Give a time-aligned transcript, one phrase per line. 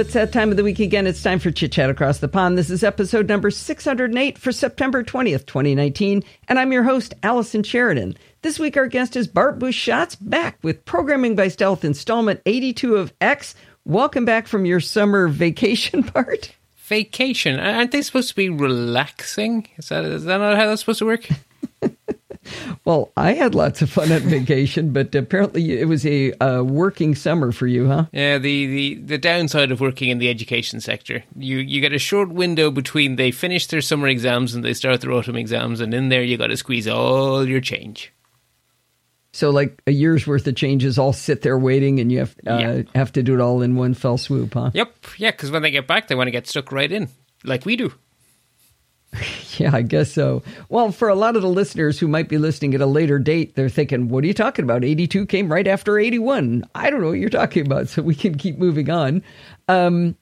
[0.00, 1.06] it's that time of the week again.
[1.06, 2.56] It's time for Chit Chat Across the Pond.
[2.56, 6.24] This is episode number 608 for September 20th, 2019.
[6.48, 8.16] And I'm your host, Allison Sheridan.
[8.40, 13.12] This week, our guest is Bart Busschots back with Programming by Stealth installment 82 of
[13.20, 13.54] X.
[13.84, 16.54] Welcome back from your summer vacation, Bart.
[16.84, 17.60] Vacation?
[17.60, 19.68] Aren't they supposed to be relaxing?
[19.76, 21.28] Is that, is that not how that's supposed to work?
[22.84, 27.14] Well, I had lots of fun on vacation, but apparently it was a uh, working
[27.14, 28.06] summer for you, huh?
[28.12, 31.24] Yeah, the, the, the downside of working in the education sector.
[31.36, 35.00] You you get a short window between they finish their summer exams and they start
[35.00, 38.12] their autumn exams, and in there you got to squeeze all your change.
[39.32, 42.58] So, like a year's worth of changes all sit there waiting, and you have uh,
[42.58, 42.82] yeah.
[42.94, 44.70] have to do it all in one fell swoop, huh?
[44.74, 47.08] Yep, yeah, because when they get back, they want to get stuck right in,
[47.44, 47.92] like we do.
[49.58, 50.42] Yeah, I guess so.
[50.70, 53.56] Well, for a lot of the listeners who might be listening at a later date,
[53.56, 54.84] they're thinking, what are you talking about?
[54.84, 56.64] 82 came right after 81.
[56.74, 59.22] I don't know what you're talking about, so we can keep moving on.
[59.68, 60.16] Um,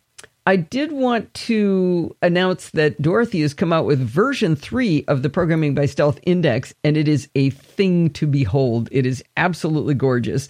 [0.49, 5.29] I did want to announce that Dorothy has come out with version three of the
[5.29, 8.89] Programming by Stealth Index, and it is a thing to behold.
[8.91, 10.49] It is absolutely gorgeous.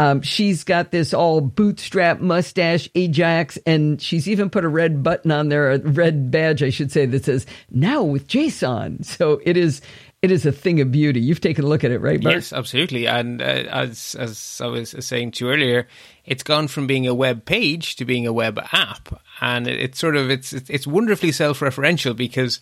[0.00, 5.30] Um, she's got this all bootstrap mustache Ajax, and she's even put a red button
[5.30, 9.58] on there, a red badge, I should say, that says "Now with JSON." So it
[9.58, 9.82] is,
[10.22, 11.20] it is a thing of beauty.
[11.20, 12.22] You've taken a look at it, right?
[12.22, 13.06] Yes, absolutely.
[13.06, 15.86] And uh, as as I was saying to you earlier,
[16.24, 20.16] it's gone from being a web page to being a web app, and it's sort
[20.16, 22.58] of it's it's wonderfully self-referential because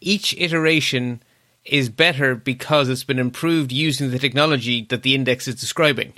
[0.00, 1.22] each iteration
[1.66, 6.14] is better because it's been improved using the technology that the index is describing.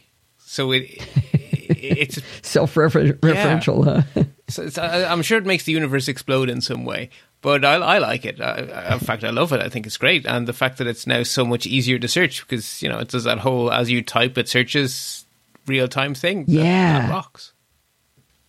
[0.50, 0.90] So it,
[1.32, 4.02] it's self-referential, yeah.
[4.16, 4.24] huh?
[4.48, 8.24] so I'm sure it makes the universe explode in some way, but I, I like
[8.24, 8.40] it.
[8.40, 9.60] I, in fact, I love it.
[9.60, 12.40] I think it's great, and the fact that it's now so much easier to search
[12.40, 15.24] because you know it does that whole as you type it searches
[15.68, 16.46] real time thing.
[16.48, 17.52] Yeah, that, that rocks.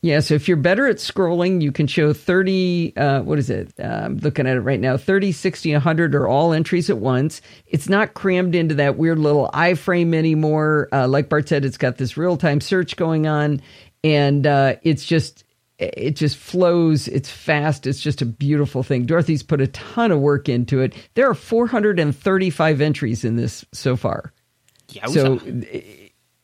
[0.03, 3.71] Yeah, so if you're better at scrolling, you can show 30, uh, what is it?
[3.79, 7.39] Uh, I'm looking at it right now 30, 60, 100 are all entries at once.
[7.67, 10.89] It's not crammed into that weird little iframe anymore.
[10.91, 13.61] Uh, like Bart said, it's got this real time search going on,
[14.03, 15.43] and uh, it's just.
[15.77, 17.07] It just flows.
[17.07, 17.87] It's fast.
[17.87, 19.07] It's just a beautiful thing.
[19.07, 20.93] Dorothy's put a ton of work into it.
[21.15, 24.31] There are 435 entries in this so far.
[24.89, 25.39] Yeah, so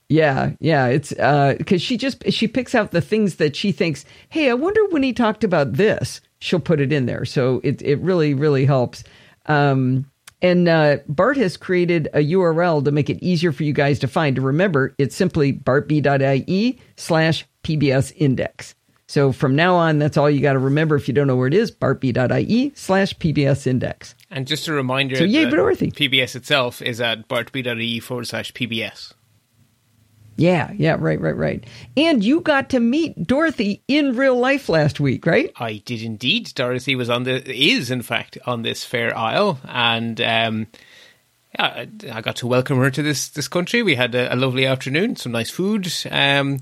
[0.09, 4.05] yeah, yeah, it's because uh, she just she picks out the things that she thinks.
[4.29, 6.21] Hey, I wonder when he talked about this.
[6.39, 9.03] She'll put it in there, so it it really really helps.
[9.47, 10.09] Um,
[10.41, 14.07] and uh, Bart has created a URL to make it easier for you guys to
[14.07, 14.35] find.
[14.35, 18.75] To remember, it's simply bartb.ie slash PBS index.
[19.07, 21.47] So from now on, that's all you got to remember if you don't know where
[21.47, 24.15] it is, bartb.ie slash PBS index.
[24.29, 25.91] And just a reminder, so yay, Dorothy.
[25.91, 29.13] PBS itself is at bartb.ie forward slash PBS.
[30.37, 31.65] Yeah, yeah, right, right, right.
[31.97, 35.51] And you got to meet Dorothy in real life last week, right?
[35.57, 36.51] I did indeed.
[36.53, 40.67] Dorothy was on the is in fact on this fair isle, and um,
[41.57, 43.81] yeah, I got to welcome her to this this country.
[43.81, 46.59] We had a, a lovely afternoon, some nice food, um,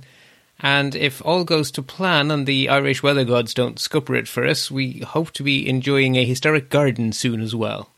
[0.61, 4.45] and if all goes to plan and the Irish weather gods don't scupper it for
[4.45, 7.89] us, we hope to be enjoying a historic garden soon as well.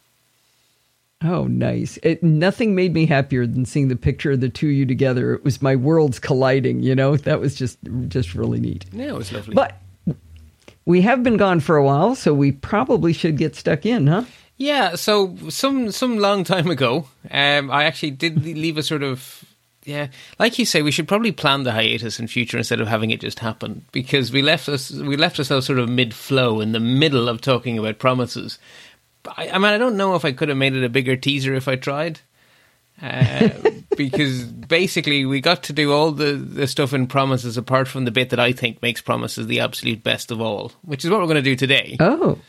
[1.24, 1.98] Oh, nice.
[2.04, 5.34] It, nothing made me happier than seeing the picture of the two of you together.
[5.34, 7.18] It was my worlds colliding, you know?
[7.18, 8.86] That was just just really neat.
[8.92, 9.56] Yeah, it was lovely.
[9.56, 9.82] But
[10.86, 14.26] we have been gone for a while, so we probably should get stuck in, huh?
[14.58, 19.44] Yeah, so some some long time ago, um, I actually did leave a sort of
[19.88, 20.08] yeah,
[20.38, 23.22] like you say, we should probably plan the hiatus in future instead of having it
[23.22, 26.80] just happen because we left us we left ourselves sort of mid flow in the
[26.80, 28.60] middle of talking about promises,
[29.36, 31.54] I, I mean, I don't know if I could have made it a bigger teaser
[31.54, 32.22] if I tried.
[33.02, 33.50] Uh,
[33.98, 38.12] because basically we got to do all the, the stuff in promises apart from the
[38.12, 41.28] bit that I think makes promises the absolute best of all, which is what we're
[41.28, 41.98] going to do today.
[42.00, 42.40] Oh.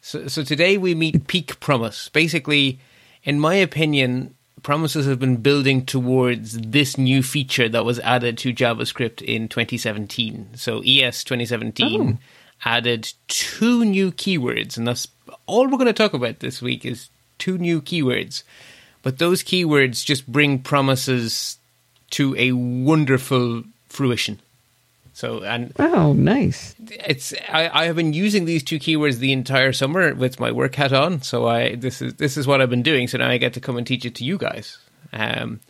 [0.00, 2.08] So, so today we meet peak promise.
[2.10, 2.78] Basically,
[3.24, 8.52] in my opinion, promises have been building towards this new feature that was added to
[8.52, 10.50] JavaScript in 2017.
[10.56, 12.18] So ES 2017 oh.
[12.64, 15.08] Added two new keywords, and that's
[15.46, 17.08] all we're going to talk about this week is
[17.38, 18.42] two new keywords.
[19.02, 21.58] But those keywords just bring promises
[22.10, 24.40] to a wonderful fruition.
[25.12, 26.74] So and oh, nice!
[26.90, 30.74] It's I, I have been using these two keywords the entire summer with my work
[30.74, 31.22] hat on.
[31.22, 33.06] So I this is this is what I've been doing.
[33.06, 34.78] So now I get to come and teach it to you guys.
[35.12, 35.60] Um,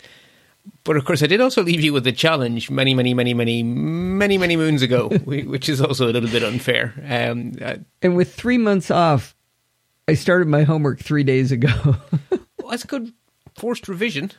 [0.85, 3.63] but of course, I did also leave you with a challenge many, many, many, many,
[3.63, 6.95] many, many moons ago, which is also a little bit unfair.
[7.07, 9.35] Um, uh, and with three months off,
[10.07, 11.69] I started my homework three days ago.
[12.31, 13.13] well, that's good
[13.57, 14.31] forced revision.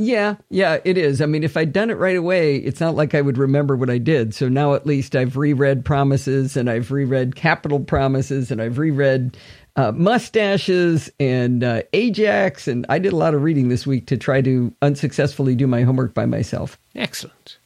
[0.00, 1.20] Yeah, yeah, it is.
[1.20, 3.90] I mean, if I'd done it right away, it's not like I would remember what
[3.90, 4.32] I did.
[4.32, 9.36] So now at least I've reread Promises and I've reread Capital Promises and I've reread
[9.78, 12.66] uh, Mustaches and uh, Ajax.
[12.66, 15.82] And I did a lot of reading this week to try to unsuccessfully do my
[15.82, 16.76] homework by myself.
[16.96, 17.58] Excellent.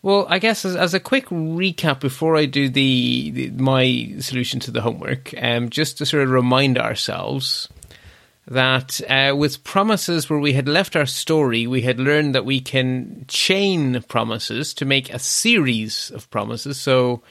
[0.00, 4.58] Well, I guess as, as a quick recap before I do the, the my solution
[4.60, 7.68] to the homework, um, just to sort of remind ourselves
[8.46, 12.60] that uh, with promises where we had left our story, we had learned that we
[12.60, 16.80] can chain promises to make a series of promises.
[16.80, 17.22] So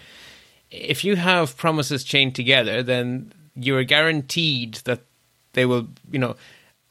[0.69, 5.01] if you have promises chained together, then you're guaranteed that
[5.53, 6.35] they will, you know,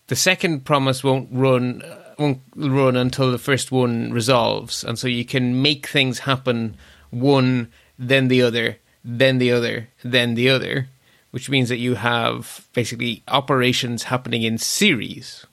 [0.07, 1.83] the second promise won't run
[2.19, 6.77] won't run until the first one resolves, and so you can make things happen
[7.11, 10.89] one, then the other, then the other, then the other
[11.33, 15.45] which means that you have basically operations happening in series.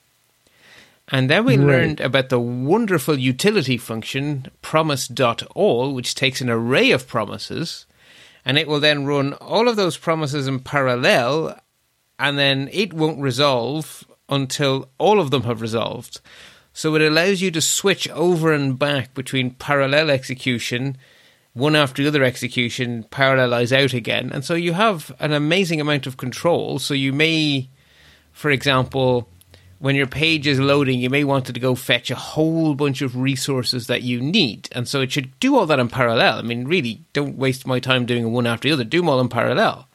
[1.08, 1.66] And then we right.
[1.66, 7.86] learned about the wonderful utility function promise.all, which takes an array of promises,
[8.44, 11.58] and it will then run all of those promises in parallel,
[12.18, 16.20] and then it won't resolve until all of them have resolved.
[16.72, 20.96] So it allows you to switch over and back between parallel execution
[21.52, 24.30] one after the other execution parallelize out again.
[24.32, 26.78] And so you have an amazing amount of control.
[26.78, 27.68] So you may,
[28.32, 29.28] for example,
[29.80, 33.16] when your page is loading, you may want to go fetch a whole bunch of
[33.16, 34.68] resources that you need.
[34.70, 36.38] And so it should do all that in parallel.
[36.38, 39.20] I mean, really, don't waste my time doing one after the other, do them all
[39.20, 39.88] in parallel.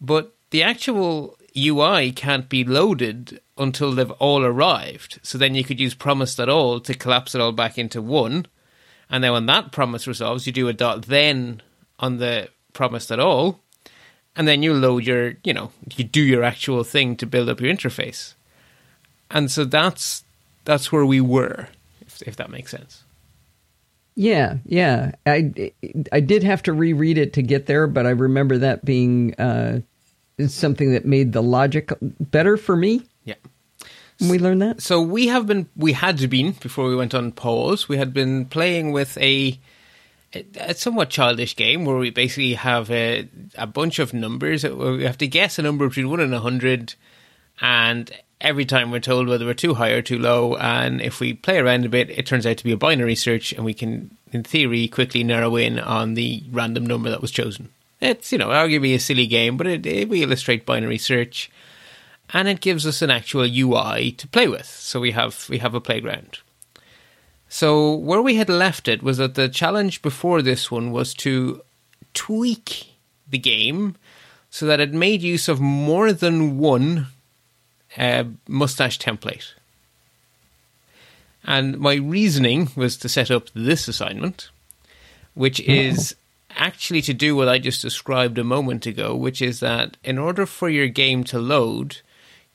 [0.00, 5.18] But the actual UI can't be loaded until they've all arrived.
[5.22, 8.46] So then you could use promise.all to collapse it all back into one
[9.10, 11.62] and then when that promise resolves, you do a dot then
[11.98, 13.60] on the promise.all,
[14.36, 17.60] and then you load your, you know, you do your actual thing to build up
[17.60, 18.34] your interface.
[19.30, 20.24] And so that's
[20.64, 21.68] that's where we were,
[22.00, 23.04] if, if that makes sense.
[24.14, 25.12] Yeah, yeah.
[25.26, 25.72] I
[26.12, 29.80] I did have to reread it to get there, but I remember that being uh,
[30.46, 33.02] something that made the logic better for me.
[33.24, 33.34] Yeah
[34.20, 34.80] we learned that?
[34.80, 37.88] So we have been, we had been before we went on pause.
[37.88, 39.58] We had been playing with a,
[40.56, 44.64] a somewhat childish game where we basically have a, a bunch of numbers.
[44.64, 46.94] We have to guess a number between one and a hundred,
[47.60, 48.10] and
[48.44, 50.56] every time we're told whether we're too high or too low.
[50.56, 53.52] And if we play around a bit, it turns out to be a binary search,
[53.52, 57.70] and we can, in theory, quickly narrow in on the random number that was chosen.
[58.00, 61.50] It's you know arguably a silly game, but it, it we illustrate binary search
[62.32, 64.66] and it gives us an actual UI to play with.
[64.66, 66.38] So we have we have a playground.
[67.48, 71.62] So where we had left it was that the challenge before this one was to
[72.12, 72.94] tweak
[73.28, 73.96] the game
[74.50, 77.08] so that it made use of more than one
[77.96, 79.52] uh, mustache template.
[81.44, 84.50] And my reasoning was to set up this assignment,
[85.34, 86.16] which is
[86.56, 90.46] actually to do what I just described a moment ago, which is that in order
[90.46, 91.98] for your game to load,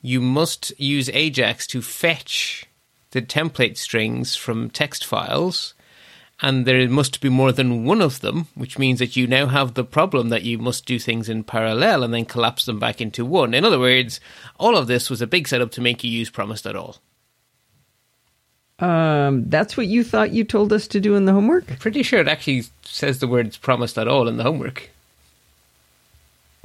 [0.02, 2.66] you must use Ajax to fetch
[3.12, 5.74] the template strings from text files,
[6.42, 9.74] and there must be more than one of them, which means that you now have
[9.74, 13.26] the problem that you must do things in parallel and then collapse them back into
[13.26, 13.54] one.
[13.54, 14.20] In other words,
[14.58, 16.98] all of this was a big setup to make you use promise.all.
[18.80, 21.80] Um, that's what you thought you told us to do in the homework?
[21.80, 24.90] pretty sure it actually says the words promise.all in the homework.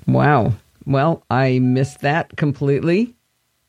[0.06, 0.54] Wow.
[0.86, 3.14] Well, I missed that completely.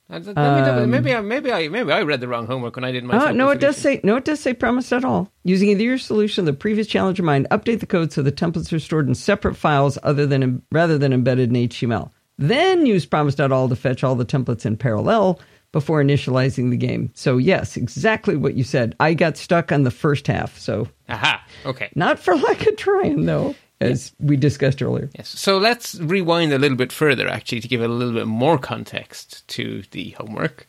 [0.07, 3.17] Um, maybe I maybe I maybe I read the wrong homework when I did my.
[3.17, 4.17] Uh, no, it does say no.
[4.17, 5.31] It does say promise.all.
[5.43, 8.71] Using either your solution, the previous challenge of mine, update the code so the templates
[8.71, 12.11] are stored in separate files other than rather than embedded in HTML.
[12.37, 15.39] Then use promise.all to fetch all the templates in parallel
[15.71, 17.09] before initializing the game.
[17.15, 18.95] So yes, exactly what you said.
[18.99, 20.57] I got stuck on the first half.
[20.59, 25.09] So aha, okay, not for lack of trying though as we discussed earlier.
[25.15, 25.29] Yes.
[25.29, 28.57] So let's rewind a little bit further, actually, to give it a little bit more
[28.57, 30.67] context to the homework.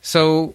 [0.00, 0.54] So,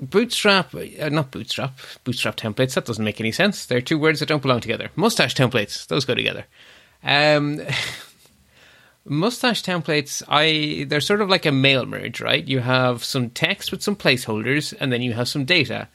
[0.00, 3.64] Bootstrap, uh, not Bootstrap, Bootstrap templates, that doesn't make any sense.
[3.64, 4.90] They're two words that don't belong together.
[4.96, 6.44] Mustache templates, those go together.
[7.02, 7.62] Um,
[9.04, 12.46] mustache templates, I they're sort of like a mail merge, right?
[12.46, 15.88] You have some text with some placeholders, and then you have some data.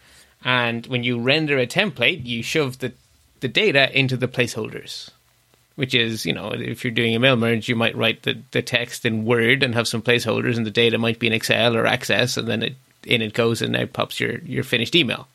[0.44, 2.94] And when you render a template, you shove the,
[3.42, 5.12] the data into the placeholders
[5.78, 8.64] which is, you know, if you're doing a mail merge, you might write the, the
[8.64, 11.86] text in Word and have some placeholders, and the data might be in Excel or
[11.86, 15.28] Access, and then it in it goes and out pops your, your finished email.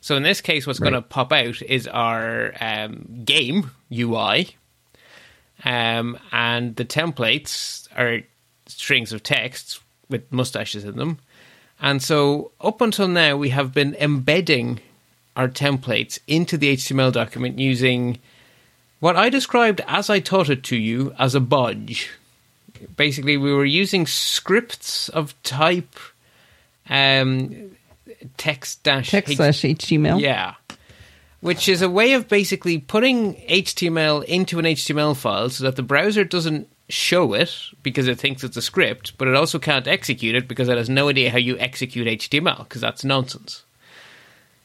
[0.00, 0.90] So in this case, what's right.
[0.90, 4.56] going to pop out is our um, game UI,
[5.64, 8.22] um, and the templates are
[8.66, 11.18] strings of text with mustaches in them,
[11.80, 14.80] And so up until now, we have been embedding
[15.36, 18.18] our templates into the HTML document using
[19.00, 22.08] what I described as I taught it to you as a bodge.
[22.96, 25.98] Basically, we were using scripts of type
[26.88, 27.76] um,
[28.36, 30.20] text dash Text slash HTML.
[30.20, 30.54] yeah.
[31.40, 35.82] Which is a way of basically putting HTML into an HTML file so that the
[35.82, 40.34] browser doesn't show it because it thinks it's a script, but it also can't execute
[40.34, 43.64] it because it has no idea how you execute HTML because that's nonsense.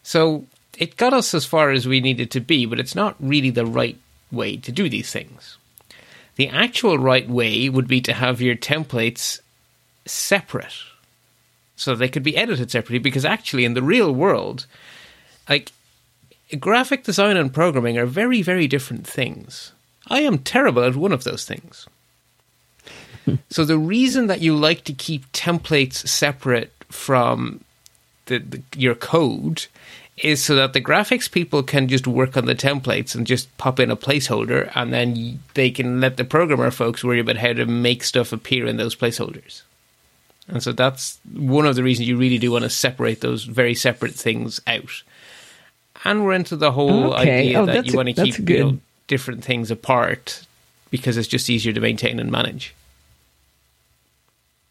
[0.04, 0.46] So
[0.78, 3.66] it got us as far as we needed to be, but it's not really the
[3.66, 3.98] right
[4.32, 5.58] way to do these things.
[6.36, 9.40] The actual right way would be to have your templates
[10.06, 10.74] separate
[11.76, 14.66] so they could be edited separately because actually in the real world
[15.50, 15.72] like
[16.60, 19.72] graphic design and programming are very very different things
[20.08, 21.88] i am terrible at one of those things
[23.50, 27.64] so the reason that you like to keep templates separate from
[28.26, 29.66] the, the, your code
[30.24, 33.80] is so that the graphics people can just work on the templates and just pop
[33.80, 37.66] in a placeholder and then they can let the programmer folks worry about how to
[37.66, 39.62] make stuff appear in those placeholders
[40.48, 43.74] and so that's one of the reasons you really do want to separate those very
[43.76, 45.04] separate things out.
[46.04, 47.40] And we're into the whole Okay.
[47.40, 50.46] idea Oh, that you want to keep you know, different things apart
[50.90, 52.74] because it's just easier to maintain and manage.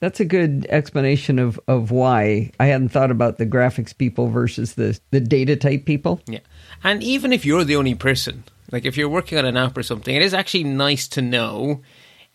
[0.01, 4.75] That's a good explanation of, of why I hadn't thought about the graphics people versus
[4.75, 6.21] the, the data type people.
[6.27, 6.41] Yeah.
[6.83, 9.83] And even if you're the only person, like if you're working on an app or
[9.83, 11.83] something, it is actually nice to know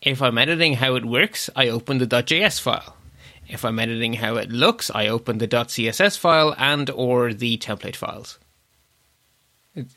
[0.00, 2.96] if I'm editing how it works, I open the .js file.
[3.48, 7.96] If I'm editing how it looks, I open the .css file and or the template
[7.96, 8.38] files.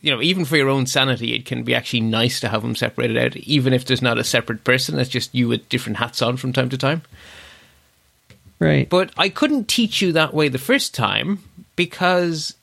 [0.01, 2.75] You know, even for your own sanity, it can be actually nice to have them
[2.75, 4.99] separated out, even if there's not a separate person.
[4.99, 7.01] It's just you with different hats on from time to time.
[8.59, 8.89] Right.
[8.89, 11.39] But I couldn't teach you that way the first time
[11.75, 12.55] because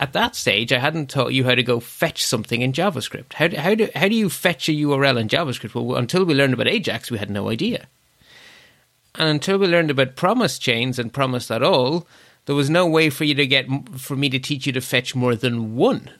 [0.00, 3.34] at that stage I hadn't taught you how to go fetch something in JavaScript.
[3.34, 5.74] How do, how do, how do you fetch a URL in JavaScript?
[5.74, 7.86] Well, until we learned about Ajax, we had no idea.
[9.14, 12.06] And until we learned about promise chains and promise.all,
[12.46, 13.66] there was no way for you to get
[13.98, 16.10] for me to teach you to fetch more than one.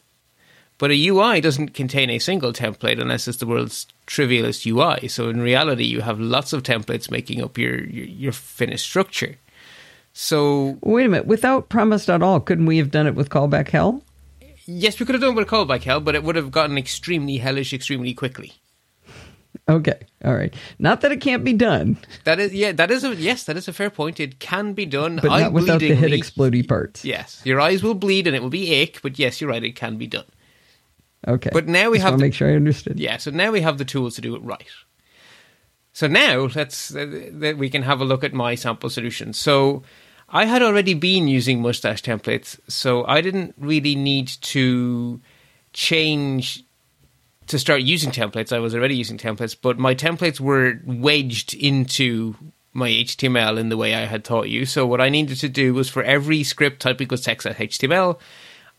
[0.78, 5.09] But a UI doesn't contain a single template unless it's the world's trivialist UI.
[5.09, 9.37] So in reality, you have lots of templates making up your your, your finished structure.
[10.12, 11.26] So Wait a minute.
[11.26, 14.02] Without promise.all, couldn't we have done it with callback hell?
[14.66, 17.38] yes, we could have done it with callback hell, but it would have gotten extremely
[17.38, 18.52] hellish extremely quickly.
[19.68, 19.99] Okay.
[20.25, 20.52] All right.
[20.78, 23.68] Not that it can't be done, That is yeah, that is a yes, that is
[23.68, 24.18] a fair point.
[24.18, 25.16] It can be done.
[25.23, 27.04] but not without the head explodey parts.
[27.04, 29.76] Yes, your eyes will bleed and it will be ache, but yes, you're right, it
[29.76, 30.25] can be done.
[31.26, 31.50] Okay.
[31.52, 32.99] But now we Just have wanna make sure I understood.
[32.99, 34.67] Yeah, so now we have the tools to do it right.
[35.93, 39.33] So now let's uh, we can have a look at my sample solution.
[39.33, 39.83] So
[40.29, 45.21] I had already been using mustache templates, so I didn't really need to
[45.73, 46.64] change
[47.49, 48.52] to start using templates.
[48.52, 52.35] I was already using templates, but my templates were wedged into
[52.73, 54.64] my HTML in the way I had taught you.
[54.64, 58.19] So what I needed to do was for every script type equals text at HTML,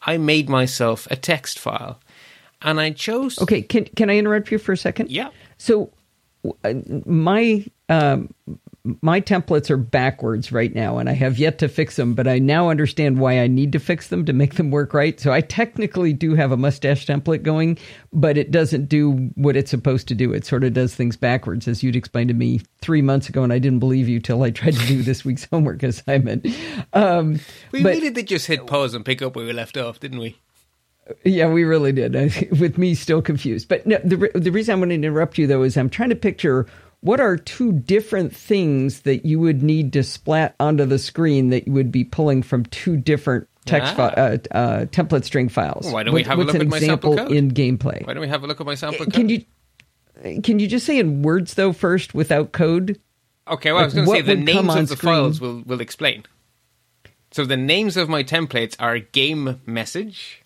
[0.02, 2.00] I made myself a text file.
[2.63, 3.62] And I chose Okay.
[3.62, 5.12] Can can I interrupt you for a second?
[5.12, 5.29] Yeah.
[5.58, 5.91] So
[6.63, 6.74] uh,
[7.05, 8.34] my um,
[9.01, 12.15] my templates are backwards right now, and I have yet to fix them.
[12.15, 15.17] But I now understand why I need to fix them to make them work right.
[15.22, 17.77] So I technically do have a mustache template going,
[18.12, 20.34] but it doesn't do what it's supposed to do.
[20.34, 23.53] It sort of does things backwards, as you'd explained to me three months ago, and
[23.53, 26.46] I didn't believe you till I tried to do this week's homework assignment.
[26.91, 27.39] Um,
[27.72, 30.20] We but- really did just hit pause and pick up where we left off, didn't
[30.20, 30.36] we?
[31.25, 32.13] Yeah, we really did.
[32.60, 33.67] With me still confused.
[33.67, 36.15] But no, the the reason I'm going to interrupt you though is I'm trying to
[36.15, 36.65] picture
[37.01, 41.67] what are two different things that you would need to splat onto the screen that
[41.67, 43.95] you would be pulling from two different text Ah.
[43.95, 45.91] fi- uh, uh, template string files.
[45.91, 47.31] Why don't we What- have a look at my sample code?
[47.33, 48.05] in gameplay?
[48.07, 49.13] Why don't we have a look at my sample code?
[49.13, 49.43] Can you
[50.43, 53.00] can you just say in words though first without code?
[53.50, 55.13] Okay, well, I was going to say the names of the screen?
[55.13, 56.24] files will, will explain.
[57.31, 60.41] So the names of my templates are game message,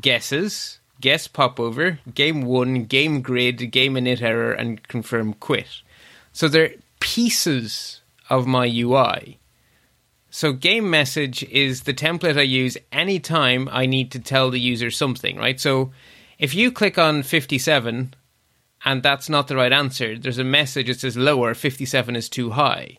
[0.00, 5.82] guesses, guess popover, game won, game grid, game init error, and confirm quit.
[6.32, 9.38] So they're pieces of my UI.
[10.30, 14.90] So game message is the template I use anytime I need to tell the user
[14.90, 15.58] something, right?
[15.58, 15.92] So
[16.38, 18.14] if you click on 57
[18.84, 22.50] and that's not the right answer, there's a message that says lower, 57 is too
[22.50, 22.98] high.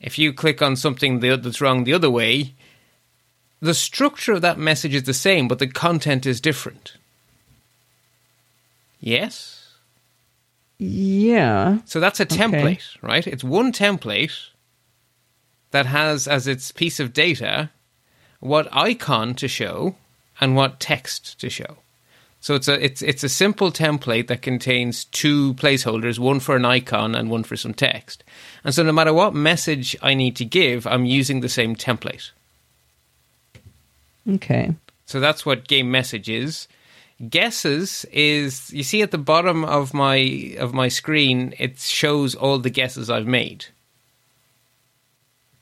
[0.00, 2.54] If you click on something that's wrong the other way,
[3.60, 6.96] the structure of that message is the same, but the content is different.
[9.00, 9.74] Yes?
[10.78, 11.78] Yeah.
[11.84, 13.26] So that's a template, right?
[13.26, 14.48] It's one template
[15.70, 17.70] that has as its piece of data
[18.40, 19.96] what icon to show
[20.40, 21.78] and what text to show.
[22.40, 26.64] So it's a it's it's a simple template that contains two placeholders, one for an
[26.64, 28.22] icon and one for some text.
[28.62, 32.30] And so no matter what message I need to give, I'm using the same template.
[34.28, 34.74] Okay.
[35.04, 36.68] So that's what game message is.
[37.30, 42.58] Guesses is you see at the bottom of my of my screen it shows all
[42.58, 43.66] the guesses I've made.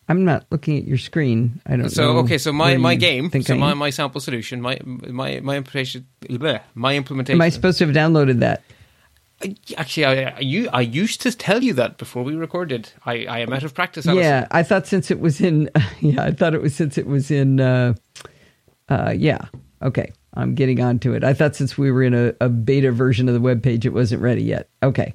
[0.09, 1.61] I'm not looking at your screen.
[1.65, 1.89] I don't know.
[1.89, 5.57] So okay, so my, my game, so I my, my sample solution, my my my
[5.57, 7.41] implementation, bleh, my implementation.
[7.41, 8.63] Am I supposed to have downloaded that?
[9.77, 12.91] Actually, I, you I used to tell you that before we recorded.
[13.07, 14.07] I, I am out of practice.
[14.07, 14.23] Allison.
[14.23, 15.71] Yeah, I thought since it was in.
[16.01, 17.61] Yeah, I thought it was since it was in.
[17.61, 17.95] Uh,
[18.89, 19.47] uh, yeah.
[19.83, 21.25] Okay, I'm getting onto it.
[21.25, 23.93] I thought since we were in a, a beta version of the web page, it
[23.93, 24.69] wasn't ready yet.
[24.83, 25.15] Okay.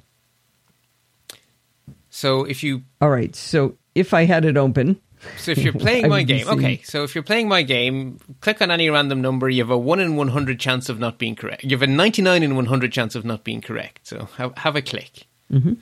[2.10, 3.34] So if you All right.
[3.34, 5.00] So if I had it open,
[5.38, 6.80] so if you're playing my game, okay.
[6.84, 9.48] So if you're playing my game, click on any random number.
[9.48, 11.64] You have a one in one hundred chance of not being correct.
[11.64, 14.06] You have a ninety nine in one hundred chance of not being correct.
[14.06, 15.74] So have, have a click, Mm-hmm.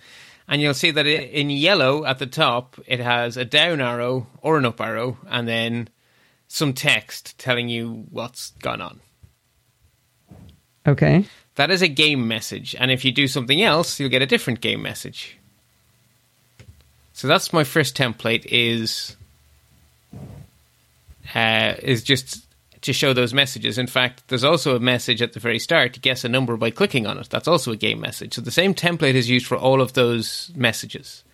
[0.49, 4.27] and you'll see that i in yellow at the top it has a down arrow
[4.41, 5.89] or an up arrow, and then
[6.49, 9.01] some text telling you what's gone on.
[10.87, 11.25] okay.
[11.55, 14.61] That is a game message, and if you do something else, you'll get a different
[14.61, 15.37] game message.
[17.13, 19.17] So that's my first template is
[21.35, 22.47] uh, is just
[22.83, 23.77] to show those messages.
[23.77, 26.71] In fact, there's also a message at the very start to guess a number by
[26.71, 27.29] clicking on it.
[27.29, 28.35] That's also a game message.
[28.35, 31.25] So the same template is used for all of those messages.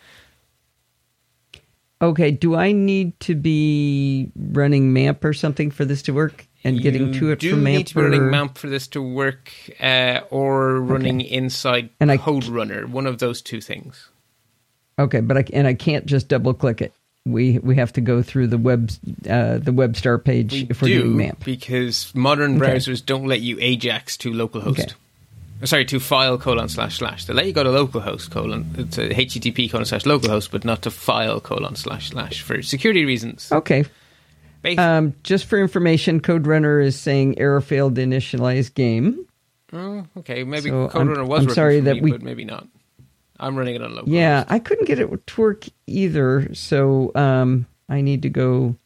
[2.04, 2.30] Okay.
[2.30, 7.12] Do I need to be running MAMP or something for this to work and getting
[7.12, 7.78] you to it from MAMP?
[7.78, 12.10] need to be running or- MAMP for this to work, uh, or running inside And
[12.12, 12.86] I- Code Runner.
[12.86, 14.08] One of those two things.
[14.98, 16.92] Okay, but I and I can't just double click it.
[17.26, 18.90] We we have to go through the web
[19.28, 21.44] uh, the web start page We if we're do doing MAMP.
[21.44, 22.72] because modern Okay.
[22.74, 24.78] browsers don't let you AJAX to localhost.
[24.80, 24.86] Okay.
[25.64, 27.24] Uh, Sorry, to file colon slash slash.
[27.24, 30.90] They let you go to localhost colon to HTTP colon slash localhost, but not to
[30.90, 33.50] file colon slash slash for security reasons.
[33.50, 33.84] Okay.
[34.78, 39.26] Um, just for information, Code Runner is saying error failed to initialize game.
[39.72, 42.44] oh, okay, maybe so Code I'm- Runner was I'm sorry that me, we- but maybe
[42.44, 42.66] not.
[43.40, 44.04] I'm running it on localhost.
[44.14, 48.76] Yeah, I couldn't get it to work either, so um, I need to go.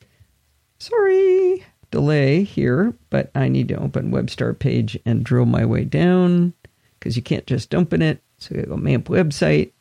[0.79, 5.85] Sorry, delay here, but I need to open web start page and drill my way
[5.85, 6.55] down
[6.99, 8.23] because you can't just open it.
[8.39, 9.73] So I go MAMP website.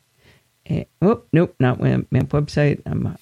[0.66, 2.82] And, oh, nope, not web, MAMP website.
[2.86, 3.14] I'm uh,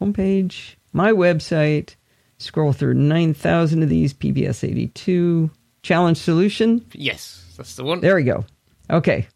[0.00, 1.94] homepage, my website.
[2.40, 5.50] Scroll through 9,000 of these, PBS 82.
[5.82, 6.84] Challenge solution.
[6.92, 8.00] Yes, that's the one.
[8.00, 8.44] There we go.
[8.90, 9.26] Okay.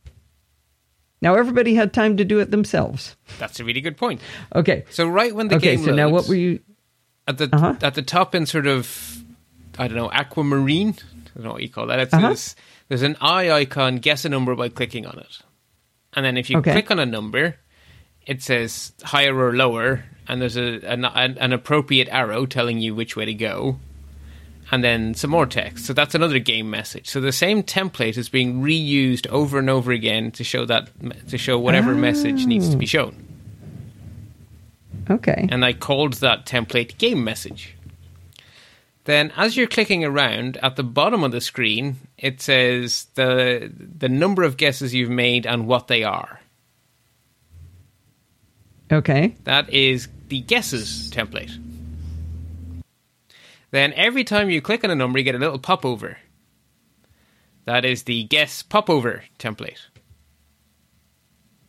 [1.21, 3.17] Now everybody had time to do it themselves.
[3.39, 4.21] That's a really good point.
[4.55, 4.85] Okay.
[4.91, 6.61] So right when the okay, game so now what were you
[7.29, 7.77] at the Uh-huh.
[7.83, 9.23] at the top in sort of
[9.79, 10.91] I don't know aquamarine.
[11.01, 12.01] I don't know what you call that.
[12.01, 12.35] It Uh-huh.
[12.35, 12.57] says
[12.93, 13.97] there's an eye icon.
[13.97, 15.39] Guess a number by clicking on it,
[16.13, 16.73] and then if you Okay.
[16.73, 17.57] click on a number,
[18.27, 22.95] it says higher or lower, and there's a an, an, an appropriate arrow telling you
[22.95, 23.79] which way to go,
[24.71, 25.87] and then some more text.
[25.87, 27.09] So that's another game message.
[27.09, 30.91] So the same template is being reused over and over again to show that
[31.31, 32.89] to show whatever message needs to be oh.
[32.89, 33.29] shown
[35.09, 35.49] Okay.
[35.51, 37.75] and I called that template game message.
[39.05, 44.09] Then, as you're clicking around at the bottom of the screen, it says the the
[44.09, 46.41] number of guesses you've made and what they are.
[48.91, 49.37] Okay.
[49.45, 51.59] That is the guesses template.
[53.71, 56.19] Then, every time you click on a number, you get a little popover.
[57.65, 59.79] That is the guess popover template.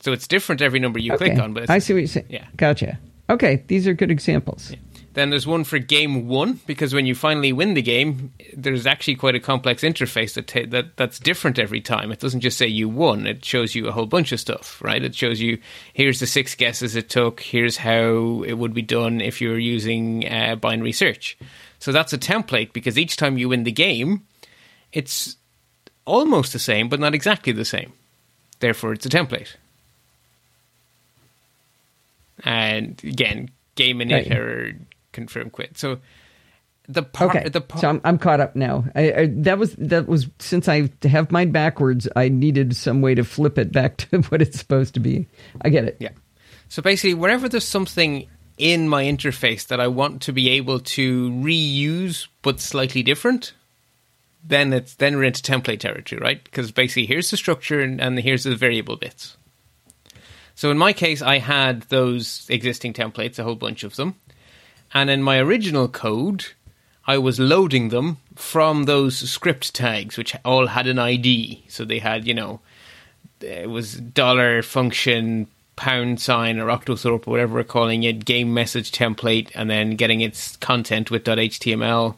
[0.01, 1.29] So it's different every number you okay.
[1.29, 2.25] click on, but I see what you're saying.
[2.29, 2.45] Yeah.
[2.57, 2.99] Gotcha.
[3.29, 4.73] Okay, these are good examples.
[5.13, 9.15] Then there's one for game won because when you finally win the game, there's actually
[9.15, 12.11] quite a complex interface that ta- that that's different every time.
[12.11, 15.03] It doesn't just say you won; it shows you a whole bunch of stuff, right?
[15.03, 15.59] It shows you
[15.93, 19.59] here's the six guesses it took, here's how it would be done if you were
[19.59, 21.37] using uh, binary search.
[21.77, 24.25] So that's a template because each time you win the game,
[24.91, 25.35] it's
[26.05, 27.93] almost the same, but not exactly the same.
[28.59, 29.55] Therefore, it's a template.
[32.43, 34.75] And again, game init Right.
[35.13, 35.77] Confirm quit.
[35.77, 35.99] So
[36.89, 38.83] the part, Okay, the part, so I'm, I'm caught up now.
[38.93, 42.09] I, I, that was that was since I have mine backwards.
[42.15, 45.27] I needed some way to flip it back to what it's supposed to be.
[45.61, 45.97] I get it.
[45.99, 46.09] yeah.
[46.67, 51.29] So basically, wherever there's something in my interface that I want to be able to
[51.31, 53.53] reuse but slightly different,
[54.43, 56.43] then it's then we're into template territory, right?
[56.43, 59.37] Because basically, here's the structure and, and here's the variable bits.
[60.55, 64.15] So in my case, I had those existing templates, a whole bunch of them.
[64.93, 66.45] And in my original code,
[67.05, 71.65] I was loading them from those script tags, which all had an ID.
[71.67, 72.59] So they had, you know,
[73.41, 78.91] it was dollar function, pound sign, or octothorpe, or whatever we're calling it, game message
[78.91, 82.15] template, and then getting its content with .html.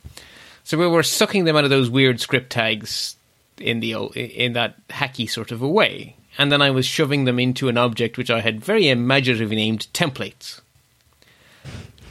[0.64, 3.16] So we were sucking them out of those weird script tags
[3.58, 7.40] in the in that hacky sort of a way, and then I was shoving them
[7.40, 10.62] into an object which I had very imaginatively named templates.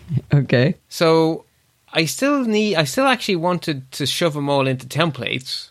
[0.35, 0.77] Okay.
[0.89, 1.45] So
[1.93, 5.71] I still need, I still actually wanted to shove them all into templates,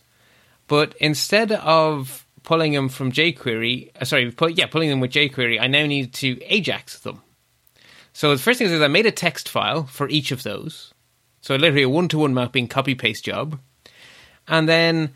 [0.67, 5.59] but instead of pulling them from jQuery, uh, sorry, pull, yeah, pulling them with jQuery,
[5.59, 7.21] I now need to Ajax them.
[8.13, 10.93] So the first thing is I made a text file for each of those.
[11.41, 13.59] So literally a one-to-one mapping copy paste job.
[14.47, 15.13] And then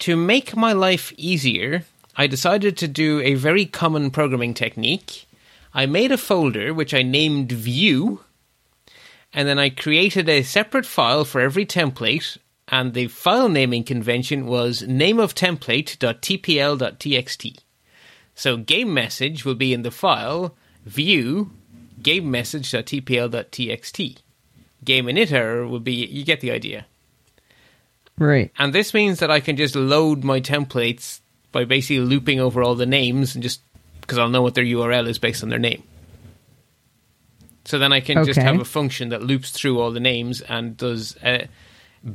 [0.00, 1.84] to make my life easier,
[2.16, 5.26] I decided to do a very common programming technique.
[5.74, 8.20] I made a folder which I named view
[9.32, 12.38] and then I created a separate file for every template,
[12.68, 17.58] and the file naming convention was nameoftemplate.tpl.txt.
[18.34, 21.50] So game message will be in the file view
[22.02, 24.18] game message.tpl.txt.
[24.84, 26.86] Game init will be you get the idea.
[28.16, 28.52] Right.
[28.58, 31.20] And this means that I can just load my templates
[31.52, 33.60] by basically looping over all the names and just
[34.00, 35.82] because I'll know what their URL is based on their name.
[37.68, 40.74] So then I can just have a function that loops through all the names and
[40.74, 41.48] does uh,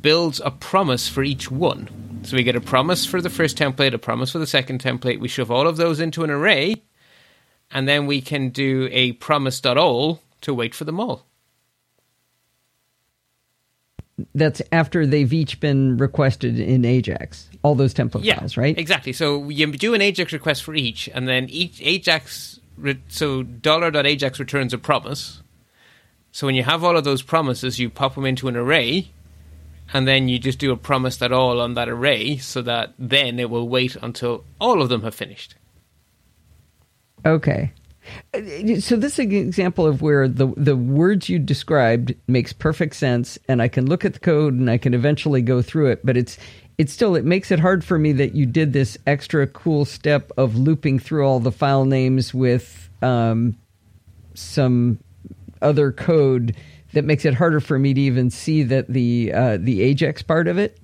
[0.01, 2.21] builds a promise for each one.
[2.23, 5.19] So we get a promise for the first template, a promise for the second template.
[5.19, 6.81] We shove all of those into an array,
[7.69, 11.27] and then we can do a promise.all to wait for them all.
[14.33, 17.47] That's after they've each been requested in Ajax.
[17.61, 18.75] All those template Yeah, files, right?
[18.75, 19.13] Exactly.
[19.13, 22.59] So you do an Ajax request for each, and then each Ajax.
[23.07, 25.41] So $.ajax returns a promise.
[26.31, 29.11] So when you have all of those promises, you pop them into an array,
[29.93, 33.69] and then you just do a promise.all on that array, so that then it will
[33.69, 35.55] wait until all of them have finished.
[37.25, 37.71] Okay.
[38.79, 43.39] So this is an example of where the the words you described makes perfect sense,
[43.47, 46.05] and I can look at the code and I can eventually go through it.
[46.05, 46.37] But it's
[46.77, 50.31] it's still it makes it hard for me that you did this extra cool step
[50.37, 53.55] of looping through all the file names with um,
[54.33, 54.99] some
[55.61, 56.55] other code
[56.93, 60.47] that makes it harder for me to even see that the uh, the Ajax part
[60.47, 60.79] of it.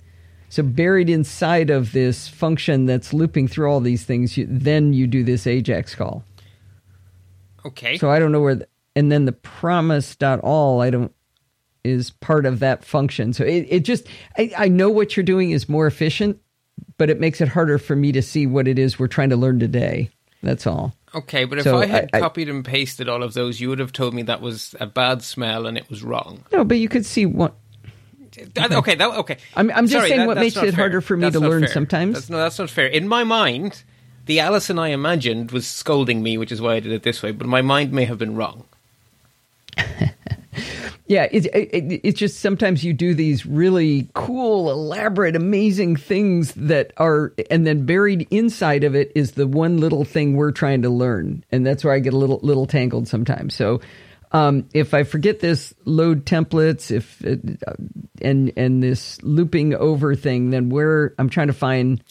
[0.49, 5.05] So buried inside of this function that's looping through all these things, you, then you
[5.05, 6.23] do this Ajax call.
[7.63, 7.99] Okay.
[7.99, 11.13] So I don't know where, the, and then the promise dot all I don't
[11.83, 13.33] is part of that function.
[13.33, 16.37] So it, it just I, I know what you're doing is more efficient,
[16.97, 19.37] but it makes it harder for me to see what it is we're trying to
[19.37, 20.09] learn today.
[20.41, 20.93] That's all.
[21.13, 23.79] okay, but if I had I- I- copied and pasted all of those, you would
[23.79, 26.43] have told me that was a bad smell and it was wrong.
[26.53, 27.55] No, but you could see what
[28.53, 29.37] That- okay, that okay.
[29.55, 30.71] I'm- I'm just Sorry, saying that- what makes it fair.
[30.71, 31.73] harder for me That's to learn fair.
[31.73, 32.13] sometimes.
[32.13, 32.85] That's, no, that's not fair.
[32.85, 33.83] In my mind,
[34.27, 37.31] the Allison I imagined was scolding me, which is why I did it this way.
[37.31, 38.63] But my mind may have been wrong.
[41.07, 46.93] Yeah, it's it, it's just sometimes you do these really cool, elaborate, amazing things that
[46.97, 50.89] are, and then buried inside of it is the one little thing we're trying to
[50.89, 53.55] learn, and that's where I get a little little tangled sometimes.
[53.55, 53.81] So,
[54.31, 57.63] um, if I forget this load templates, if it,
[58.21, 62.03] and and this looping over thing, then where I'm trying to find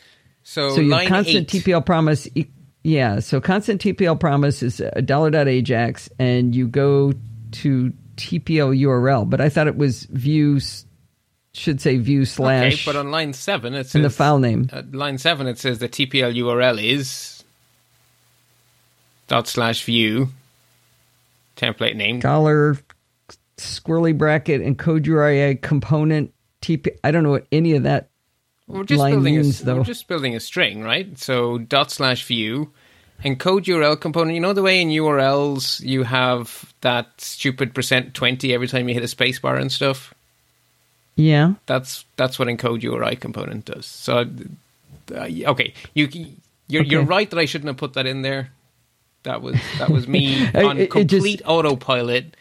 [0.43, 1.65] So, so your constant eight.
[1.65, 2.27] TPL promise,
[2.83, 3.21] yeah.
[3.21, 7.13] So constant TPL promise is a dollar dot Ajax, and you go
[7.53, 9.29] to TPL URL.
[9.29, 10.61] But I thought it was view
[11.55, 14.69] should say view Okay, slash but on line seven it says in the file name.
[14.73, 17.43] At line seven it says the TPL URL is
[19.29, 20.29] dot slash view
[21.57, 22.21] template name.
[22.21, 22.79] dollar
[23.57, 26.91] squirrely bracket encode URI component TP.
[27.03, 28.11] I don't know what any of that.
[28.67, 29.77] We're just building means, a, though.
[29.79, 31.19] we're just building a string, right?
[31.19, 32.73] So dot slash view
[33.25, 34.35] encode URL component.
[34.35, 38.95] You know the way in URLs you have that stupid percent twenty every time you
[38.95, 40.15] hit a spacebar and stuff.
[41.17, 41.55] Yeah.
[41.67, 43.87] That's that's what encode URI component does.
[43.87, 44.25] So,
[45.15, 46.09] uh, okay, you
[46.69, 48.51] you're you're right that I shouldn't have put that in there.
[49.25, 52.37] That was that was me on it just- complete autopilot,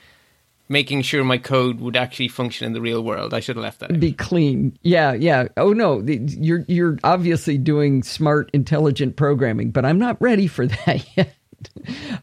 [0.70, 3.34] making sure my code would actually function in the real world.
[3.34, 4.00] I should have left that.
[4.00, 4.78] be clean.
[4.82, 5.48] Yeah, yeah.
[5.58, 11.06] Oh no, you're you're obviously doing smart, intelligent programming, but I'm not ready for that
[11.16, 11.36] yet.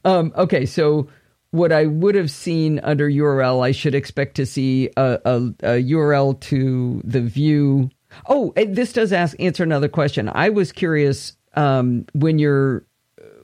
[0.04, 1.08] um, okay, so
[1.50, 5.82] what I would have seen under URL, I should expect to see a, a, a
[5.82, 7.90] URL to the view.
[8.28, 10.28] Oh, this does ask answer another question.
[10.32, 12.84] I was curious um, when you're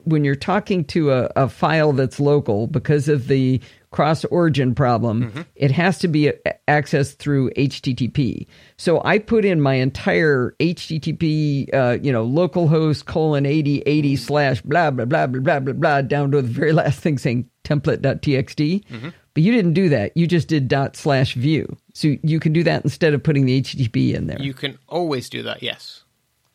[0.03, 3.61] when you're talking to a, a file that's local because of the
[3.91, 5.41] cross origin problem, Mm-hmm.
[5.55, 6.31] it has to be
[6.67, 8.47] accessed through HTTP.
[8.77, 14.91] So I put in my entire HTTP, uh, you know, localhost colon 8080 slash blah,
[14.91, 18.85] blah, blah, blah, blah, blah, blah, down to the very last thing saying template.txt.
[18.85, 19.09] Mm-hmm.
[19.33, 20.15] But you didn't do that.
[20.15, 21.77] You just did dot slash view.
[21.93, 24.41] So you can do that instead of putting the HTTP in there.
[24.41, 26.03] You can always do that, yes,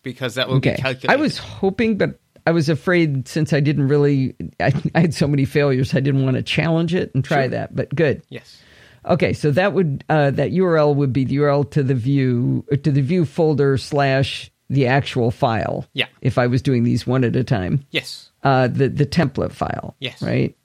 [0.02, 1.10] because that will be calculated.
[1.10, 5.26] I was hoping, but I was afraid since I didn't really, I, I had so
[5.26, 7.48] many failures, I didn't want to challenge it and try Sure.
[7.48, 7.74] that.
[7.74, 8.22] But good.
[8.28, 8.62] yes,
[9.04, 12.76] Okay, so that would uh, that URL would be the URL to the view uh,
[12.76, 15.86] to the view folder slash the actual file.
[15.92, 16.06] Yeah.
[16.22, 19.94] If I was doing these one at a time, yes, uh, the the template file.
[20.00, 20.20] Yes.
[20.20, 20.56] Right.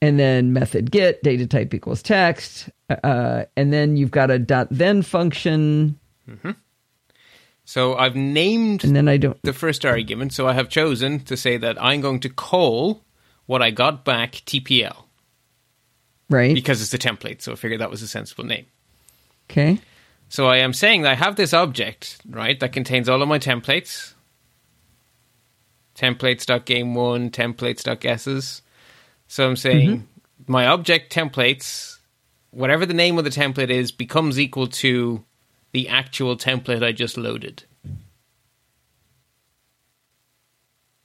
[0.00, 2.68] And then method get data type equals text,
[3.02, 5.98] uh, and then you've got a dot then function,
[7.66, 9.42] So I've named and then I don't.
[9.42, 10.32] the first argument.
[10.32, 13.02] So I have chosen to say that I'm going to call
[13.46, 15.02] what I got back TPL
[16.30, 16.54] Right.
[16.54, 17.42] because it's a template.
[17.42, 18.66] So I figured that was a sensible name.
[19.50, 19.80] Okay.
[20.28, 23.40] So I am saying that I have this object, right, that contains all of my
[23.40, 24.14] templates.
[25.96, 28.62] Templates.game1, templates.guesses.
[29.26, 30.52] So I'm saying mm-hmm.
[30.52, 31.98] my object templates,
[32.50, 35.24] whatever the name of the template is, becomes equal to
[35.76, 37.64] the actual template I just loaded.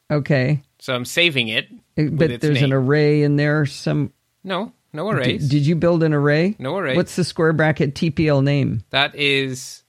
[0.09, 0.63] Okay.
[0.79, 1.67] So I'm saving it.
[1.97, 3.65] Uh, But there's an array in there.
[3.65, 4.13] Some
[4.45, 5.49] No, no arrays.
[5.49, 6.55] did you build an array?
[6.57, 6.95] No arrays.
[6.95, 8.85] What's the square bracket TPL name?
[8.91, 9.83] That is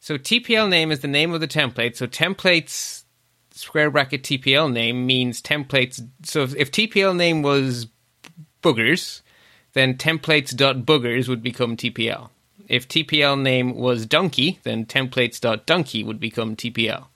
[0.00, 1.96] so TPL name is the name of the template.
[1.96, 3.04] So templates
[3.52, 6.06] square bracket TPL name means templates.
[6.24, 7.86] So if, if TPL name was
[8.62, 9.22] boogers,
[9.72, 12.28] then templates.boogers would become TPL.
[12.68, 17.06] If TPL name was donkey, then templates.donkey would become TPL.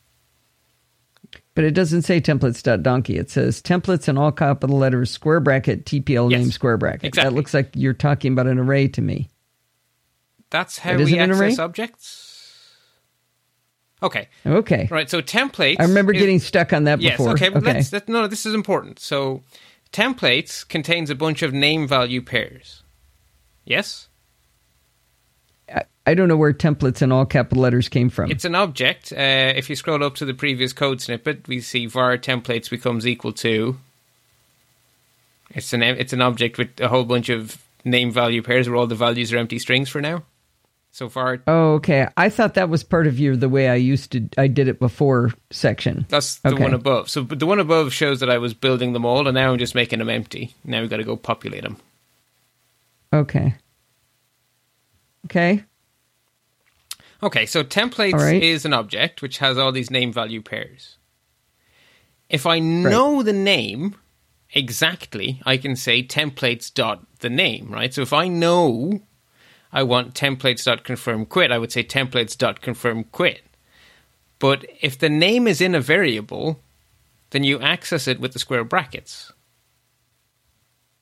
[1.55, 3.17] But it doesn't say templates.donkey.
[3.17, 7.05] It says templates in all capital letters, square bracket, TPL Yes, name, square bracket.
[7.07, 7.31] exactly.
[7.31, 9.29] That looks like you're talking about an array to me.
[10.51, 12.27] That's how It we access objects.
[14.03, 14.89] Okay, Okay.
[14.91, 15.11] right.
[15.11, 15.77] So templates.
[15.79, 17.17] I remember is- getting stuck on that Yes.
[17.19, 17.33] before.
[17.33, 17.51] Okay.
[17.51, 17.91] But let's.
[17.91, 18.99] That, no, this is important.
[18.99, 19.43] So,
[19.93, 22.83] templates contains a bunch of name value pairs.
[23.65, 24.09] Yes,
[26.07, 28.31] I, don't know where templates in all capital letters came from.
[28.31, 29.13] it's an object.
[29.13, 33.07] Uh, if you scroll up to the previous code snippet, we see var templates becomes
[33.07, 33.79] equal to.
[35.51, 38.87] It's an it's an object with a whole bunch of name value pairs where all
[38.87, 40.23] the values are empty strings for now.
[40.93, 41.41] So far.
[41.47, 42.09] oh, okay.
[42.17, 44.81] I thought that was part of your the way I used to I did it
[44.81, 46.05] before section.
[46.09, 46.63] That's the Okay.
[46.65, 47.09] one above.
[47.09, 49.59] So but the one above shows that I was building them all, and now I'm
[49.59, 50.53] just making them empty.
[50.65, 51.77] Now we've got to go populate them.
[53.13, 53.55] Okay.
[55.27, 55.63] Okay.
[57.23, 58.43] Okay, so templates right.
[58.43, 60.97] is an object which has all these name value pairs.
[62.29, 63.97] If I know the name
[64.53, 67.93] exactly, I can say templates dot the name, right?
[67.93, 69.03] So if I know
[69.73, 73.43] I want templates dot confirm quit, I would say templates dot confirm quit.
[74.39, 76.61] But if the name is in a variable,
[77.31, 79.33] then you access it with the square brackets.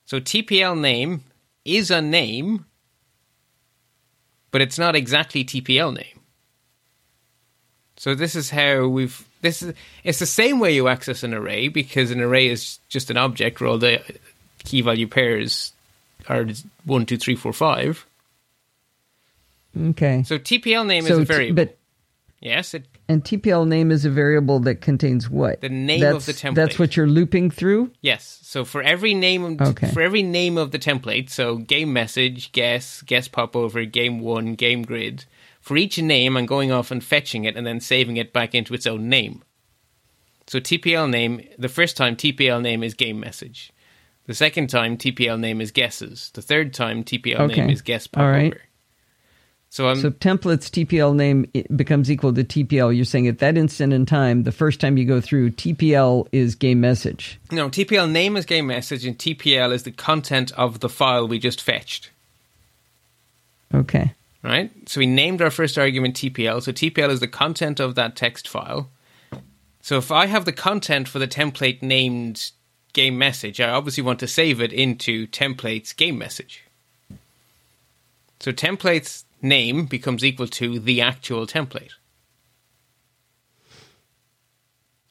[0.05, 1.23] So TPL name
[1.63, 2.65] is a name,
[4.51, 6.19] but it's not exactly TPL name.
[7.97, 11.67] So this is how we've this is it's the same way you access an array
[11.67, 14.01] because an array is just an object where all the
[14.63, 15.73] key value pairs
[16.27, 16.45] are
[16.85, 18.05] one, two, three, four, five.
[19.79, 20.23] Okay.
[20.23, 21.55] So TPL name is So a t- variable.
[21.65, 21.77] but
[22.39, 25.59] yes, it and TPL name is a variable that contains what?
[25.61, 26.55] The name that's, of the template.
[26.55, 27.91] That's what you're looping through?
[28.01, 28.39] Yes.
[28.43, 29.89] So for every name Okay.
[29.91, 34.83] for every name of the template, so game message, guess, guess popover, game won, game
[34.83, 35.25] grid,
[35.59, 38.73] for each name I'm going off and fetching it and then saving it back into
[38.73, 39.43] its own name.
[40.47, 43.71] So TPL name, the first time TPL name is game message.
[44.25, 46.29] The second time TPL name is guesses.
[46.33, 48.31] The third time TPL name is guess All popover.
[48.31, 48.53] right.
[49.69, 52.95] So I'm So templates TPL name becomes equal to TPL.
[52.95, 56.55] You're saying at that instant in time, the first time you go through, TPL is
[56.55, 57.39] game message.
[57.51, 61.37] no TPL name is game message and TPL is the content of the file we
[61.37, 62.09] just fetched.
[63.73, 64.13] Okay.
[64.41, 64.71] right?
[64.87, 66.63] So we named our first argument TPL.
[66.63, 68.89] So TPL is the content of that text file.
[69.81, 72.51] So if I have the content for the template named
[72.93, 76.63] game message, I obviously want to save it into templates game message.
[78.39, 81.91] So templates name becomes equal to the actual template.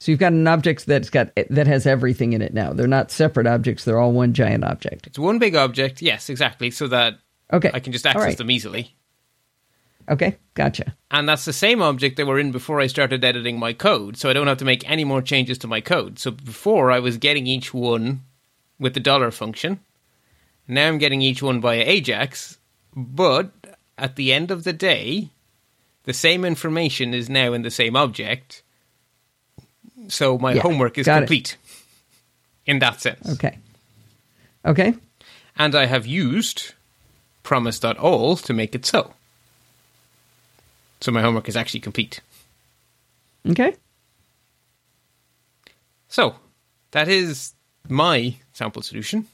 [0.00, 2.72] So you've got an object that's got that has everything in it now.
[2.74, 3.84] They're not separate objects.
[3.84, 5.06] They're all one giant object.
[5.06, 7.14] It's one big object, yes, exactly, so that
[7.52, 7.70] Okay.
[7.72, 8.36] I can just access right.
[8.38, 8.94] them easily.
[10.08, 10.94] Okay, gotcha.
[11.10, 14.28] And that's the same object that we're in before I started editing my code, so
[14.28, 16.18] I don't have to make any more changes to my code.
[16.18, 18.22] So before I was getting each one
[18.78, 19.80] with the dollar function.
[20.66, 22.58] Now I'm getting each one via Ajax,
[22.94, 23.50] but
[23.96, 25.30] at the end of the day,
[26.04, 28.62] the same information is now in the same object.
[30.08, 31.20] So my Yeah, homework is got it.
[31.20, 31.56] complete
[32.66, 33.28] in that sense.
[33.34, 33.58] Okay.
[34.64, 34.94] Okay.
[35.56, 36.72] And I have used
[37.42, 39.12] promise.all to make it so.
[41.00, 42.20] So my homework is actually complete.
[43.48, 43.76] Okay.
[46.08, 46.36] So,
[46.92, 47.52] that is
[47.88, 49.26] my sample solution.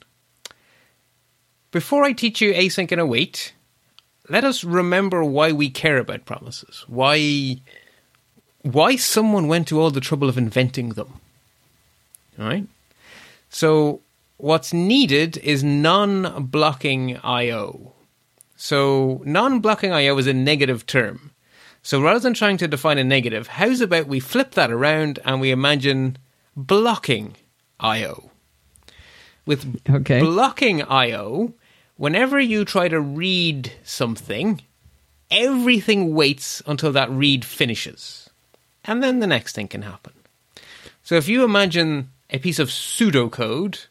[1.71, 3.53] Before I teach you async and await,
[4.29, 6.85] let us remember why we care about promises.
[6.89, 7.61] Why
[8.63, 11.21] why someone went to all the trouble of inventing them.
[12.39, 12.67] All right?
[13.49, 14.01] So,
[14.37, 17.93] what's needed is non-blocking IO.
[18.57, 21.33] So, non-blocking IO is a negative term.
[21.83, 25.41] So rather than trying to define a negative, how's about we flip that around and
[25.41, 26.19] we imagine
[26.57, 27.37] blocking
[27.79, 28.31] IO?
[29.47, 30.21] With Okay.
[30.21, 31.55] blocking IO,
[31.97, 34.61] whenever you try to read something,
[35.31, 38.29] everything waits until that read finishes.
[38.85, 40.13] And then the next thing can happen.
[41.03, 43.87] So if you imagine a piece of pseudocode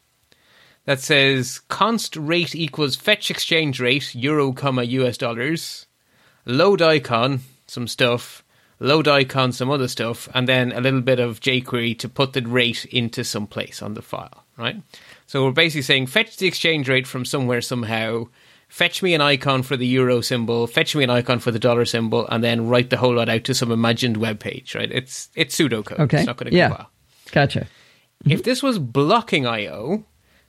[0.84, 5.86] that says const rate equals fetch exchange rate, euro comma US dollars,
[6.46, 7.40] load icon,
[7.70, 8.42] some stuff,
[8.80, 12.42] load icon, some other stuff, and then a little bit of jQuery to put the
[12.42, 14.82] rate into some place on the file, right?
[15.26, 18.26] So we're basically saying fetch the exchange rate from somewhere somehow,
[18.68, 21.84] fetch me an icon for the euro symbol, fetch me an icon for the dollar
[21.84, 24.90] symbol, and then write the whole lot out to some imagined web page, right?
[24.90, 26.00] It's it's pseudocode.
[26.00, 26.18] Okay.
[26.18, 26.68] It's not going to Yeah.
[26.68, 26.90] compile.
[27.30, 27.60] Gotcha.
[27.60, 28.32] Mm-hmm.
[28.32, 30.04] If this was blocking IO,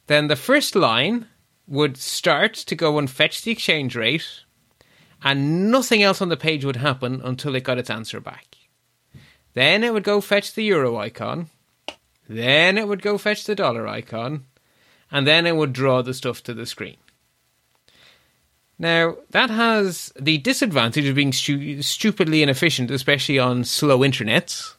[0.07, 1.27] then the first line
[1.67, 4.41] would start to go and fetch the exchange rate,
[5.23, 8.55] and nothing else on the page would happen until it got its answer back.
[9.53, 11.49] Then it would go fetch the euro icon,
[12.27, 14.45] then it would go fetch the dollar icon,
[15.11, 16.97] and then it would draw the stuff to the screen.
[18.79, 24.73] Now, that has the disadvantage of being stu- stupidly inefficient, especially on slow internets.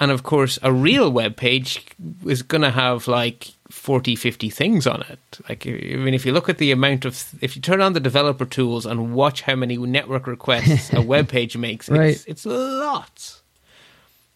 [0.00, 1.86] And of course, a real web page
[2.26, 5.40] is going to have like 40, 50 things on it.
[5.48, 7.98] Like, I mean, if you look at the amount of, if you turn on the
[7.98, 12.10] developer tools and watch how many network requests a web page makes, Right.
[12.14, 13.42] it's, it's lots.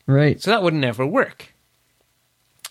[0.05, 0.41] Right.
[0.43, 1.55] So that would never work.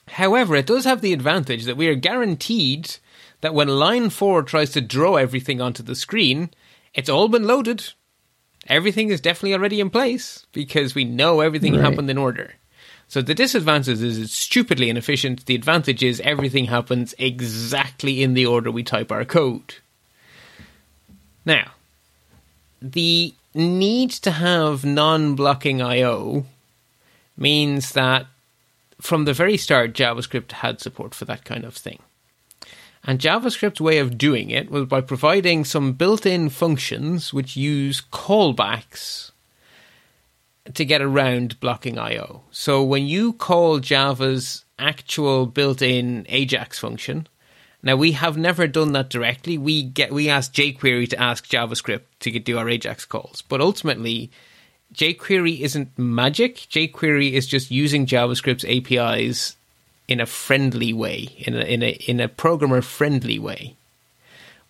[0.09, 2.97] However, it does have the advantage that we are guaranteed
[3.39, 6.49] that when line 4 tries to draw everything onto the screen,
[6.93, 7.93] it's all been loaded.
[8.67, 11.83] Everything is definitely already in place because we know everything Right.
[11.85, 12.55] happened in order.
[13.07, 15.45] So the disadvantage is it's stupidly inefficient.
[15.45, 19.75] The advantage is everything happens exactly in the order we type our code.
[21.45, 21.71] Now,
[22.81, 26.45] the need to have non-blocking I/O
[27.37, 28.25] means that
[28.99, 31.99] from the very start, JavaScript had support for that kind of thing.
[33.03, 38.01] And JavaScript's way of doing it was by providing some built in functions which use
[38.01, 39.31] callbacks
[40.73, 42.41] to get around blocking I/O.
[42.51, 47.27] So when you call Java's actual built-in Ajax function,
[47.83, 49.57] now we have never done that directly.
[49.57, 54.31] We get we ask jQuery to ask JavaScript to do our Ajax calls, but ultimately
[54.93, 56.55] jQuery isn't magic.
[56.55, 59.55] jQuery is just using JavaScript's APIs
[60.07, 63.75] in a friendly way, in a in a in a programmer friendly way.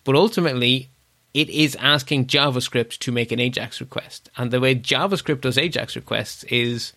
[0.04, 0.88] But ultimately,
[1.36, 4.30] it is asking JavaScript to make an Ajax request.
[4.38, 6.94] And the way JavaScript does Ajax requests is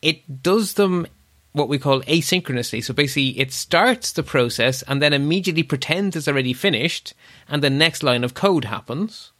[0.00, 1.06] it does them
[1.52, 2.82] what we call asynchronously.
[2.82, 7.12] So basically, it starts the process and then immediately pretends it's already finished,
[7.46, 9.32] and the next line of code happens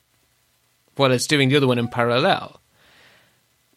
[0.97, 2.61] while it's doing the other one in parallel.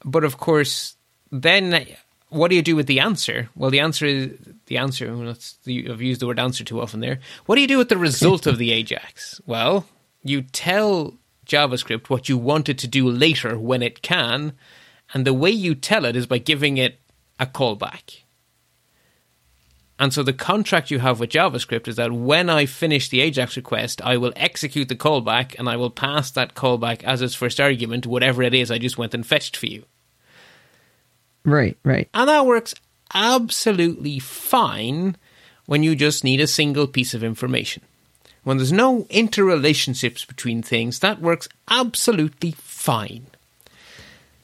[0.04, 0.96] but of course,
[1.32, 1.86] then
[2.28, 3.48] what do you do with the answer?
[3.56, 4.32] Well, the answer is
[4.66, 5.14] the answer.
[5.14, 7.20] I've used the word answer too often there.
[7.46, 9.40] What do you do with the result of the AJAX?
[9.46, 9.86] Well,
[10.24, 14.54] you tell JavaScript what you want it to do later when it can,
[15.14, 17.00] and the way you tell it is by giving it
[17.40, 18.22] a callback.
[20.02, 23.56] And so the contract you have with JavaScript is that when I finish the AJAX
[23.56, 27.60] request, I will execute the callback and I will pass that callback as its first
[27.60, 29.86] argument, whatever it is I just went and fetched for you.
[31.46, 32.10] Right, right.
[32.16, 32.74] And that works
[33.14, 35.18] absolutely fine
[35.68, 37.84] when you just need a single piece of information.
[38.44, 43.28] When there's no interrelationships between things, that works absolutely fine.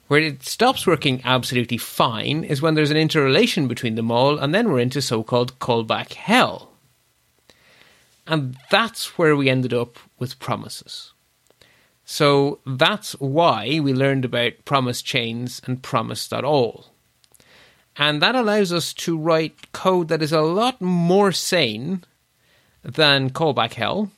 [0.08, 4.54] Where it stops working absolutely fine is when there's an interrelation between them all, and
[4.54, 6.72] then we're into so called callback hell.
[8.28, 11.14] And that's where we ended up with promises.
[12.06, 16.86] So that's why we learned about promise chains and promise.all.
[17.98, 22.04] And that allows us to write code that is a lot more sane
[22.88, 24.10] than callback hell.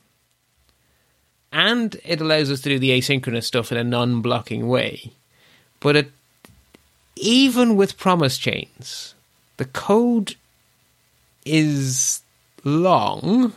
[1.52, 5.12] And it allows us to do the asynchronous stuff in a non blocking way.
[5.80, 6.12] But it,
[7.16, 9.14] even with promise chains,
[9.56, 10.36] the code
[11.44, 12.22] is
[12.62, 13.52] long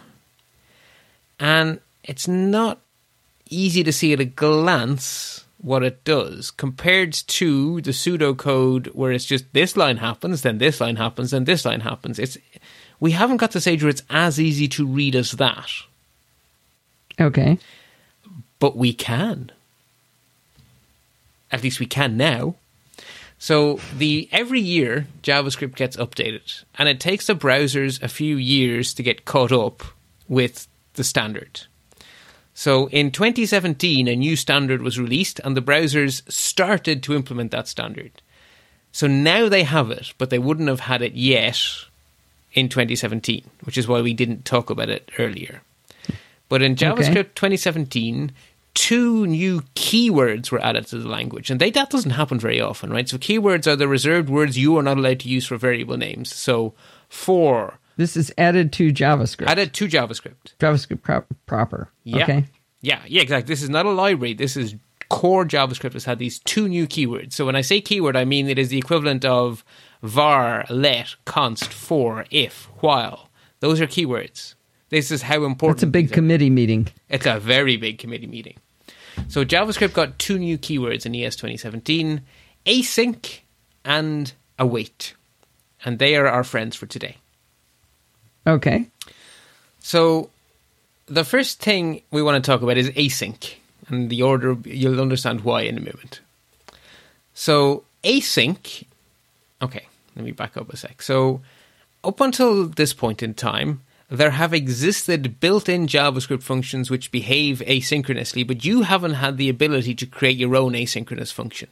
[1.40, 2.80] and it's not
[3.50, 9.26] easy to see at a glance what it does compared to the pseudocode where it's
[9.26, 12.20] just this line happens, then this line happens, then this line happens.
[12.20, 12.38] It's
[13.04, 15.70] we haven't got to stage where it's as easy to read as that.
[17.20, 17.60] Okay.
[18.60, 19.52] But we can.
[21.52, 22.56] At least we can now.
[23.38, 28.94] So the every year JavaScript gets updated, and it takes the browsers a few years
[28.94, 29.84] to get caught up
[30.30, 31.64] with the standard.
[32.54, 37.68] So in 2017, a new standard was released, and the browsers started to implement that
[37.68, 38.22] standard.
[38.94, 41.60] So now they have it, but they wouldn't have had it yet
[42.54, 45.62] in 2017, which is why we didn't talk about it earlier.
[46.50, 47.32] But in JavaScript okay.
[47.36, 48.32] 2017,
[48.74, 52.92] two new keywords were added to the language, and they, that doesn't happen very often,
[52.92, 53.08] right?
[53.10, 56.34] So keywords are the reserved words you are not allowed to use for variable names.
[56.34, 56.74] So
[57.10, 59.48] for this is added to JavaScript.
[59.48, 60.56] Added to JavaScript.
[60.60, 61.90] JavaScript pro- proper.
[62.04, 62.24] Yeah.
[62.24, 62.46] Okay.
[62.82, 63.52] Yeah, yeah, exactly.
[63.52, 64.34] This is not a library.
[64.34, 64.76] This is
[65.10, 67.34] core JavaScript has had these two new keywords.
[67.34, 69.64] So when I say keyword, I mean it is the equivalent of
[70.04, 73.30] var, let, const, for, if, while.
[73.62, 74.54] Those are keywords.
[74.90, 75.78] This is how important.
[75.78, 76.90] It's a big committee meeting.
[77.10, 78.58] It's a very big committee meeting.
[79.28, 82.22] So JavaScript got two new keywords in ES 2017
[82.66, 83.40] async
[83.84, 85.16] and await.
[85.86, 87.18] And they are our friends for today.
[88.46, 88.88] Okay.
[89.80, 90.30] So
[91.08, 93.56] the first thing we want to talk about is async.
[93.88, 96.22] And the order, you'll understand why in a moment.
[97.34, 98.86] So async,
[99.62, 101.02] okay, let me back up a sec.
[101.02, 101.42] So
[102.04, 107.64] up until this point in time, there have existed built in JavaScript functions which behave
[107.66, 111.70] asynchronously, but you haven't had the ability to create your own asynchronous function.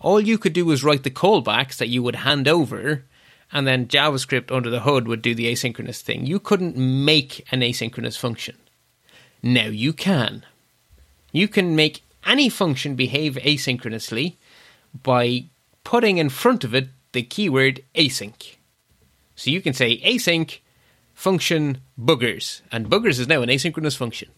[0.00, 3.04] All you could do was write the callbacks that you would hand over,
[3.52, 6.26] and then JavaScript under the hood would do the asynchronous thing.
[6.26, 8.56] You couldn't make an asynchronous function.
[9.42, 10.44] Now you can.
[11.30, 14.34] You can make any function behave asynchronously
[15.02, 15.44] by
[15.84, 18.56] putting in front of it the keyword async.
[19.34, 20.58] So you can say async
[21.14, 24.28] function boogers, and boogers is now an asynchronous function.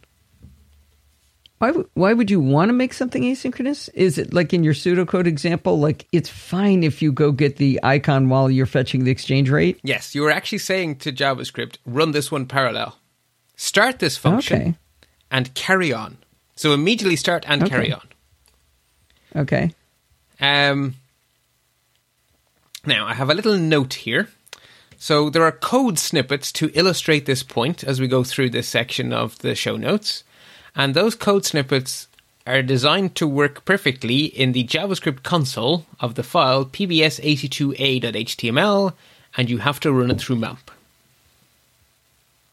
[1.58, 3.88] Why, why would you want to make something asynchronous?
[3.94, 7.80] Is it like in your pseudocode example, like it's fine if you go get the
[7.82, 9.80] icon while you're fetching the exchange rate?
[9.82, 12.98] Yes, you are actually saying to JavaScript, run this one parallel.
[13.56, 14.74] Start this function okay.
[15.30, 16.18] and carry on.
[16.56, 17.70] So immediately start and okay.
[17.70, 18.06] carry on.
[19.34, 19.74] Okay.
[20.38, 20.94] Um,
[22.86, 24.28] now, I have a little note here
[24.98, 29.12] so there are code snippets to illustrate this point as we go through this section
[29.12, 30.24] of the show notes.
[30.74, 32.08] And those code snippets
[32.46, 38.94] are designed to work perfectly in the JavaScript console of the file pbs82a.html,
[39.36, 40.70] and you have to run it through MAMP.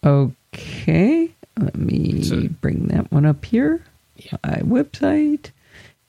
[0.03, 3.85] Okay, let me so, bring that one up here.
[4.17, 4.35] Yeah.
[4.43, 5.51] My website,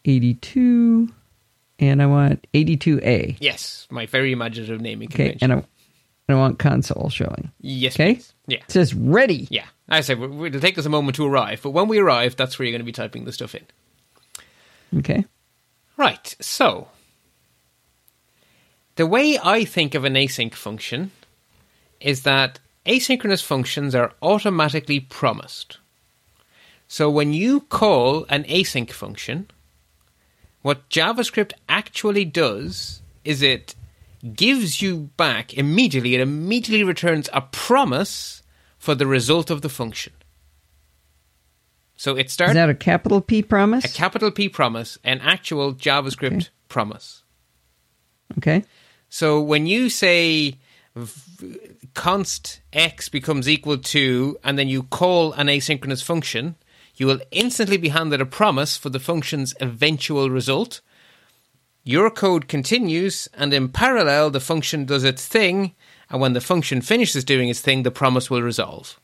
[0.05, 1.11] 82,
[1.79, 3.37] and I want 82a.
[3.41, 5.51] Yes, my very imaginative naming okay, convention.
[5.51, 5.67] And
[6.29, 7.51] I, I want console showing.
[7.61, 7.95] Yes.
[7.95, 8.15] Okay.
[8.15, 8.35] Please.
[8.47, 8.59] Yeah.
[8.59, 9.49] It says ready.
[9.51, 9.67] Yeah.
[9.89, 12.65] I say it'll take us a moment to arrive, but when we arrive, that's where
[12.65, 13.65] you're going to be typing the stuff in.
[14.99, 15.25] Okay.
[15.97, 16.35] Right.
[16.41, 16.89] So
[18.97, 21.11] the way I think of an async function
[22.01, 25.79] is that asynchronous functions are automatically promised.
[26.87, 29.51] So when you call an async function,
[30.65, 33.75] What JavaScript actually does is it
[34.33, 38.43] gives you back immediately, it immediately returns a promise
[38.79, 40.15] for the result of the function.
[41.97, 43.85] So it starts Is that a capital P promise?
[43.85, 46.47] a capital P promise, an actual JavaScript Okay.
[46.71, 47.25] promise.
[48.39, 48.65] okay.
[49.11, 50.57] So when you say
[51.93, 56.55] const x becomes equal to, and then you call an asynchronous function,
[56.97, 60.81] you will instantly be handed a promise for the function's eventual result.
[61.83, 65.75] Your code continues, and in parallel, the function does its thing,
[66.09, 68.99] and when the function finishes doing its thing, the promise will resolve.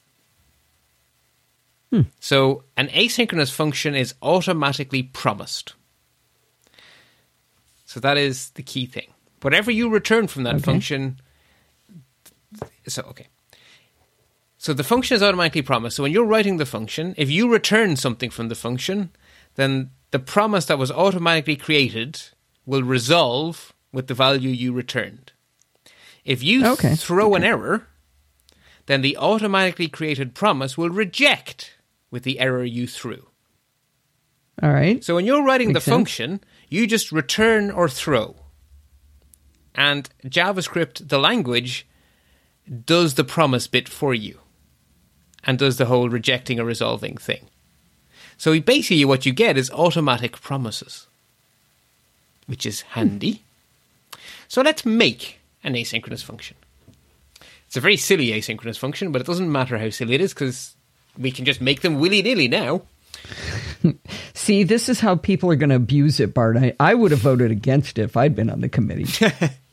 [1.91, 2.03] Hmm.
[2.20, 5.74] So an asynchronous function is automatically promised.
[7.84, 9.09] So that is the key thing.
[9.43, 10.64] Whatever you return from that Okay.
[10.64, 11.20] function.
[12.86, 13.26] So, okay.
[14.63, 15.97] So the function is automatically promised.
[15.97, 19.09] So when you're writing the function, if you return something from the function,
[19.55, 22.21] then the promise that was automatically created
[22.67, 25.33] will resolve with the value you returned.
[26.27, 27.87] If you Okay, throw an error,
[28.85, 31.79] then the automatically created promise will reject
[32.11, 33.29] with the error you threw.
[34.63, 35.03] All right.
[35.03, 35.95] So when you're writing Makes the sense.
[35.95, 38.37] function, you just return or throw.
[39.75, 41.87] And JavaScript, the language,
[42.85, 44.39] does the promise bit for you
[45.45, 47.47] and does the whole rejecting or resolving thing.
[48.36, 51.07] So basically, what you get is automatic promises,
[52.47, 53.43] which is handy.
[54.49, 56.57] So let's make an asynchronous function.
[57.66, 60.74] It's a very silly asynchronous function, but it doesn't matter how silly it is because
[61.18, 62.82] we can just make them willy nilly now.
[64.34, 66.57] See, this is how people are going to abuse it, Bart.
[66.57, 69.07] I, I would have voted against it if I'd been on the committee.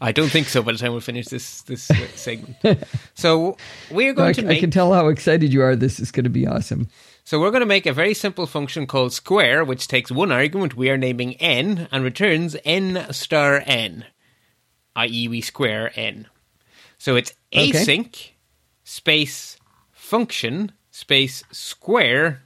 [0.00, 0.62] I don't think so.
[0.62, 2.56] By the time we finish this this uh, segment,
[3.14, 3.56] so
[3.90, 5.76] we're going I, to I can tell how excited you are.
[5.76, 6.88] This is going to be awesome.
[7.24, 10.76] so we're going to make a very simple function called square, which takes one argument
[10.76, 14.04] we are naming n and returns n star n,
[14.96, 16.26] i.e., we square n.
[16.98, 17.70] So it's Okay.
[17.72, 18.30] async
[18.84, 19.56] space
[19.92, 22.42] function space square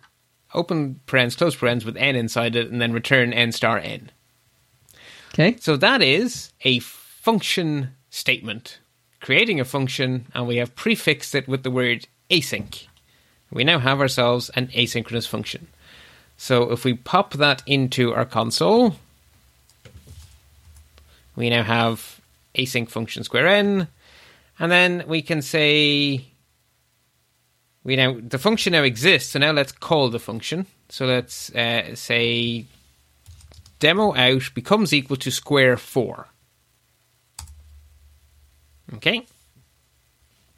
[0.54, 4.10] open parens close parens with n inside it, and then return n star n.
[5.32, 5.56] Okay.
[5.60, 6.80] So that is a
[7.22, 8.80] function statement.
[9.20, 12.88] Creating a function, and we have prefixed it with the word async.
[13.48, 15.68] We now have ourselves an asynchronous function.
[16.36, 18.96] So if we pop that into our console,
[21.36, 22.20] we now have
[22.56, 23.86] async function square n,
[24.58, 26.24] and then we can say
[27.84, 29.30] we now the function now exists.
[29.30, 30.66] So now let's call the function.
[30.88, 32.66] So let's uh, say
[33.78, 36.26] demo out becomes equal to square 4.
[38.94, 39.26] Okay?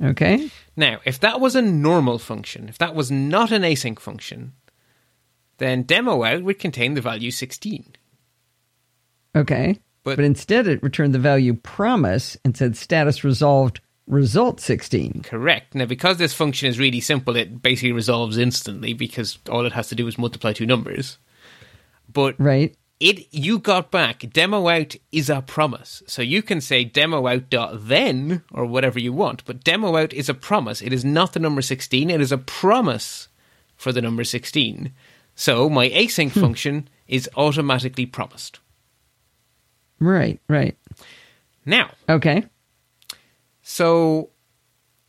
[0.02, 0.50] Okay.
[0.76, 4.52] Now, if that was a normal function, if that was not an async function,
[5.58, 7.94] then demo out would contain the value 16.
[9.36, 9.78] Okay.
[10.02, 15.22] But- But, instead, it returned the value promise and said status resolved result 16.
[15.24, 15.74] Correct.
[15.74, 19.88] Now, because this function is really simple, it basically resolves instantly because all it has
[19.88, 21.16] to do is multiply two numbers.
[22.12, 22.76] But Right.
[23.00, 27.50] It you got back demo out is a promise so you can say demo out
[27.50, 31.32] dot then or whatever you want but demo out is a promise it is not
[31.32, 33.28] the number 16 it is a promise
[33.76, 34.92] for the number 16
[35.34, 36.40] so my async hmm.
[36.40, 38.60] function is automatically promised
[40.00, 40.40] Right.
[40.48, 40.76] Right.
[41.64, 42.44] now Okay.
[43.62, 44.30] so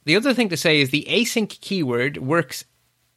[0.05, 2.65] the other thing to say is the async keyword works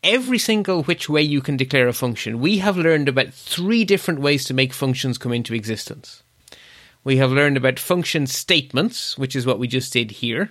[0.03, 2.40] every single which way you can declare a function.
[2.40, 6.22] We have learned about three different ways to make functions come into existence.
[7.05, 10.51] We have learned about function statements, which is what we just did here.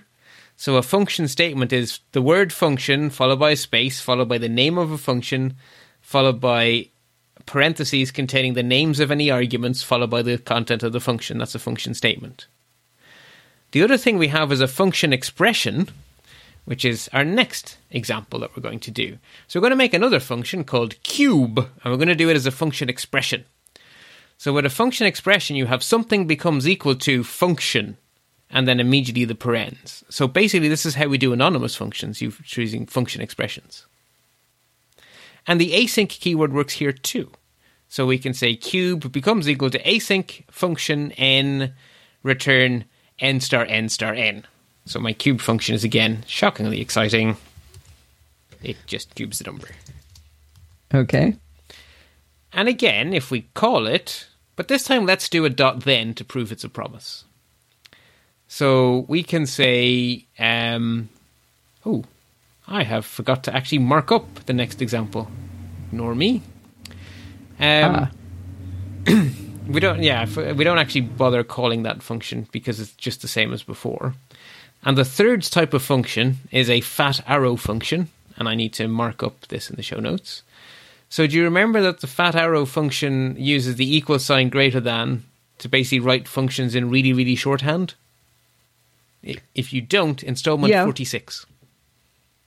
[0.56, 4.48] So a function statement is the word function followed by a space, followed by the
[4.48, 5.54] name of a function,
[6.00, 6.88] followed by
[7.46, 11.38] parentheses containing the names of any arguments, followed by the content of the function.
[11.38, 12.46] That's a function statement.
[13.70, 15.88] The other thing we have is a function expression,
[16.68, 19.16] which is our next example that we're going to do.
[19.46, 22.36] So we're going to make another function called cube, and we're going to do it
[22.36, 23.46] as a function expression.
[24.36, 27.96] So with a function expression, you have something becomes equal to function,
[28.50, 30.04] and then immediately the parens.
[30.10, 33.86] So basically, this is how we do anonymous functions, you using function expressions.
[35.46, 37.32] And the async keyword works here too.
[37.88, 41.72] So we can say cube becomes equal to async function n
[42.22, 42.84] return
[43.18, 44.44] n star n star n.
[44.88, 47.36] So my cube function is again shockingly exciting.
[48.62, 49.68] It just cubes the number.
[50.94, 51.36] Okay.
[52.54, 54.26] And again, if we call it,
[54.56, 57.24] but this time let's do a dot then to prove it's a promise.
[58.48, 61.10] So we can say, um,
[61.84, 62.04] oh,
[62.66, 65.28] I have forgot to actually mark up the next example.
[65.88, 66.42] Ignore me.
[67.60, 68.10] Um, Ah.
[69.68, 70.02] we don't.
[70.02, 70.24] Yeah,
[70.54, 74.14] we don't actually bother calling that function because it's just the same as before.
[74.84, 78.88] And the third type of function is a fat arrow function, and I need to
[78.88, 80.42] mark up this in the show notes.
[81.10, 85.24] So, do you remember that the fat arrow function uses the equal sign greater than
[85.58, 87.94] to basically write functions in really, really shorthand?
[89.54, 90.84] If you don't, installment Yeah.
[90.84, 91.46] 46.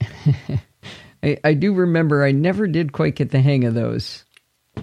[1.22, 4.24] I, I do remember I never did quite get the hang of those.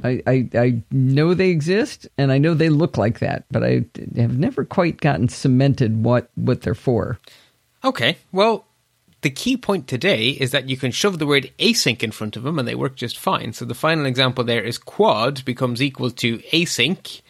[0.04, 3.86] I, I, I know they exist and I know they look like that, but I
[4.16, 7.20] have never quite gotten cemented what, what they're for.
[7.84, 8.66] Okay, well,
[9.22, 12.44] the key point today is that you can shove the word async in front of
[12.44, 13.54] them and they work just fine.
[13.54, 17.22] So the final example there is quad becomes equal to async,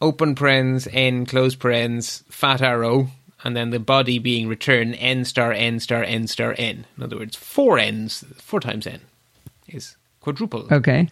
[0.00, 3.08] open parens, n, close parens, fat arrow,
[3.44, 6.86] and then the body being return n star n star n star n.
[6.96, 9.00] In other words, four n's, four times n
[9.68, 10.68] is quadruple.
[10.70, 11.08] Okay.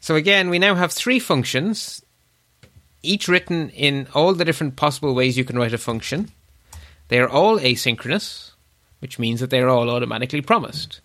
[0.00, 2.02] So again, we now have three functions,
[3.02, 6.30] each written in all the different possible ways you can write a function.
[7.10, 8.52] They are all asynchronous,
[9.00, 11.00] which means that they are all automatically promised.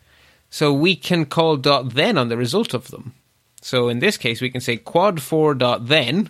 [0.51, 3.15] So we can call dot then on the result of them.
[3.61, 6.29] So in this case, we can say quad four dot then,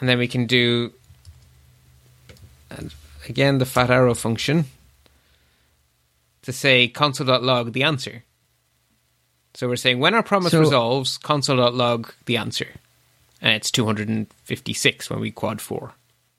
[0.00, 0.92] and then we can do
[2.70, 2.92] and
[3.28, 4.64] again the fat arrow function
[6.42, 8.24] to say console.log the answer.
[9.54, 12.66] So we're saying when our promise So- resolves, console.log the answer.
[13.40, 15.92] And it's 256 when we quad 4.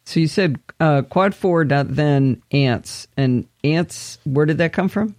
[0.06, 4.20] So you said uh, quad four dot then ants and ants.
[4.24, 5.16] Where did that come from?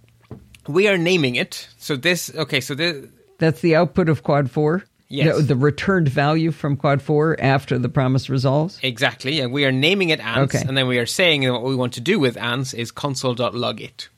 [0.67, 1.67] We are naming it.
[1.77, 3.05] So this, okay, so this,
[3.37, 4.83] That's the output of quad four.
[5.09, 5.37] Yes.
[5.37, 8.77] The, the returned value from quad four after the promise resolves.
[8.83, 10.67] exactly, and we are naming it ants, Okay.
[10.67, 13.79] and then we are saying that what we want to do with ants is console.log
[13.79, 14.09] it.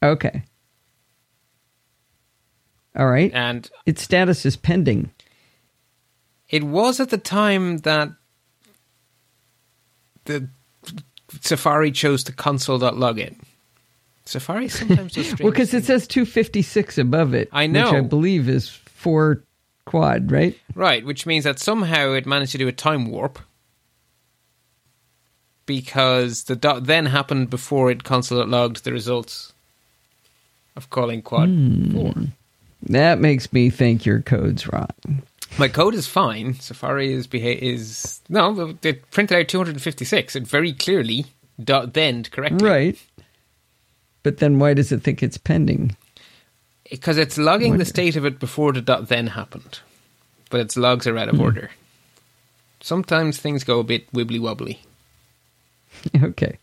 [0.00, 0.44] Okay.
[2.96, 3.30] All right.
[3.34, 5.10] And Its status is pending.
[6.48, 8.10] it was at the time that
[10.24, 10.48] the
[11.40, 13.34] Safari chose to console.log it.
[14.24, 17.48] Safari sometimes does Well, because it says 256 above it.
[17.52, 17.86] I know.
[17.86, 19.42] Which I believe is four
[19.84, 20.56] quad, right?
[20.74, 23.40] Right, which means that somehow it managed to do a time warp
[25.66, 29.52] because the dot then happened before it console logged the results
[30.76, 31.92] of calling quad Hmm.
[31.92, 32.14] 4.
[32.88, 34.88] That makes me think your code's wrong.
[35.58, 36.54] My code is fine.
[36.54, 40.34] Safari is beha- is no, it printed out 256.
[40.36, 41.26] It very clearly
[41.62, 42.66] dot then correctly.
[42.68, 42.98] Right.
[44.22, 45.96] But then why does it think it's pending?
[46.90, 49.80] Because it's logging the state of it before the dot then happened.
[50.50, 51.36] But its logs are out Hmm.
[51.36, 51.70] of order.
[52.80, 54.80] Sometimes things go a bit wibbly wobbly.
[56.22, 56.58] okay.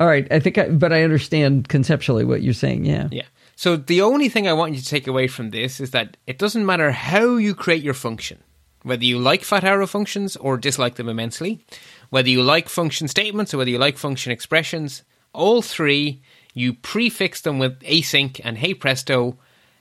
[0.00, 0.26] All right.
[0.32, 2.84] I think, I, but I understand conceptually what you're saying.
[2.86, 3.08] Yeah.
[3.12, 3.26] Yeah.
[3.60, 6.38] So the only thing I want you to take away from this is that it
[6.38, 8.38] doesn't matter how you create your function,
[8.84, 11.62] whether you like fat arrow functions or dislike them immensely,
[12.08, 15.02] whether you like function statements or whether you like function expressions,
[15.34, 16.22] all three
[16.54, 19.36] you prefix them with async and hey presto,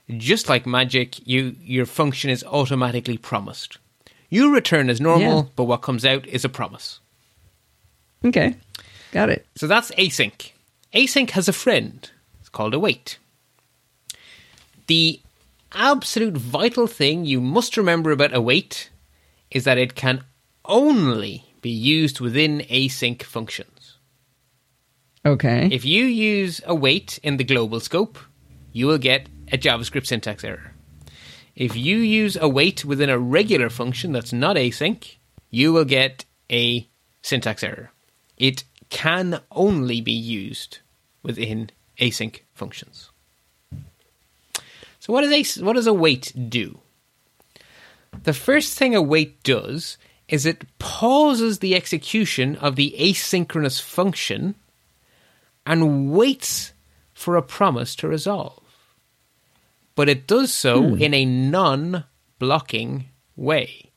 [0.10, 3.78] just like magic, you your function is automatically promised.
[4.30, 5.50] You return as normal, Yeah.
[5.56, 7.00] but what comes out is a promise.
[8.26, 8.58] Okay.
[9.14, 9.46] Got it.
[9.56, 10.52] So that's async.
[10.94, 12.12] Async has a friend.
[12.42, 13.18] It's called await.
[14.90, 15.22] The
[15.72, 18.90] absolute vital thing you must remember about await
[19.52, 20.24] is that it can
[20.66, 23.98] only be used within async functions.
[25.24, 25.70] Okay.
[25.72, 28.18] If you use await in the global scope,
[28.72, 30.74] you will get a JavaScript syntax error.
[31.56, 35.18] If you use await within a regular function that's not async,
[35.52, 36.90] you will get a
[37.22, 37.92] syntax error.
[38.38, 40.80] It can only be used
[41.22, 41.70] within
[42.00, 43.09] async functions.
[45.10, 46.82] So what does a what does await do?
[48.26, 49.98] The first thing await does
[50.28, 54.54] is it pauses the execution of the asynchronous function
[55.66, 56.74] and waits
[57.12, 58.62] for a promise to resolve.
[59.96, 61.02] But it does so hmm.
[61.02, 62.04] in a non
[62.38, 63.06] blocking
[63.36, 63.92] way.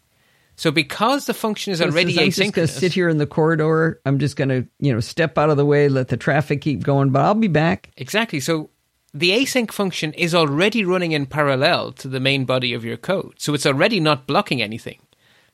[0.56, 3.10] So because the function is So already says, I'm just going asynchronous, to sit here
[3.10, 4.00] in the corridor.
[4.06, 6.82] I'm just going to, you know, step out of the way, let the traffic keep
[6.82, 7.90] going, but I'll be back.
[7.98, 8.40] exactly.
[8.40, 8.70] So
[9.14, 13.34] the async function is already running in parallel to the main body of your code.
[13.38, 15.00] So it's already not blocking anything.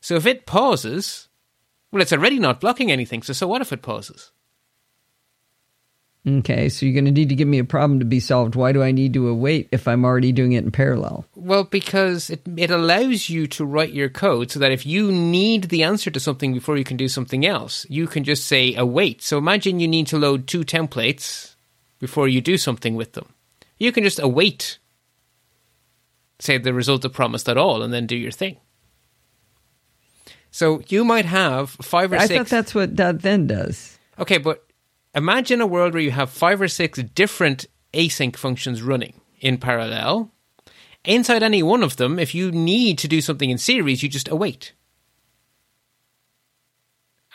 [0.00, 1.28] So if it pauses,
[1.90, 3.22] well, it's already not blocking anything.
[3.22, 4.30] So so what if it pauses?
[6.26, 8.54] Okay, so you're going to need to give me a problem to be solved.
[8.54, 11.24] Why do I need to await if I'm already doing it in parallel?
[11.34, 15.64] Well, because it it allows you to write your code so that if you need
[15.64, 19.22] the answer to something before you can do something else, you can just say await.
[19.22, 21.54] So imagine you need to load two templates
[21.98, 23.32] before you do something with them.
[23.78, 24.78] You can just await
[26.40, 28.58] say the result of promise.all, and then do your thing.
[30.50, 32.38] So you might have five or I six.
[32.38, 33.98] thought that's what dot then does.
[34.18, 34.64] Okay, but
[35.14, 40.32] imagine a world where you have five or six different async functions running in parallel.
[41.04, 44.28] Inside any one of them, if you need to do something in series, you just
[44.28, 44.72] await.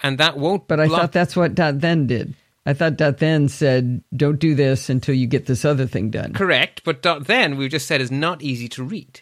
[0.02, 0.68] And that won't.
[0.68, 2.36] But I block- thought that's what dot then did.
[2.66, 6.34] I thought dot then said, "Don't do this until you get this other thing done."
[6.34, 9.22] correct, but dot then we've just said is not easy to read.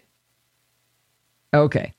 [1.54, 1.94] Okay,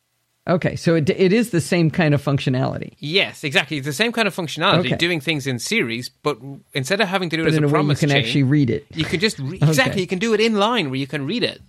[0.49, 0.77] okay.
[0.77, 3.77] So it it is the same kind of functionality, Yes, exactly.
[3.79, 4.97] It's the same kind of functionality, Okay.
[4.97, 6.39] doing things in series, but
[6.73, 8.09] instead of having to do it but as in a a way you promise can
[8.11, 8.87] chain, actually read it.
[8.95, 11.43] you can just re- exactly you can do it in line where you can read
[11.43, 11.61] it.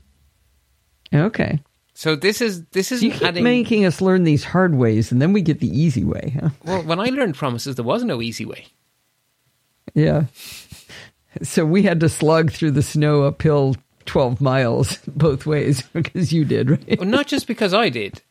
[1.13, 1.59] Okay.
[1.95, 3.43] So this is this So is you keep adding.
[3.43, 6.37] making us learn these hard ways, and then we get the easy way.
[6.39, 6.49] Huh?
[6.63, 8.67] well, when I learned promises, there was no easy way.
[9.93, 10.25] Yeah.
[11.41, 13.75] So we had to slug through the snow uphill
[14.05, 16.99] 12 miles both ways because you did, right?
[16.99, 18.21] Well, not just because I did.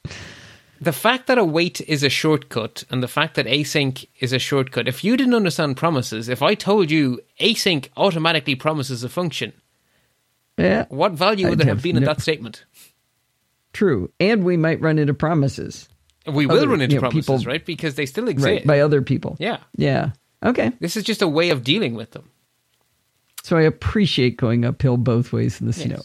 [0.80, 4.88] The fact that await is a shortcut and the fact that async is a shortcut.
[4.88, 9.52] If you didn't understand promises, if I told you async automatically promises a function,
[10.58, 12.64] Yeah, what value would I'd there have have been in that statement?
[13.72, 14.10] true.
[14.20, 15.88] And we might run into promises,
[16.26, 17.64] We will Other- run into you know, promises, people- right?
[17.64, 18.46] Because they still exist.
[18.46, 19.36] right, by other people.
[19.38, 19.58] yeah.
[19.76, 20.10] Yeah.
[20.42, 20.72] Okay.
[20.80, 22.30] This is just a way of dealing with them.
[23.42, 26.02] So I appreciate going uphill both ways in the snow.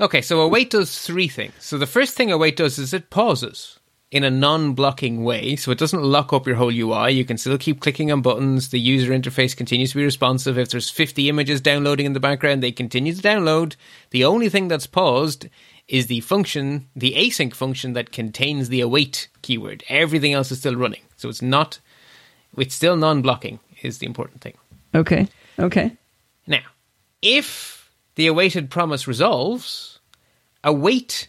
[0.00, 1.54] Okay, so await does three things.
[1.58, 3.78] So the first thing await does is it pauses
[4.10, 7.10] in a non-blocking way, so it doesn't lock up your whole UI.
[7.10, 8.70] You can still keep clicking on buttons.
[8.70, 10.56] The user interface continues to be responsive.
[10.58, 13.76] If there's 50 images downloading in the background, they continue to download.
[14.10, 15.48] The only thing that's paused
[15.88, 19.84] is the function, the async function that contains the await keyword.
[19.88, 21.02] Everything else is still running.
[21.16, 21.80] So it's not
[22.56, 24.54] it's still non-blocking is the important thing.
[24.94, 25.28] Okay.
[25.58, 25.96] Okay.
[26.46, 26.62] Now,
[27.22, 29.98] if the awaited promise resolves,
[30.64, 31.28] await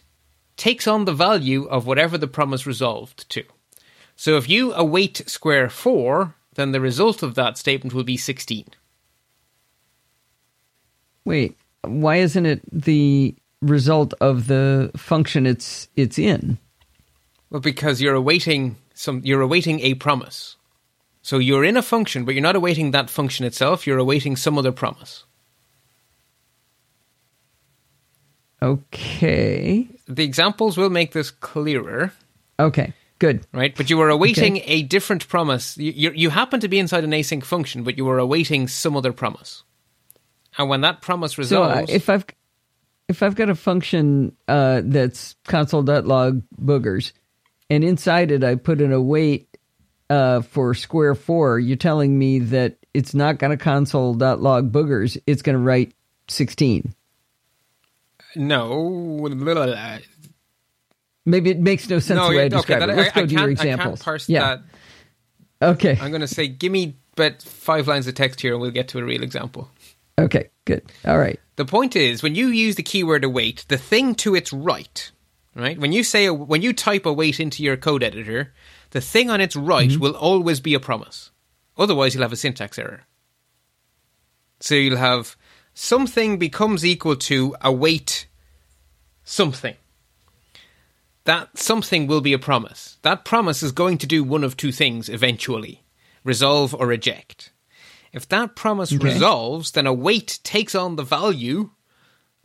[0.56, 3.44] takes on the value of whatever the promise resolved to.
[4.16, 8.66] So if you await square 4, then the result of that statement will be 16.
[11.24, 16.58] Wait, why isn't it the result of the function it's it's in?
[17.50, 20.56] Well, because you're awaiting some you're awaiting a promise.
[21.22, 24.56] So you're in a function, but you're not awaiting that function itself, you're awaiting some
[24.58, 25.24] other promise.
[28.62, 29.88] Okay.
[30.06, 32.12] The examples will make this clearer.
[32.58, 32.92] Okay.
[33.18, 33.46] Good.
[33.52, 33.74] right?
[33.76, 35.76] But you were awaiting a different promise.
[35.76, 38.96] You, you, you happen to be inside an async function, but you were awaiting some
[38.96, 39.62] other promise.
[40.56, 42.24] And when that promise So resolves, uh, if I've
[43.08, 47.12] if I've got a function uh, that's console.log boogers,
[47.68, 49.49] and inside it I put an await
[50.10, 55.16] uh, for square four, you're telling me that it's not going to console.log boogers.
[55.26, 55.94] It's going to write
[56.28, 56.94] sixteen.
[58.34, 59.26] no.
[61.26, 62.96] Maybe it makes no sense no, the way I okay, describe that, it.
[62.96, 64.28] Let's I, go I to your examples.
[64.28, 64.56] yeah.
[64.56, 64.62] that.
[65.74, 65.98] Okay.
[66.00, 68.88] I'm going to say, give me but five lines of text here, and we'll get
[68.88, 69.70] to a real example.
[70.18, 70.48] Okay.
[70.64, 70.90] Good.
[71.04, 71.38] All right.
[71.56, 75.10] The point is, when you use the keyword await, the thing to its right,
[75.54, 75.78] right?
[75.78, 78.54] When you say when you type await into your code editor,
[78.90, 80.00] the thing on its right mm-hmm.
[80.00, 81.30] will always be a promise.
[81.78, 83.02] Otherwise, you'll have a syntax error.
[84.60, 85.36] So you'll have
[85.74, 88.26] something becomes equal to await
[89.24, 89.76] something.
[91.24, 92.98] That something will be a promise.
[93.02, 95.82] That promise is going to do one of two things eventually
[96.24, 97.52] resolve or reject.
[98.12, 99.04] If that promise Okay.
[99.04, 101.70] resolves, then await takes on the value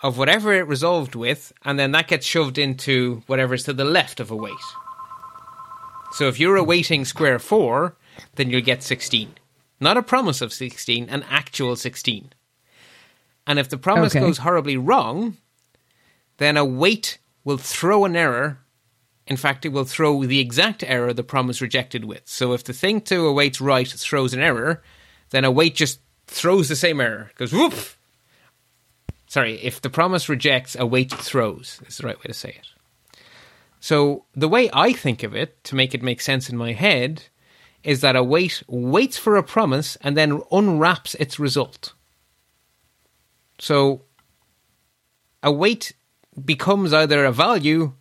[0.01, 4.19] of whatever it resolved with, and then that gets shoved into whatever's to the left
[4.19, 4.53] of await.
[6.15, 7.93] So if you're awaiting square 4,
[8.35, 9.33] then you'll get 16.
[9.81, 12.31] Not a promise of 16, an actual 16.
[13.45, 14.21] And if the promise Okay.
[14.21, 15.35] goes horribly wrong,
[16.37, 18.59] then await will throw an error.
[19.27, 22.21] In fact, it will throw the exact error the promise rejected with.
[22.23, 24.81] So if the thing to await's right throws an error,
[25.31, 27.31] then await just throws the same error.
[27.35, 27.73] Goes whoop.
[29.27, 32.67] Sorry, if the promise rejects, await throws is the right way to say it.
[33.79, 37.23] So the way I think of it, to make it make sense in my head,
[37.83, 41.93] is that await waits for a promise and then unwraps its result.
[43.59, 44.01] So
[45.43, 45.93] await
[46.43, 47.93] becomes either a value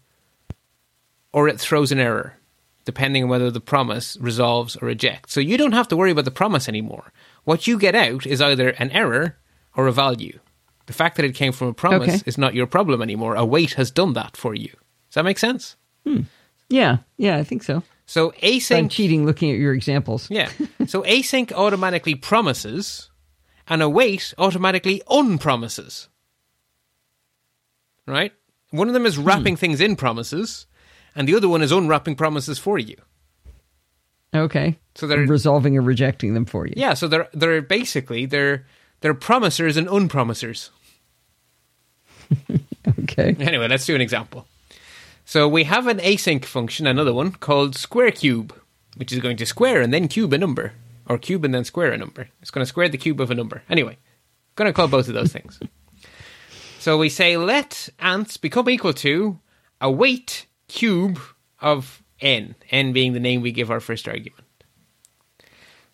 [1.33, 2.39] or it throws an error,
[2.85, 5.35] depending on whether the promise resolves or rejects.
[5.35, 7.13] So you don't have to worry about the promise anymore.
[7.45, 9.37] What you get out is either an error
[9.77, 10.39] or a value.
[10.87, 12.23] The fact that it came from a promise Okay.
[12.27, 13.35] is not your problem anymore.
[13.37, 14.71] Await has done that for you.
[15.15, 15.77] Does that make sense?
[16.05, 16.23] Hmm.
[16.69, 16.97] Yeah.
[17.19, 17.37] Yeah.
[17.37, 17.85] I think so.
[18.05, 20.29] So I'm async cheating looking at your examples.
[20.29, 20.51] Yeah.
[20.89, 23.11] So async automatically promises
[23.69, 26.09] and await automatically unpromises.
[28.09, 28.33] Right?
[28.71, 29.23] One of them is hmm.
[29.23, 30.67] wrapping things in promises,
[31.15, 32.97] and the other one is unwrapping promises for you.
[34.35, 34.81] Okay.
[34.97, 36.75] So they're resolving or rejecting them for you.
[36.77, 36.95] yeah.
[36.95, 38.67] So they're they're basically they're
[39.01, 40.71] they're promisers and unpromisers.
[42.87, 43.35] Okay.
[43.41, 44.47] Anyway, let's do an example.
[45.25, 48.55] So we have an async function, another one called square cube,
[48.97, 50.73] which is going to square and then cube a number,
[51.09, 52.29] or cube and then square a number.
[52.43, 53.63] It's going to square the cube of a number.
[53.69, 53.99] Anyway,
[54.55, 55.61] going to call both of those things.
[56.85, 59.39] So we say let ants become equal to
[59.81, 61.19] await cube
[61.59, 64.45] of n, n being the name we give our first argument.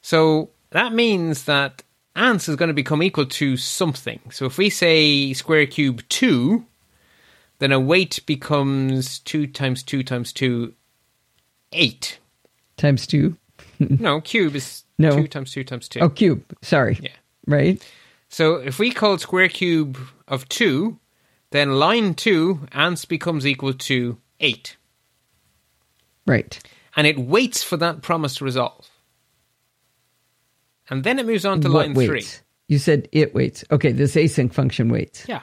[0.02, 1.84] So that means that
[2.16, 4.18] ants is going to become equal to something.
[4.32, 6.66] So if we say square cube 2,
[7.60, 10.74] then await becomes 2 times 2 times 2,
[11.72, 12.18] 8.
[12.76, 13.36] Times two.
[13.78, 15.10] No, cube is No.
[15.10, 16.00] 2 times 2 times 2.
[16.00, 16.42] Oh, cube.
[16.62, 16.98] Sorry.
[17.00, 17.10] Yeah.
[17.46, 17.82] Right.
[18.28, 19.98] So if we call square cube
[20.28, 20.98] of 2,
[21.50, 24.76] then line 2, ants becomes equal to 8.
[26.26, 26.58] Right.
[26.96, 28.88] And it waits for that promise to resolve.
[30.90, 32.36] And then it moves on to What line waits?
[32.36, 32.44] 3.
[32.68, 33.64] You said it waits.
[33.70, 35.26] Okay, this async function waits.
[35.28, 35.42] Yeah.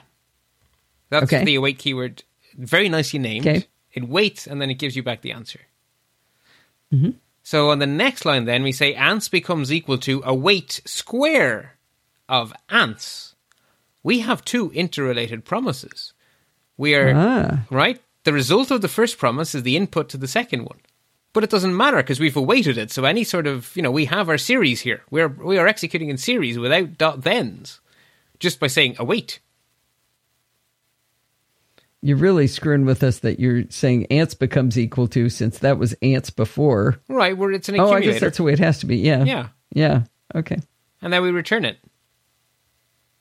[1.10, 1.44] That's Okay.
[1.44, 2.22] the await keyword.
[2.56, 3.46] Very nicely named.
[3.46, 3.66] Okay.
[3.92, 5.60] It waits and then it gives you back the answer.
[6.92, 7.10] Mm-hmm.
[7.42, 11.74] So on the next line, then we say ants becomes equal to await square
[12.28, 13.34] of ants.
[14.02, 16.12] We have two interrelated promises.
[16.76, 17.64] We are Ah.
[17.70, 18.00] right.
[18.24, 20.78] The result of the first promise is the input to the second one,
[21.32, 22.90] but it doesn't matter because we've awaited it.
[22.90, 25.02] So any sort of you know we have our series here.
[25.10, 27.80] We are we are executing in series without dot thens,
[28.38, 29.40] just by saying await.
[32.00, 35.94] You're really screwing with us that you're saying ants becomes equal to since that was
[36.00, 37.00] ants before.
[37.08, 38.98] Right, where it's an Oh, I guess that's the way it has to be.
[38.98, 39.24] Yeah.
[39.24, 39.48] Yeah.
[39.72, 40.02] Yeah.
[40.34, 40.58] Okay.
[41.02, 41.78] and then we return it.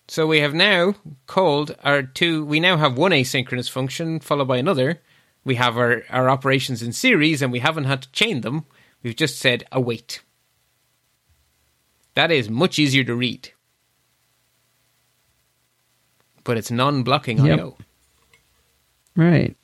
[0.09, 2.45] So we have now called our two.
[2.45, 5.01] We now have one asynchronous function followed by another.
[5.43, 8.65] We have our, our operations in series, and we haven't had to chain them.
[9.03, 10.21] We've just said await.
[12.15, 13.51] That is much easier to read,
[16.43, 17.59] but it's non-blocking Yep.
[17.59, 17.77] I/O.
[19.17, 19.57] Right.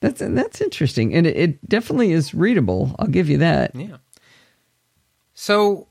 [0.00, 2.94] That's that's interesting, and it, it definitely is readable.
[2.98, 3.74] I'll give you that.
[3.74, 3.96] Yeah.
[5.32, 5.86] So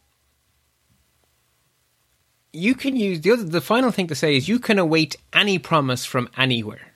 [2.52, 3.44] you can use the other.
[3.44, 6.92] The final thing to say is you can await any promise from anywhere.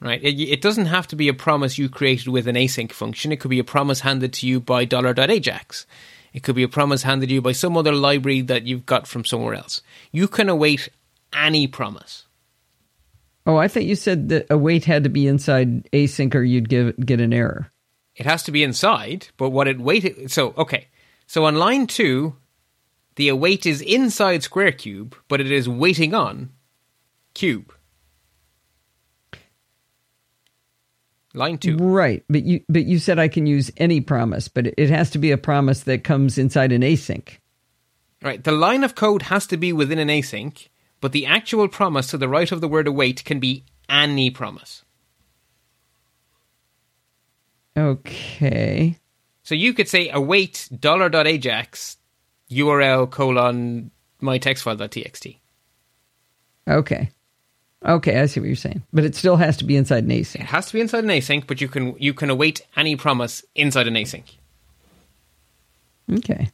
[0.00, 0.22] Right.
[0.22, 3.32] It, it doesn't have to be a promise you created with an async function.
[3.32, 5.86] It could be a promise handed to you by $.ajax.
[6.32, 9.08] It could be a promise handed to you by some other library that you've got
[9.08, 9.82] from somewhere else.
[10.12, 10.88] You can await
[11.32, 12.27] any promise.
[13.48, 16.94] Oh, I thought you said that await had to be inside async, or you'd give
[16.98, 17.72] get an error.
[18.14, 20.30] It has to be inside, but what it waited.
[20.30, 20.88] So okay,
[21.26, 22.36] so on line two,
[23.16, 26.50] the await is inside square cube, but it is waiting on
[27.32, 27.72] cube.
[31.32, 31.78] Line two.
[31.78, 35.18] Right, but you but you said I can use any promise, but it has to
[35.18, 37.38] be a promise that comes inside an async.
[38.20, 38.44] Right.
[38.44, 40.68] The line of code has to be within an async,
[41.00, 44.84] but the actual promise to the right of the word await can be any promise.
[47.76, 48.98] Okay.
[49.44, 51.96] So you could say await dollar dot ajax
[52.50, 53.90] URL colon
[54.20, 55.36] my text file.txt.
[56.66, 57.10] Okay.
[57.86, 58.82] Okay, I see what you're saying.
[58.92, 60.40] But it still has to be inside an async.
[60.40, 63.44] It has to be inside an async, but you can you can await any promise
[63.54, 64.24] inside an async.
[66.12, 66.50] Okay.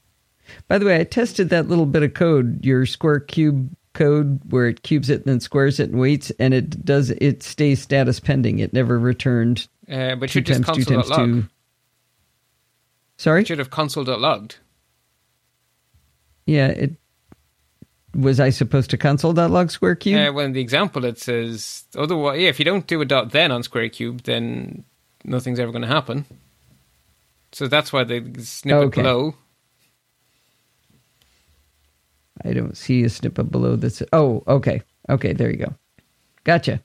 [0.69, 4.67] By the way, I tested that little bit of code, your square cube code, where
[4.67, 8.21] it cubes it and then squares it and waits, and it does it stays status
[8.21, 8.59] pending.
[8.59, 11.43] It never returned Uh, but two should just times two times console.log.
[11.43, 11.49] two.
[13.17, 13.41] Sorry?
[13.43, 14.57] It should have console.logged.
[16.47, 16.93] Yeah, it
[18.15, 20.17] was I supposed to console.log square cube?
[20.29, 22.41] Uh, well, in the example, it says otherwise.
[22.41, 24.85] Yeah, if you don't do a dot then on square cube, then
[25.25, 26.27] nothing's ever going to happen.
[27.53, 29.03] So that's why the snippet Okay.
[29.03, 29.35] below.
[32.43, 34.03] I don't see a snippet below this.
[34.13, 34.83] Oh, okay.
[35.09, 35.75] Okay, there you go.
[36.45, 36.83] Gotcha.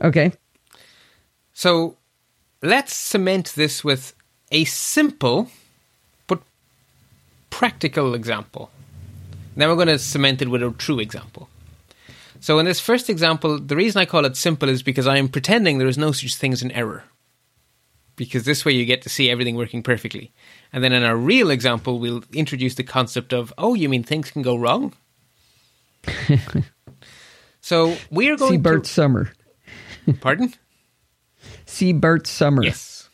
[0.00, 0.32] Okay.
[1.52, 1.96] So
[2.62, 4.14] let's cement this with
[4.50, 5.48] a simple
[6.26, 6.42] but
[7.50, 8.70] practical example.
[9.56, 11.48] Then we're going to cement it with a true example.
[12.40, 15.28] So in this first example, the reason I call it simple is because I am
[15.28, 17.04] pretending there is no such thing as an error.
[18.16, 20.32] Because this way you get to see everything working perfectly.
[20.74, 24.32] And then in our real example, we'll introduce the concept of, oh, you mean things
[24.32, 24.92] can go wrong?
[27.60, 29.32] so we are going See Bart Summer.
[30.20, 30.52] Pardon?
[31.64, 32.64] See Bart Summer.
[32.64, 33.08] Yes.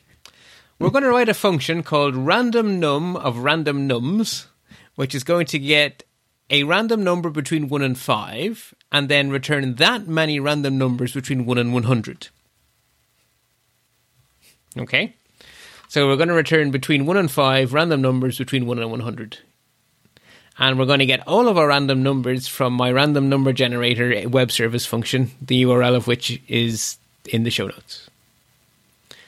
[0.79, 4.47] We're going to write a function called random num of random nums,
[4.95, 6.01] which is going to get
[6.49, 11.45] a random number between 1 and 5, and then return that many random numbers between
[11.45, 12.29] 1 and 100.
[14.79, 15.15] Okay?
[15.91, 19.39] So we're going to return between 1 and 5 random numbers between 1 and 100.
[20.57, 24.29] And we're going to get all of our random numbers from my random number generator
[24.29, 28.09] web service function, the URL of which is in the show notes.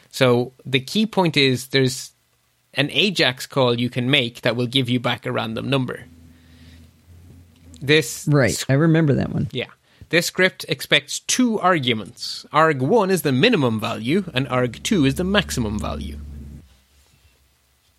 [0.10, 2.14] So the key point is there's
[2.76, 6.06] an Ajax call you can make that will give you back a random number.
[7.82, 8.64] This Right.
[8.70, 9.50] I remember that one.
[9.52, 9.72] yeah.
[10.12, 12.46] This script expects two arguments.
[12.54, 16.20] arg1 is the minimum value and arg2 is the maximum value.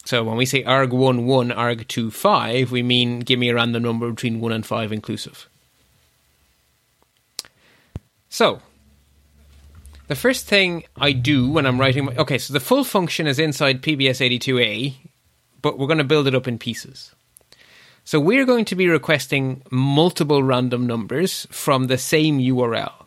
[0.04, 4.10] So when we say arg1 1, arg2 5, we mean give me a random number
[4.10, 5.48] between 1 and 5 inclusive.
[8.28, 8.60] So,
[10.08, 13.38] the first thing I do when I'm writing my, okay, so the full function is
[13.38, 14.94] inside PBS82A,
[15.62, 17.14] but we're going to build it up in pieces.
[18.04, 23.03] So we're going to be requesting multiple random numbers from the same URL.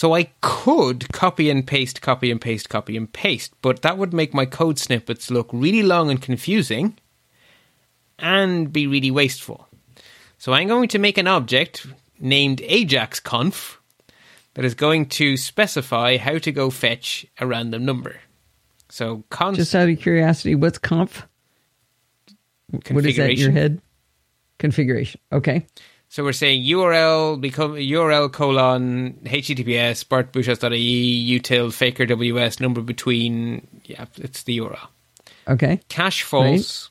[0.00, 4.14] So I could copy and paste, copy and paste, copy and paste, but that would
[4.14, 6.96] make my code snippets look really long and confusing
[8.18, 9.68] and be really wasteful.
[10.38, 11.86] So I'm going to make an object
[12.18, 13.76] named AjaxConf
[14.54, 18.22] that is going to specify how to go fetch a random number.
[18.88, 21.26] So conf Just out of curiosity, what's conf?
[22.70, 23.82] What is that in your head?
[24.58, 25.20] Configuration.
[25.30, 25.66] Okay.
[26.12, 34.06] So we're saying URL become URL colon HTTPS bartbusschots.ie util faker ws number between yeah
[34.16, 34.88] it's the URL.
[35.46, 35.80] Okay.
[35.88, 36.90] Cache false.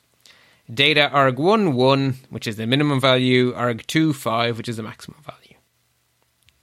[0.72, 5.56] Data arg1 1, which is the minimum value, arg2 5, which is the maximum value.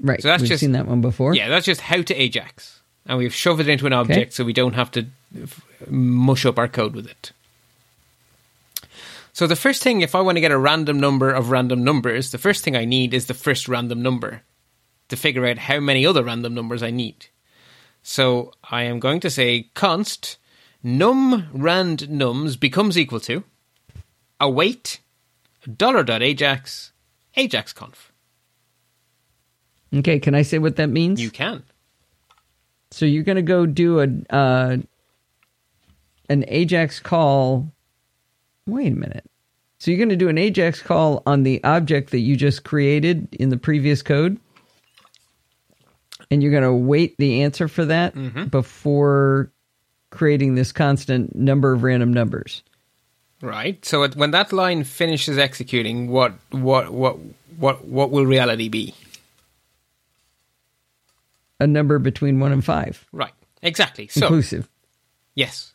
[0.01, 0.19] Right.
[0.21, 1.35] So that's We've just- seen that one before.
[1.35, 2.81] Yeah, that's just how to Ajax.
[3.05, 5.05] And we've shoved it into an object so we don't have to
[5.89, 7.31] mush up our code with it.
[9.37, 12.31] So the first thing, if I want to get a random number of random numbers,
[12.31, 14.41] the first thing I need is the first random number
[15.09, 17.27] to figure out how many other random numbers I need.
[18.01, 20.39] So I am going to say const
[20.81, 23.43] num rand nums becomes equal to
[24.39, 25.01] await
[25.71, 26.91] dollar dot ajax
[27.35, 28.11] ajax conf.
[29.93, 30.17] Okay.
[30.17, 31.21] Can I say what that means?
[31.21, 31.61] You can.
[32.89, 34.77] So you're going to go do a uh,
[36.27, 37.71] an Ajax call.
[38.67, 39.25] Wait a minute.
[39.79, 43.33] So you're going to do an Ajax call on the object that you just created
[43.35, 44.39] in the previous code,
[46.29, 48.45] and you're going to wait the answer for that mm-hmm.
[48.45, 49.51] before
[50.09, 52.63] creating this constant number of random numbers.
[53.41, 53.83] Right.
[53.85, 57.17] So it, when that line finishes executing, what what what
[57.57, 58.95] what what will reality be?
[61.59, 63.33] A number between one and five, Right.
[63.61, 64.07] Exactly.
[64.07, 64.69] So inclusive.
[65.33, 65.73] yes.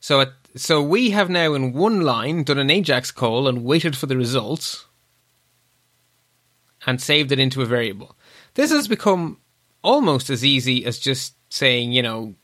[0.00, 3.96] So it, so we have now in one line done an Ajax call and waited
[3.96, 4.86] for the results
[6.86, 8.16] and saved it into a variable.
[8.54, 9.38] This has become
[9.82, 12.34] almost as easy as just saying, you know,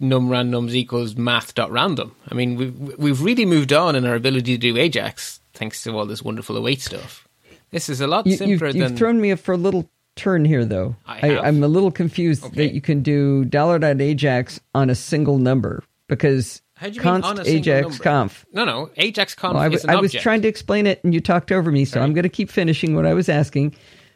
[0.00, 2.14] num randoms equals math dot random.
[2.28, 5.96] I mean, we've we've really moved on in our ability to do Ajax thanks to
[5.98, 7.26] all this wonderful await stuff.
[7.70, 10.44] This is a lot You, simpler you've, you've than thrown me for a little turn
[10.44, 10.96] here, though.
[11.06, 12.66] I am a little confused Okay.
[12.66, 17.00] that you can do dollar dot ajax on a single number because How do you
[17.00, 18.04] mean const on a ajax number?
[18.04, 18.46] conf.
[18.52, 18.90] No, no.
[18.96, 21.50] Ajax conf Well, I, is an I was trying to explain it and you talked
[21.50, 22.00] over me, so.
[22.00, 23.74] I'm going to keep finishing what I was asking.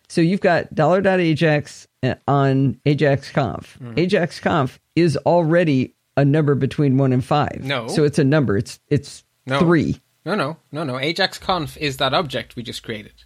[0.08, 3.78] So you've got ajax uh, on ajax conf.
[3.82, 3.98] Mm-hmm.
[3.98, 7.62] Ajax conf is already a number between one and five.
[7.62, 7.88] No.
[7.88, 8.56] so it's a number.
[8.56, 9.58] It's it's No.
[9.58, 11.00] three No, no, no, no.
[11.00, 13.24] Ajax conf is that object we just created.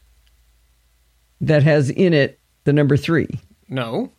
[1.41, 3.29] that has in it the number three.
[3.69, 4.13] No.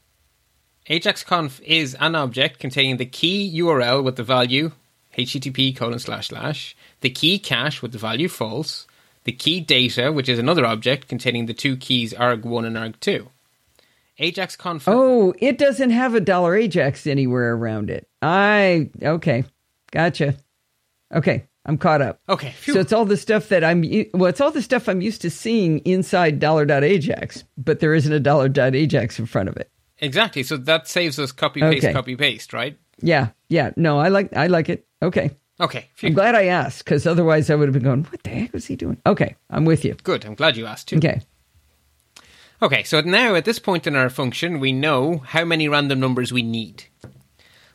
[0.88, 4.72] Ajax conf is an object containing the key URL with the value
[5.18, 8.86] http colon slash slash, the key cache with the value false,
[9.24, 13.28] the key data, which is another object containing the two keys arg1 and arg2.
[14.20, 14.86] Ajax conf.
[14.88, 18.08] Oh, it doesn't have a dollar Ajax anywhere around it.
[18.22, 19.44] I okay,
[19.92, 20.36] gotcha.
[21.14, 22.20] Okay, I'm caught up.
[22.28, 22.74] Okay, phew.
[22.74, 23.84] So it's all the stuff that I'm
[24.16, 27.94] well, it's all the stuff I'm used to seeing inside dollar dot Ajax, but there
[27.94, 29.70] isn't a dollar dot Ajax in front of it.
[30.00, 30.42] Exactly.
[30.42, 31.94] So that saves us copy paste, Okay.
[31.94, 32.78] copy paste, right?
[33.02, 33.72] Yeah, yeah.
[33.76, 34.86] No, I like I like it.
[35.02, 35.90] Okay, Okay.
[35.96, 36.10] Phew.
[36.10, 38.66] I'm glad I asked because otherwise I would have been going, "What the heck was
[38.66, 39.96] he doing?" Okay, I'm with you.
[40.04, 40.26] Good.
[40.26, 40.98] I'm glad you asked too.
[40.98, 41.22] Okay,
[42.60, 46.34] Okay, so now at this point in our function, we know how many random numbers
[46.34, 46.86] we need.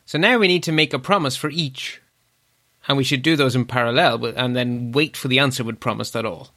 [0.05, 2.01] So now we need to make a promise for each.
[2.85, 6.49] And we should do those in parallel and then wait for the answer with promise.all.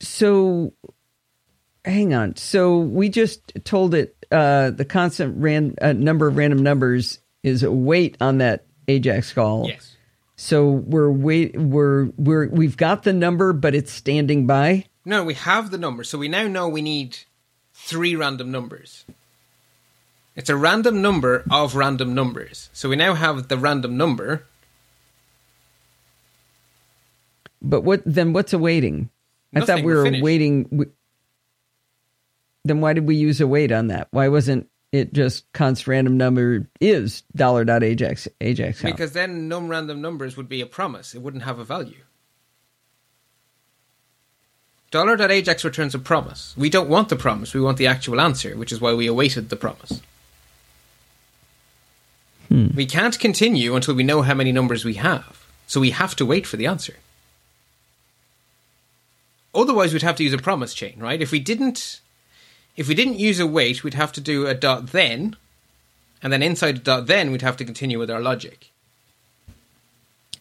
[0.00, 0.74] so
[1.84, 2.36] hang on.
[2.36, 7.62] So we just told it uh, the constant ran uh, number of random numbers is
[7.62, 9.68] await on that Ajax call.
[9.68, 9.96] Yes.
[10.36, 14.86] So we're wait we're we're we've got the number, but it's standing by.
[15.04, 17.18] No, we have the number, so we now know we need
[17.74, 19.04] three random numbers.
[20.36, 22.70] It's a random number of random numbers.
[22.72, 24.46] So we now have the random number.
[27.60, 28.32] But what then?
[28.32, 29.10] What's awaiting?
[29.54, 30.92] I thought Nothing, we we're were waiting.
[32.64, 34.08] Then why did we use await on that?
[34.10, 38.94] Why wasn't it just const random number is dollar dot ajax ajax conf?
[38.94, 41.14] Because then num random numbers would be a promise.
[41.14, 42.02] It wouldn't have a value.
[44.90, 46.52] Dollar dot $.ajax returns a promise.
[46.56, 49.48] We don't want the promise, we want the actual answer, which is why we awaited
[49.48, 50.00] the promise.
[52.48, 52.68] Hmm.
[52.74, 55.46] We can't continue until we know how many numbers we have.
[55.68, 56.96] So we have to wait for the answer.
[59.54, 61.22] Otherwise we'd have to use a promise chain, right?
[61.22, 62.00] If we didn't
[62.80, 65.36] if we didn't use await, we'd have to do a dot then,
[66.22, 68.70] and then inside a dot then we'd have to continue with our logic.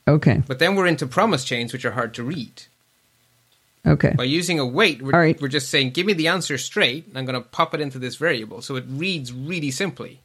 [0.08, 2.64] okay, But then we're into promise chains, which are hard to read.
[3.86, 5.42] okay, By using await, we're, right.
[5.42, 8.00] we're just saying, give me the answer straight, and I'm going to pop it into
[8.00, 8.62] this variable.
[8.62, 10.22] So it reads really simply.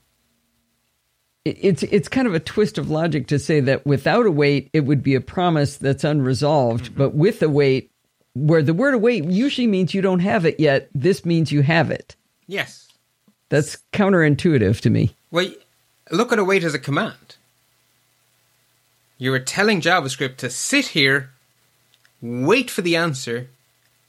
[1.44, 5.02] It's it's kind of a twist of logic to say that without await, it would
[5.02, 6.96] be a promise that's unresolved, Mm-hmm.
[6.98, 7.90] but with await,
[8.34, 11.90] where the word await usually means you don't have it yet, this means you have
[11.90, 12.16] it.
[12.46, 12.88] Yes.
[13.48, 15.14] That's counterintuitive to me.
[15.30, 15.48] Well,
[16.10, 17.36] look at await as a command.
[19.18, 21.30] You are telling JavaScript to sit here,
[22.20, 23.48] wait for the answer,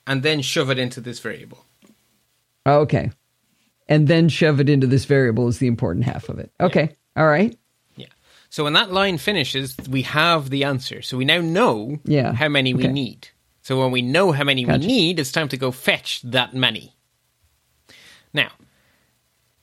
[0.08, 1.64] and then shove it into this variable.
[2.66, 3.12] Okay.
[3.88, 6.52] And then shove it into this variable is the important half of it.
[6.60, 6.96] Okay.
[7.16, 7.56] All right.
[7.96, 8.08] Yeah.
[8.50, 11.04] So when that line finishes, we have the answer.
[11.04, 12.34] So we now know Yeah.
[12.34, 13.30] how many we need.
[13.66, 14.82] So when we know how many Gotcha.
[14.82, 16.94] we need, it's time to go fetch that many.
[18.32, 18.52] Now,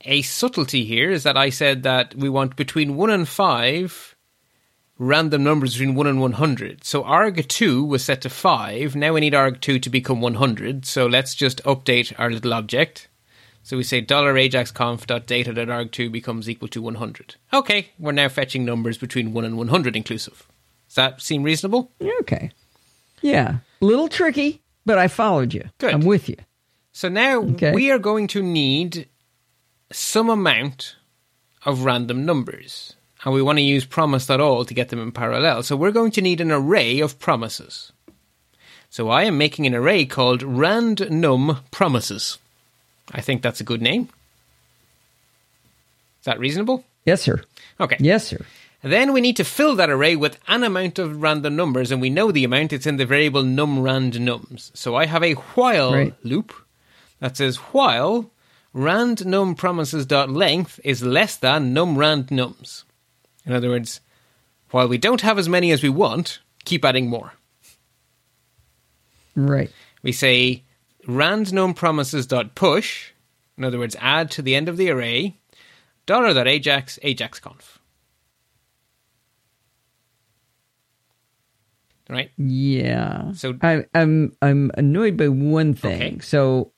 [0.01, 4.17] a subtlety here is that I said that we want between 1 and 5
[4.99, 6.83] random numbers between 1 and 100.
[6.83, 8.97] So arg2 was set to 5.
[8.97, 10.85] Now we need arg2 to become 100.
[10.85, 13.07] So let's just update our little object.
[13.63, 17.37] So we say $ajaxconf.data.arg2 becomes equal to 100.
[17.53, 20.49] Okay, we're now fetching numbers between 1 and 100 inclusive.
[20.89, 21.93] Does that seem reasonable?
[22.03, 22.51] Okay.
[23.23, 23.57] Yeah.
[23.81, 25.65] A little tricky, but I followed you.
[25.79, 25.95] Good.
[25.95, 26.37] I'm with you.
[26.93, 27.73] So now Okay.
[27.73, 29.09] we are going to need
[29.91, 30.97] some amount
[31.65, 32.95] of random numbers.
[33.25, 35.63] And we want to use promise.all to get them in parallel.
[35.63, 37.93] So we're going to need an array of promises.
[38.91, 42.39] So I am making an array called randnum promises.
[43.13, 44.09] I think that's a good name.
[46.21, 46.85] Is that reasonable?
[47.05, 47.43] Yes, sir.
[47.81, 47.97] Okay.
[48.01, 48.45] Yes, sir.
[48.83, 52.11] Then we need to fill that array with an amount of random numbers, and we
[52.11, 52.73] know the amount.
[52.73, 54.73] It's in the variable numRandNums.
[54.77, 56.15] So I have a while Right.
[56.25, 56.53] loop
[57.21, 58.31] that says while
[58.75, 62.83] randNumPromises.length is less than numRandNums.
[63.47, 64.01] In other words,
[64.71, 67.35] while we don't have as many as we want, keep adding more.
[69.37, 69.71] Right.
[70.03, 70.65] We say
[71.07, 73.11] randNumPromises.push,
[73.57, 75.37] in other words, add to the end of the array,
[76.09, 77.79] $.ajax, ajaxconf.
[82.09, 82.31] Right?
[82.37, 83.33] Yeah.
[83.33, 86.03] So- I, I'm I'm annoyed by one thing.
[86.03, 86.19] Okay.
[86.21, 86.73] So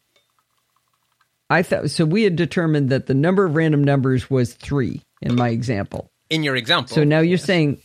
[1.50, 2.04] I thought so.
[2.04, 6.10] We had determined that the number of random numbers was three in my example.
[6.30, 6.94] In your example.
[6.94, 7.78] So now you're saying,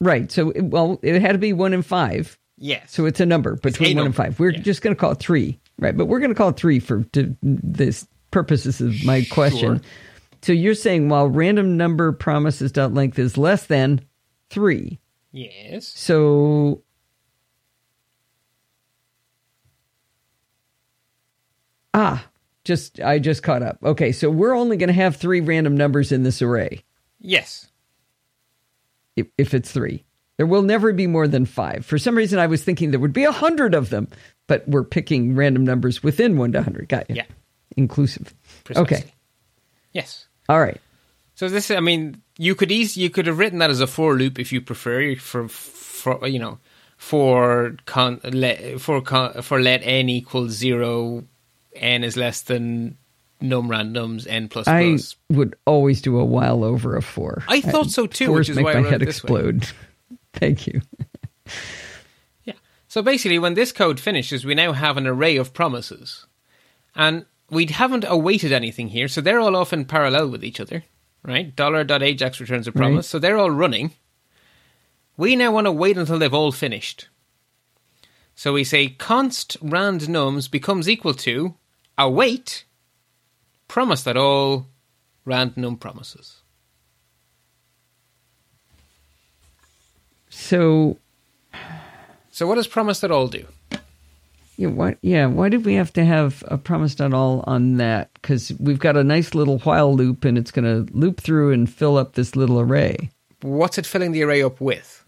[0.00, 0.30] right?
[0.32, 2.38] So it- well, it had to be one and five.
[2.58, 2.90] Yes.
[2.92, 4.38] So it's a number between one and five.
[4.40, 5.94] We're just going to call it three, right?
[5.94, 9.82] But we're going to call it three for to, this purposes of my question.
[10.42, 14.00] So you're saying while random number promises dot length is less than
[14.48, 14.98] three,
[15.36, 15.86] yes.
[15.88, 16.82] so
[21.94, 22.24] ah,
[22.64, 23.78] just I just caught up.
[23.82, 26.84] Okay, so we're only going to have three random numbers in this array
[27.20, 27.68] Yes.
[29.16, 30.04] if, if it's three.
[30.36, 31.86] There will never be more than five.
[31.86, 34.08] For some reason, I was thinking there would be a hundred of them,
[34.46, 36.88] but we're picking random numbers within one to hundred.
[36.90, 37.16] Got you?
[37.16, 37.24] Yeah.
[37.76, 38.34] Inclusive.
[38.64, 38.96] Precisely.
[38.98, 39.04] Okay.
[39.92, 40.26] Yes.
[40.48, 40.78] All right.
[41.34, 44.14] So this, I mean, you could easy, you could have written that as a for
[44.14, 46.58] loop if you prefer, for for you know,
[46.96, 51.24] for con let for con, for let n equals zero,
[51.74, 52.96] n is less than
[53.40, 55.16] num randoms n plus I plus.
[55.30, 57.42] would always do a while over a for.
[57.48, 59.50] I thought so too, which is make why I my head it this way.
[59.50, 59.68] explode.
[60.32, 60.80] Thank you.
[62.44, 62.54] Yeah.
[62.88, 66.26] So basically, when this code finishes, we now have an array of promises.
[66.94, 70.84] And we haven't awaited anything here, so they're all off in parallel with each other,
[71.26, 71.52] right?
[71.56, 73.04] $.ajax returns a promise, Right.
[73.04, 73.92] so they're all running.
[75.16, 77.08] We now want to wait until they've all finished.
[78.34, 81.54] So we say const randnums becomes equal to
[81.98, 82.64] await
[83.66, 84.66] promise.all
[85.24, 86.42] random promises.
[90.28, 90.98] So,
[92.30, 93.46] So what does promise.all do?
[94.56, 98.10] Yeah, why, yeah, why did we have to have a promise.all on that?
[98.14, 101.68] Because we've got a nice little while loop and it's going to loop through and
[101.70, 103.10] fill up this little array.
[103.42, 105.04] What's it filling the array up with?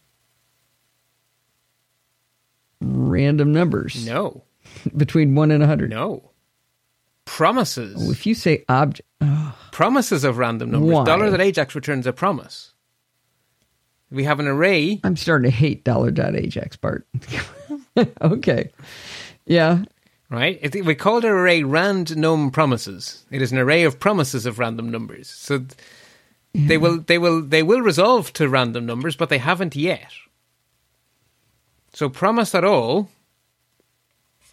[2.81, 4.45] Random numbers No,
[4.97, 5.91] between 1 and a 100.
[5.91, 6.31] no.
[7.25, 7.95] Promises.
[7.99, 9.55] Oh, if you say object, oh.
[9.71, 10.91] Promises of random numbers.
[10.91, 11.05] Why?
[11.05, 12.73] Dollar that Ajax returns a promise.
[14.11, 17.07] We have an array I'm starting to hate dollar dot Ajax Bart.
[18.23, 18.71] okay.
[19.49, 19.85] Yeah.
[20.31, 20.59] right?
[20.63, 23.25] It, we call the array random promises.
[23.31, 25.29] It is an array of promises of random numbers.
[25.29, 25.73] So th-
[26.55, 30.13] they will they will they will resolve to random numbers, but they haven't yet.
[31.95, 33.09] So promise.all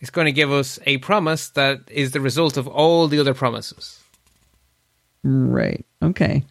[0.01, 3.33] is going to give us a promise that is the result of all the other
[3.33, 3.99] promises.
[5.23, 5.85] Right.
[6.01, 6.43] Okay.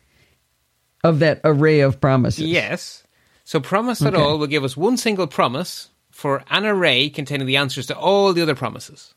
[1.02, 2.44] Of that array of promises.
[2.44, 3.02] Yes.
[3.44, 4.22] So promise at Okay.
[4.22, 8.32] all will give us one single promise for an array containing the answers to all
[8.32, 9.14] the other promises.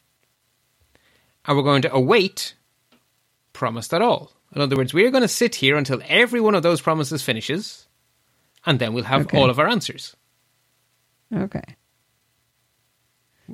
[1.46, 2.56] And we're going to await
[3.54, 4.32] promise.all.
[4.56, 7.88] In other words, we're going to sit here until every one of those promises finishes,
[8.66, 9.38] and then we'll have Okay.
[9.38, 10.16] all of our answers.
[11.32, 11.62] Okay.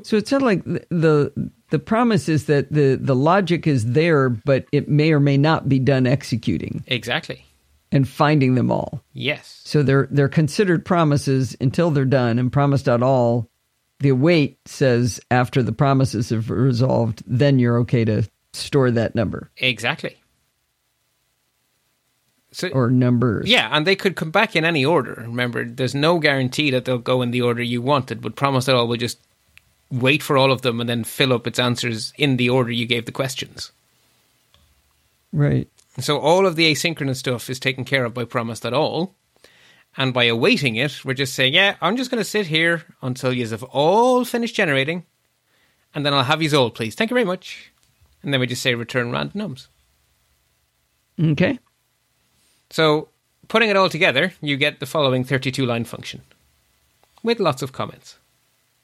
[0.03, 4.29] So it sounds like the, the the promise is that the the logic is there,
[4.29, 7.45] but it may or may not be done executing Exactly.
[7.93, 9.03] And finding them all.
[9.13, 9.61] Yes.
[9.63, 13.47] So they're they're considered promises until they're done and promise.all.
[13.99, 19.49] The await says after the promises have resolved, then you're okay to store that number
[19.57, 20.17] Exactly.
[22.51, 23.49] So or numbers.
[23.49, 25.23] Yeah, and they could come back in any order.
[25.25, 28.97] Remember, there's no guarantee that they'll go in the order you wanted, but promise.all will
[28.97, 29.19] just
[29.89, 32.85] wait for all of them and then fill up its answers in the order you
[32.85, 33.71] gave the questions.
[35.31, 35.67] Right.
[35.99, 39.15] So all of the asynchronous stuff is taken care of by promise.all.
[39.95, 43.31] And by awaiting it, we're just saying, yeah, I'm just going to sit here until
[43.31, 45.05] you have all finished generating,
[45.93, 46.95] and then I'll have you all, please.
[46.95, 47.71] Thank you very much.
[48.23, 49.67] And then we just say return random nums.
[51.23, 51.59] Okay.
[52.71, 53.09] So,
[53.49, 56.21] putting it all together, you get the following 32 line function
[57.21, 58.17] with lots of comments.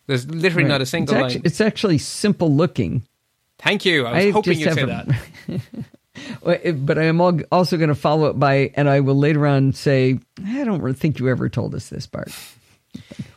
[0.05, 0.69] There's literally Right.
[0.73, 1.25] not a single it's line.
[1.31, 3.01] Actually, it's actually simple looking.
[3.57, 4.05] Thank you.
[4.05, 5.07] I was I hoping you'd say that.
[6.15, 9.17] a- Well, it- But I am also going to follow up by, and I will
[9.17, 12.31] later on say, I don't think you ever told us this part.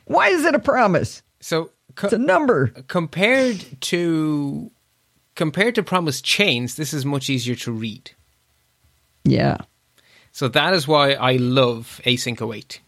[0.04, 1.22] Why is it a promise?
[1.40, 2.68] So, co- It's a number.
[2.88, 4.70] compared to
[5.34, 8.10] compared to promise chains, this is much easier to read.
[9.24, 9.56] Yeah.
[10.30, 12.86] So that is why I love async await oh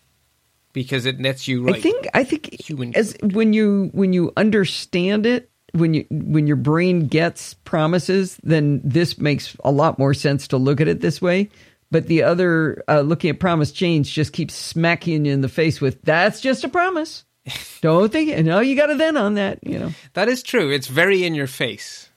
[0.73, 1.77] because it lets you write.
[1.77, 6.47] I think I think Human as when you when you understand it, when you when
[6.47, 11.01] your brain gets promises, then this makes a lot more sense to look at it
[11.01, 11.51] this way.
[11.91, 15.81] But the other uh, looking at promise chains just keeps smacking you in the face
[15.81, 17.25] with that's just a promise.
[17.83, 19.59] Don't think no, you got a then on that.
[19.63, 19.91] You know.
[20.15, 20.71] that is true.
[20.71, 22.09] It's very in your face.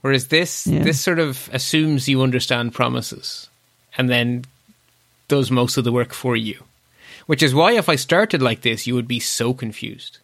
[0.00, 0.82] Whereas this Yeah.
[0.82, 3.48] this sort of assumes you understand promises
[3.98, 4.44] and then
[5.28, 6.64] does most of the work for you.
[7.26, 10.18] Which is why if I started like this, you would be so confused.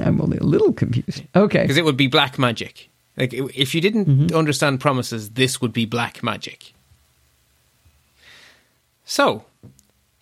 [0.00, 1.22] I'm only a little confused.
[1.34, 1.62] Okay.
[1.62, 2.88] Because it would be black magic.
[3.16, 4.36] Like if you didn't Mm-hmm.
[4.36, 6.72] understand promises, this would be black magic.
[9.04, 9.44] So,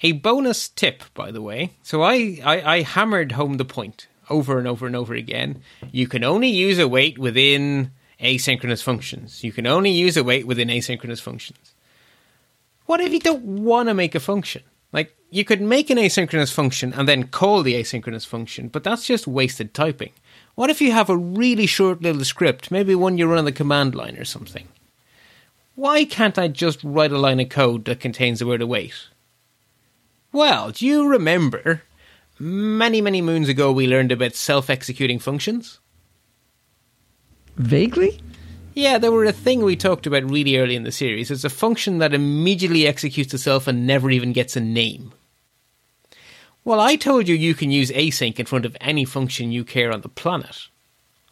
[0.02, 1.72] a bonus tip, by the way.
[1.82, 5.62] So I, I, I hammered home the point over and over and over again.
[5.92, 7.90] You can only use await within
[8.20, 9.44] asynchronous functions.
[9.44, 11.72] You can only use await within asynchronous functions.
[12.86, 14.62] What if you don't want to make a function?
[14.92, 19.06] Like, you could make an asynchronous function and then call the asynchronous function, but that's
[19.06, 20.12] just wasted typing.
[20.54, 23.52] What if you have a really short little script, maybe one you run on the
[23.52, 24.68] command line or something?
[25.74, 28.94] Why can't I just write a line of code that contains the word await?
[30.32, 31.82] Well, do you remember
[32.38, 35.78] many, many moons ago we learned about self executing functions?
[37.56, 38.20] Vaguely?
[38.78, 41.32] Yeah, they were a thing we talked about really early in the series.
[41.32, 45.10] It's a function that immediately executes itself and never even gets a name.
[46.64, 49.90] Well, I told you you can use async in front of any function you care
[49.90, 50.68] on the planet.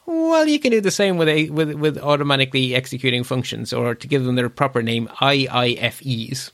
[0.07, 4.09] Well, you can do the same with a, with with automatically executing functions, or to
[4.09, 6.51] give them their proper name, IIFEs.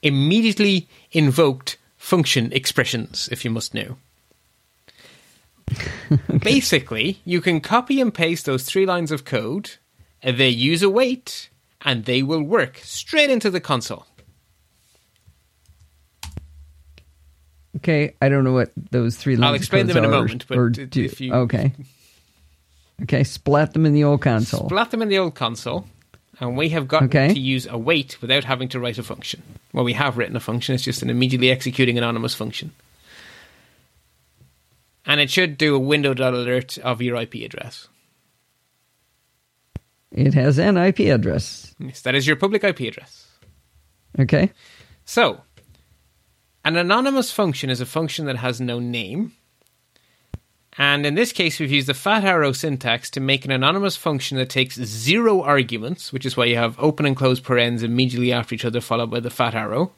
[0.00, 3.96] Immediately invoked function expressions, if you must know.
[6.38, 9.72] Basically, you can copy and paste those three lines of code,
[10.24, 11.50] they use await,
[11.82, 14.06] and they will work straight into the console.
[17.76, 19.42] Okay, I don't know what those three lines.
[19.42, 19.46] Are.
[19.48, 21.72] I'll explain them in a moment, but or if do- you- okay,
[23.02, 24.68] okay, splat them in the old console.
[24.68, 25.86] Splat them in the old console,
[26.40, 27.34] and we have gotten Okay.
[27.34, 29.42] to use await without having to write a function.
[29.72, 32.72] Well, we have written a function, it's just an immediately executing anonymous function.
[35.06, 37.88] and it should do a window.alert of your IP address.
[40.14, 41.74] It has an IP address.
[41.78, 43.26] Yes, that is your public IP address.
[44.18, 44.52] Okay.
[45.04, 45.40] So,
[46.64, 49.32] an anonymous function is a function that has no name.
[50.78, 54.38] And in this case, we've used the fat arrow syntax to make an anonymous function
[54.38, 58.54] that takes zero arguments, which is why you have open and close parens immediately after
[58.54, 59.92] each other, followed by the fat arrow.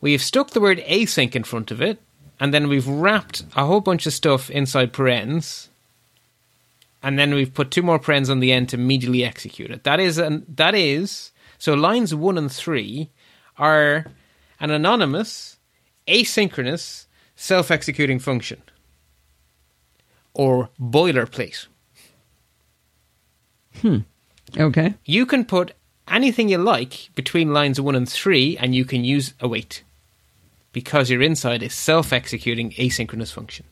[0.00, 2.00] We have stuck the word async in front of it,
[2.38, 5.68] and then we've wrapped a whole bunch of stuff inside parens,
[7.02, 9.84] and then we've put two more parens on the end to immediately execute it.
[9.84, 13.10] That is an, that is so lines one and three
[13.56, 14.06] are
[14.58, 15.58] an anonymous,
[16.06, 17.06] asynchronous,
[17.36, 18.62] self-executing function
[20.34, 21.66] or boilerplate.
[23.80, 23.98] Hmm.
[24.56, 24.94] Okay.
[25.04, 25.72] You can put
[26.08, 29.82] anything you like between lines one and three, and you can use await
[30.72, 33.66] because you're inside is self-executing asynchronous function.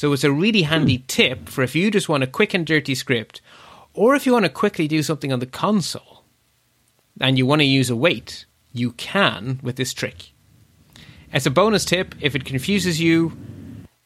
[0.00, 1.04] So it's a really handy hmm.
[1.08, 3.42] tip for if you just want a quick and dirty script,
[3.92, 6.24] or if you want to quickly do something on the console
[7.20, 10.32] and you want to use await, you can with this trick.
[11.34, 12.14] As a bonus tip.
[12.18, 13.36] If it confuses you,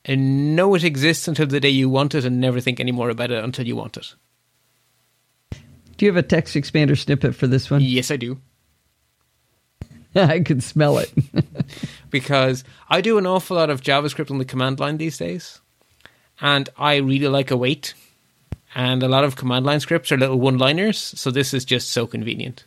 [0.05, 3.09] and know it exists until the day you want it and never think any more
[3.09, 4.17] about it until you want it.
[5.97, 7.83] Do you have a TextExpander snippet for this one?
[7.83, 8.41] Yes, I do.
[10.17, 11.13] I can smell it.
[12.11, 15.61] because I do an awful lot of JavaScript on the command line these days,
[16.41, 17.95] and I really like await.
[18.75, 21.93] And a lot of command line scripts are little one liners, so this is just
[21.93, 22.65] so convenient.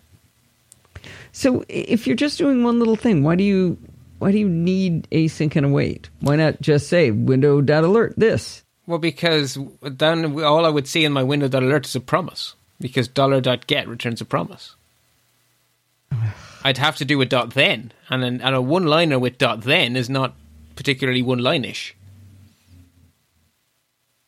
[1.33, 3.77] so if you're just doing one little thing, why do you
[4.19, 6.09] why do you need async and await?
[6.21, 8.63] Why not just say window.alert this?
[8.87, 13.41] Well, because then all I would see in my window.alert is a promise, because dollar
[13.41, 14.75] dot $.get returns a promise.
[16.63, 19.61] I'd have to do a dot then, and, an, and a one liner with dot
[19.61, 20.35] then is not
[20.75, 21.95] particularly one line ish.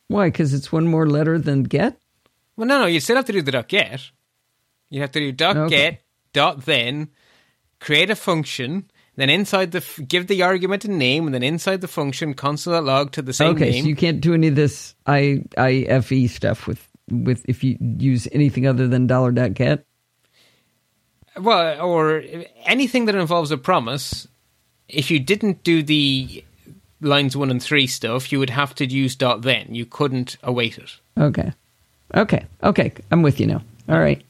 [0.09, 0.27] Why?
[0.27, 1.97] Because it's one more letter than get?
[2.57, 4.11] Well, no, no, you still have to do the dot get.
[4.89, 5.69] You have to do dot Okay.
[5.91, 6.01] get
[6.33, 7.09] dot then,
[7.79, 11.81] create a function, then inside the f- give the argument a name, and then inside
[11.81, 13.83] the function console log to the same okay, name.
[13.83, 18.27] so you can't do any of this I IFE stuff with with if you use
[18.31, 19.85] anything other than dollar dot get.
[21.39, 22.23] well, or
[22.65, 24.27] anything that involves a promise.
[24.87, 26.43] If you didn't do the
[27.01, 29.73] lines one and three stuff, you would have to use dot then.
[29.73, 31.51] You couldn't await it Okay,
[32.15, 32.93] okay, okay.
[33.11, 33.61] I'm with you now.
[33.87, 34.21] All right.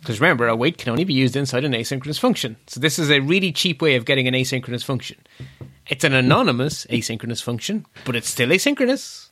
[0.00, 2.56] because remember, await can only be used inside an asynchronous function.
[2.66, 5.18] So this is a really cheap way of getting an asynchronous function.
[5.86, 9.28] It's an anonymous asynchronous function, but it's still asynchronous.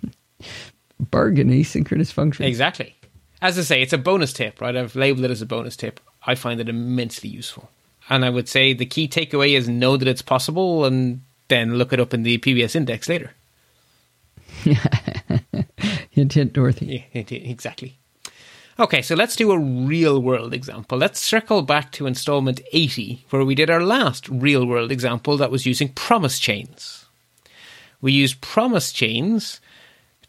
[1.00, 2.44] Bargain asynchronous function.
[2.44, 2.96] Exactly.
[3.40, 4.76] As I say, it's a bonus tip, right?
[4.76, 5.98] I've labeled it as a bonus tip.
[6.24, 7.68] I find it immensely useful.
[8.08, 11.22] And I would say the key takeaway is know that it's possible and
[11.52, 13.30] then look it up in the PBS index later.
[16.10, 16.86] Hint, hint, Dorothy.
[16.86, 17.98] Yeah, it- it- exactly.
[18.78, 20.96] Okay, so let's do a real world example.
[20.98, 25.50] Let's circle back to installment 80, where we did our last real world example that
[25.50, 27.06] was using promise chains.
[28.00, 29.60] We used promise chains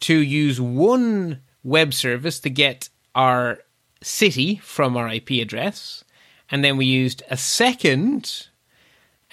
[0.02, 3.60] to use one web service to get our
[4.02, 6.04] city from our IP address,
[6.52, 8.48] and then we used a second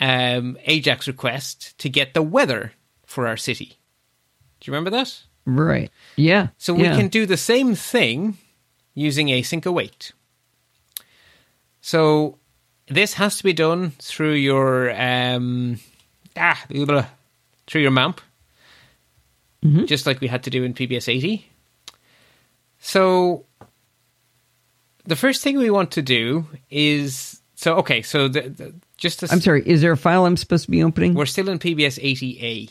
[0.00, 2.72] um, Ajax request to get the weather
[3.04, 3.78] for our city.
[4.60, 5.22] Do you remember that?
[5.44, 5.90] Right.
[6.16, 6.48] Yeah.
[6.58, 8.38] So we can do the same thing
[8.94, 10.12] using async await.
[11.80, 12.38] So
[12.88, 15.78] this has to be done through your um,
[16.36, 17.06] ah blah,
[17.66, 18.20] through your MAMP,
[19.86, 21.48] just like we had to do in PBS eighty.
[22.78, 23.44] So
[25.04, 28.02] the first thing we want to do is so okay.
[28.02, 29.62] So the, the, just to, I'm sorry.
[29.66, 31.14] Is there a file I'm supposed to be opening?
[31.14, 32.68] we're still in PBS eighty A.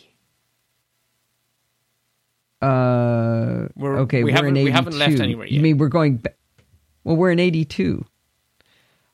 [2.66, 4.66] Uh, We're- okay, we are haven't- in 82.
[4.66, 5.54] we haven't left anywhere yet.
[5.54, 6.18] You mean we're going?
[6.18, 6.34] Ba-
[7.06, 8.06] well, we're in 82.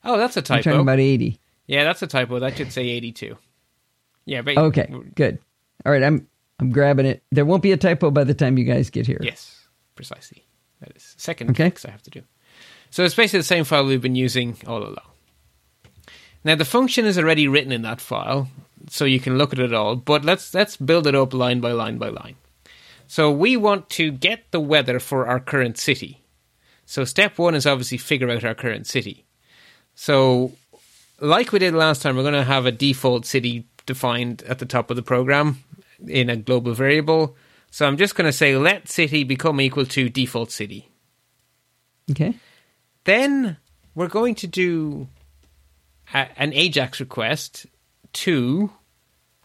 [0.04, 0.80] Oh, that's a I'm talking typo.
[0.80, 1.38] about 80.
[1.66, 2.38] yeah, that's a typo.
[2.40, 3.36] That should say eighty two.
[4.24, 5.38] Yeah, but Okay, good.
[5.84, 6.26] All right, I'm
[6.58, 7.22] I'm grabbing it.
[7.30, 9.18] There won't be a typo by the time you guys get here.
[9.20, 10.44] Yes, precisely.
[10.80, 11.64] That is second Okay.
[11.64, 12.22] fix I have to do.
[12.90, 14.96] So it's basically the same file we've been using all along.
[16.46, 18.48] Now the function is already written in that file,
[18.88, 19.96] so you can look at it all.
[19.96, 22.36] But let's let's build it up line by line by line.
[23.08, 26.22] So we want to get the weather for our current city.
[26.84, 29.24] So step one is obviously figure out our current city.
[29.96, 30.52] So
[31.18, 34.66] like we did last time, we're going to have a default city defined at the
[34.66, 35.64] top of the program
[36.06, 37.36] in a global variable.
[37.72, 40.90] So I'm just going to say let city become equal to default city.
[42.08, 42.36] Okay.
[43.02, 43.56] Then
[43.96, 45.08] we're going to do
[46.12, 47.66] a, an Ajax request
[48.14, 48.70] to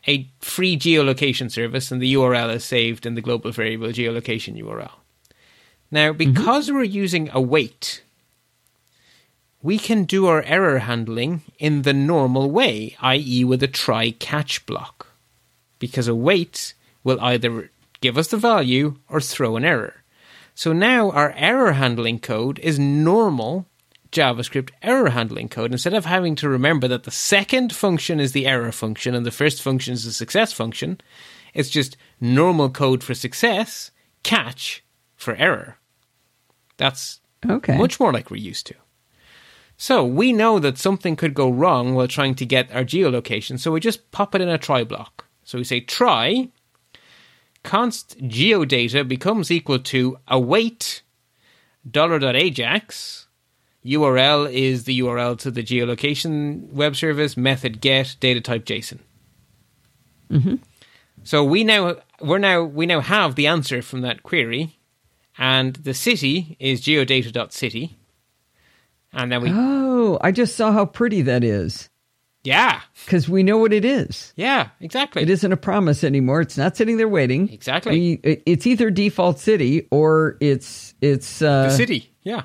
[0.07, 4.91] a free geolocation service, and the URL is saved in the global variable geolocation URL.
[5.91, 6.17] Now, mm-hmm.
[6.17, 8.03] because we're using await,
[9.61, 14.65] we can do our error handling in the normal way, i.e., with a try catch
[14.65, 15.07] block.
[15.77, 16.73] Because await
[17.03, 17.69] will either
[18.01, 19.95] give us the value or throw an error.
[20.55, 23.67] So now our error handling code is normal
[24.11, 25.71] JavaScript error handling code.
[25.71, 29.31] Instead of having to remember that the second function is the error function and the
[29.31, 30.99] first function is the success function,
[31.53, 33.91] it's just normal code for success,
[34.23, 34.83] catch
[35.15, 35.77] for error.
[36.77, 37.19] That's
[37.49, 37.77] Okay.
[37.77, 38.75] much more like we're used to.
[39.77, 43.71] So we know that something could go wrong while trying to get our geolocation, so
[43.71, 45.25] we just pop it in a try block.
[45.43, 46.49] So we say try
[47.63, 51.01] const geodata becomes equal to await
[51.91, 53.27] $.ajax.
[53.85, 58.99] URL is the URL to the geolocation web service, method get, data type JSON.
[61.23, 64.79] So we now we're now we now have the answer from that query,
[65.37, 67.97] and the city is geodata.city.
[69.13, 71.89] And then we Oh, I just saw how pretty that is
[72.43, 72.79] Yeah.
[73.05, 74.31] because we know what it is.
[74.37, 75.21] Yeah, exactly.
[75.21, 76.39] It isn't a promise anymore.
[76.41, 77.49] It's not sitting there waiting.
[77.51, 78.19] Exactly.
[78.23, 82.09] We, it's either default city or it's it's uh, the city.
[82.23, 82.43] Yeah.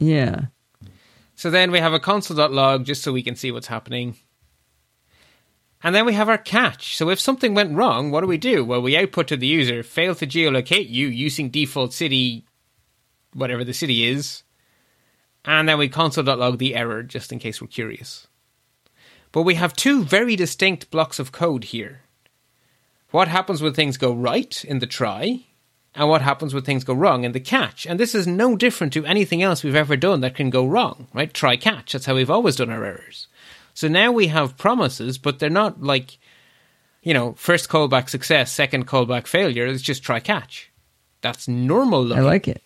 [0.00, 0.46] Yeah.
[1.36, 4.16] So then we have a console.log just so we can see what's happening.
[5.82, 6.96] And then we have our catch.
[6.96, 8.64] So if something went wrong, what do we do?
[8.64, 12.44] Well, we output to the user, fail to geolocate you using default city,
[13.32, 14.42] whatever the city is.
[15.44, 18.26] And then we console.log the error just in case we're curious.
[19.32, 22.02] But we have two very distinct blocks of code here.
[23.10, 25.46] What happens when things go right in the try,
[25.94, 27.86] and what happens when things go wrong in the catch.
[27.86, 31.08] And this is no different to anything else we've ever done that can go wrong,
[31.12, 31.32] right?
[31.32, 31.92] Try catch.
[31.92, 33.26] That's how we've always done our errors.
[33.74, 36.18] So now we have promises, but they're not like,
[37.02, 39.66] you know, first callback success, second callback failure.
[39.66, 40.70] It's just try catch.
[41.22, 42.22] That's normal looking.
[42.22, 42.62] I like it.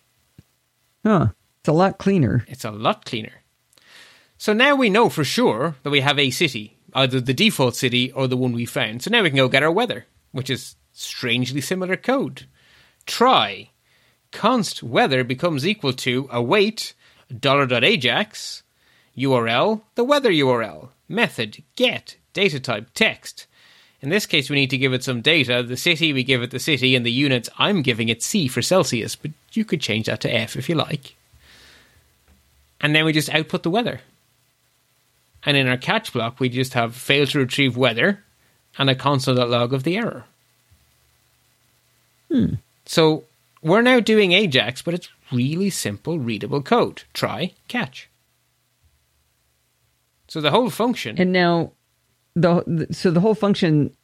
[1.03, 1.29] Huh.
[1.59, 2.45] It's a lot cleaner.
[2.47, 3.43] It's a lot cleaner.
[4.37, 8.11] So now we know for sure that we have a city, either the default city
[8.11, 9.01] or the one we found.
[9.01, 12.45] So now we can go get our weather, which is strangely similar code.
[13.05, 13.69] Try
[14.31, 16.93] const weather becomes equal to await
[17.31, 18.63] $.ajax
[19.17, 23.47] URL, the weather URL, method get data type text.
[24.01, 25.63] In this case, we need to give it some data.
[25.63, 28.61] The city, we give it the city, and the units, I'm giving it C for
[28.61, 31.15] Celsius, but you could change that to F if you like
[32.85, 34.01] and then we just output the weather.
[35.43, 38.23] And in our catch block, we just have fail to retrieve weather
[38.77, 40.25] and a console.log of the error.
[42.31, 42.55] Hmm.
[42.85, 43.23] So
[43.61, 47.03] we're now doing Ajax, but it's really simple, readable code.
[47.13, 48.09] Try catch.
[50.27, 51.19] So the whole function.
[51.19, 51.71] And now,
[52.35, 53.95] the so the whole function,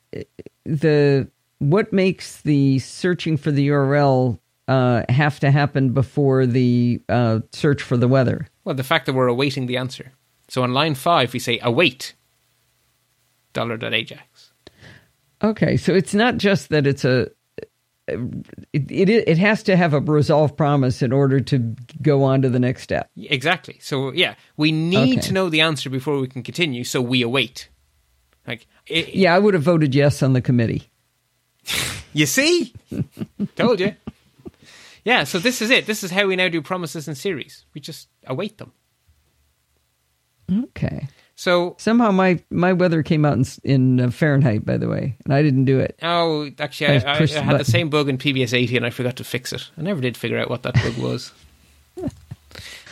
[0.65, 1.27] the
[1.59, 7.81] what makes the searching for the URL uh, have to happen before the uh, search
[7.81, 8.47] for the weather?
[8.63, 10.13] Well, the fact that we're awaiting the answer.
[10.47, 12.13] So on line five, we say await
[13.53, 14.53] $.ajax.
[15.43, 17.31] Okay, so it's not just that it's a
[18.07, 21.59] it, it it has to have a resolve promise in order to
[22.01, 23.09] go on to the next step.
[23.17, 23.77] Exactly.
[23.81, 25.27] So yeah, we need Okay.
[25.27, 26.83] to know the answer before we can continue.
[26.83, 27.69] So we await.
[28.47, 30.89] Like, it, Yeah, I would have voted yes on the committee.
[32.13, 32.73] you see,
[33.55, 33.95] told you.
[35.05, 35.23] Yeah.
[35.25, 35.85] So this is it.
[35.85, 37.65] This is how we now do promises in series.
[37.73, 38.71] We just await them.
[40.51, 41.07] Okay.
[41.41, 45.33] So Somehow my my weather came out in, in uh, Fahrenheit, by the way, and
[45.33, 45.97] I didn't do it.
[46.03, 48.91] oh, actually, I I, I, I had the same bug in PBS eighty, and I
[48.91, 49.67] forgot to fix it.
[49.75, 51.31] I never did figure out what that bug was.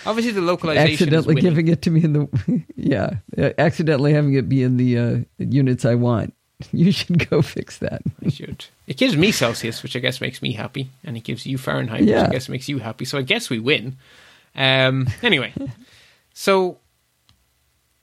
[0.08, 4.50] Obviously, the localization accidentally giving it to me in the yeah, uh, accidentally having it
[4.50, 6.34] be in the uh, units I want.
[6.74, 8.02] You should go fix that.
[8.26, 8.66] I should.
[8.88, 12.02] It gives me Celsius, which I guess makes me happy, and it gives you Fahrenheit,
[12.02, 13.06] which I guess makes you happy.
[13.06, 13.98] So I guess we win.
[14.56, 15.54] Um, anyway,
[16.34, 16.80] so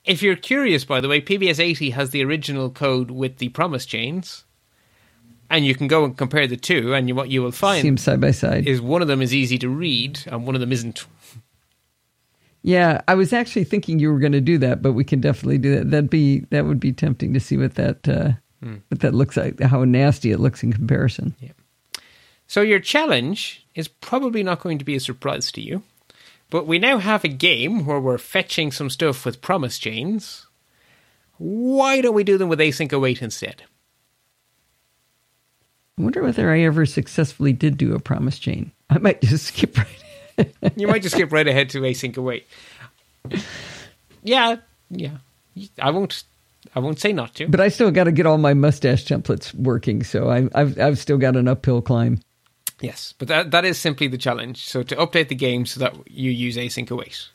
[0.06, 3.84] if you're curious, by the way, PBS 80 has the original code with the promise
[3.86, 4.44] chains,
[5.50, 8.02] and you can go and compare the two, and you, what you will find Seems
[8.02, 8.66] side by side.
[8.66, 11.06] is one of them is easy to read, and one of them isn't.
[12.62, 15.58] Yeah, I was actually thinking you were going to do that, but we can definitely
[15.58, 15.90] do that.
[15.90, 18.76] That'd be that would be tempting to see what that uh, Hmm.
[18.88, 21.36] what that looks like, how nasty it looks in comparison.
[22.48, 25.82] So your challenge is probably not going to be a surprise to you.
[26.50, 30.46] But we now have a game where we're fetching some stuff with promise chains.
[31.38, 33.64] Why don't we do them with async await instead?
[35.98, 38.72] I wonder whether I ever successfully did do a promise chain.
[38.90, 40.52] I might just skip right.
[40.76, 42.46] You might just skip right ahead to async await.
[44.22, 44.56] Yeah,
[44.90, 45.18] yeah.
[45.80, 46.24] I won't.
[46.74, 47.48] I won't say not to.
[47.48, 50.98] But I still got to get all my mustache templates working, so I, I've I've
[50.98, 52.20] still got an uphill climb.
[52.80, 54.66] Yes, but that that is simply the challenge.
[54.66, 57.28] So to update the game so that you use async await.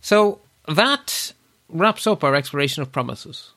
[0.00, 1.32] So that
[1.68, 3.52] wraps up our exploration of promises.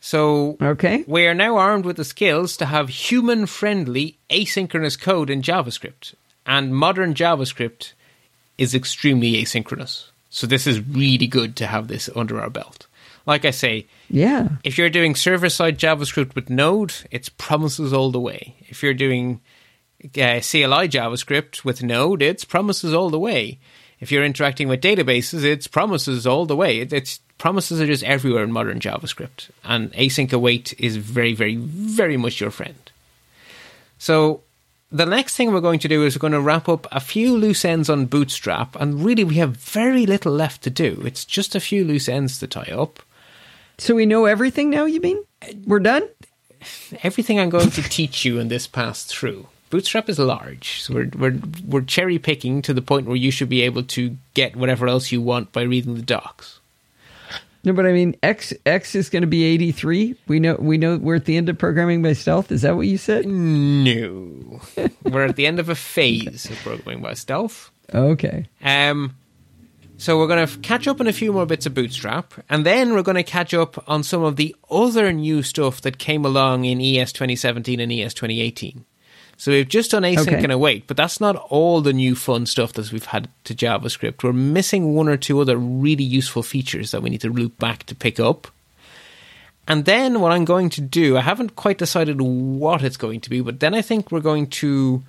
[0.00, 5.42] So okay, we are now armed with the skills to have human-friendly asynchronous code in
[5.42, 6.14] JavaScript,
[6.44, 7.92] and modern JavaScript
[8.58, 10.06] is extremely asynchronous.
[10.28, 12.86] So this is really good to have this under our belt.
[13.26, 14.48] Like I say, yeah.
[14.64, 18.56] If you're doing server-side JavaScript with Node, it's promises all the way.
[18.68, 19.40] If you're doing
[20.04, 23.58] uh, CLI JavaScript with Node, it's promises all the way.
[24.00, 26.80] If you're interacting with databases, it's promises all the way.
[26.80, 31.56] It, it's promises are just everywhere in modern JavaScript, and async await is very, very,
[31.56, 32.90] very much your friend.
[33.98, 34.42] So
[34.90, 37.36] the next thing we're going to do is we're going to wrap up a few
[37.36, 41.00] loose ends on Bootstrap, and really we have very little left to do.
[41.04, 43.00] It's just a few loose ends to tie up.
[43.82, 44.84] So we know everything now.
[44.84, 45.24] You mean
[45.66, 46.08] we're done?
[47.02, 49.48] Everything I'm going to teach you in this pass through.
[49.70, 53.48] Bootstrap is large, so we're we're we're cherry picking to the point where you should
[53.48, 56.60] be able to get whatever else you want by reading the docs.
[57.64, 60.14] No, but I mean X X is going to be eighty three.
[60.28, 62.52] We know we know we're at the end of programming by stealth.
[62.52, 63.26] Is that what you said?
[63.26, 64.60] No,
[65.02, 67.72] we're at the end of a phase of programming by stealth.
[67.92, 68.46] Okay.
[68.62, 69.16] Um.
[70.02, 72.92] So we're going to catch up on a few more bits of Bootstrap, and then
[72.92, 76.64] we're going to catch up on some of the other new stuff that came along
[76.64, 78.84] in ES 2017 and ES 2018.
[79.36, 80.42] So we've just done async okay.
[80.42, 84.24] and await, but that's not all the new fun stuff that we've had to JavaScript.
[84.24, 87.84] We're missing one or two other really useful features that we need to loop back
[87.84, 88.48] to pick up.
[89.68, 93.30] And then what I'm going to do, I haven't quite decided what it's going to
[93.30, 95.04] be, but then I think we're going to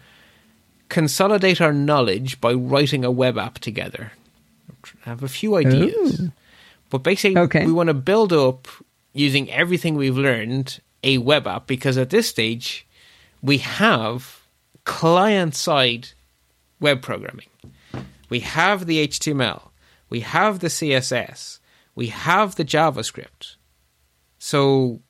[0.89, 4.11] consolidate our knowledge by writing a web app together.
[5.05, 6.21] I have a few ideas.
[6.21, 6.31] Ooh.
[6.89, 7.65] But basically, okay.
[7.65, 8.67] we want to build up
[9.13, 12.87] using everything we've learned a web app because at this stage,
[13.41, 14.43] we have
[14.85, 16.09] client side
[16.79, 17.47] web programming.
[18.29, 19.69] We have the HTML,
[20.09, 21.59] we have the CSS,
[21.95, 23.55] we have the JavaScript.
[24.39, 25.01] So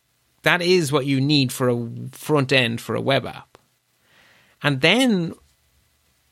[0.44, 3.58] that is what you need for a front end for a web app.
[4.62, 5.34] And then,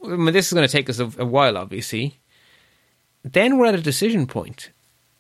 [0.04, 2.21] I mean, this is going to take us a, a while, obviously.
[3.24, 4.72] Then we're at a decision point.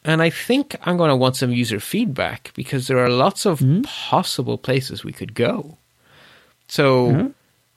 [0.03, 3.60] And I think I'm going to want some user feedback because there are lots of
[3.60, 3.82] mm-hmm.
[3.84, 5.78] possible places we could go.
[6.68, 7.28] So mm-hmm.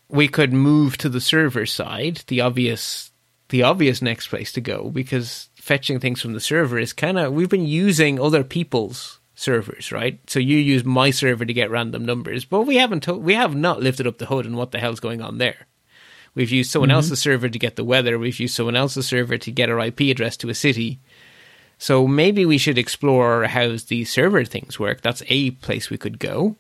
[0.09, 3.11] we could move to the server side, the obvious
[3.51, 7.33] the obvious next place to go because fetching things from the server is kind of
[7.33, 10.19] we've been using other people's servers, right?
[10.29, 13.55] So you use my server to get random numbers, but we haven't to- we have
[13.55, 15.67] not lifted up the hood and what the hell's going on there.
[16.35, 16.97] We've used someone mm-hmm.
[16.97, 18.19] else's server to get the weather.
[18.19, 20.99] We've used someone else's server to get our IP address to a city.
[21.79, 25.01] So maybe we should explore how the server things work.
[25.01, 26.57] That's a place we could go.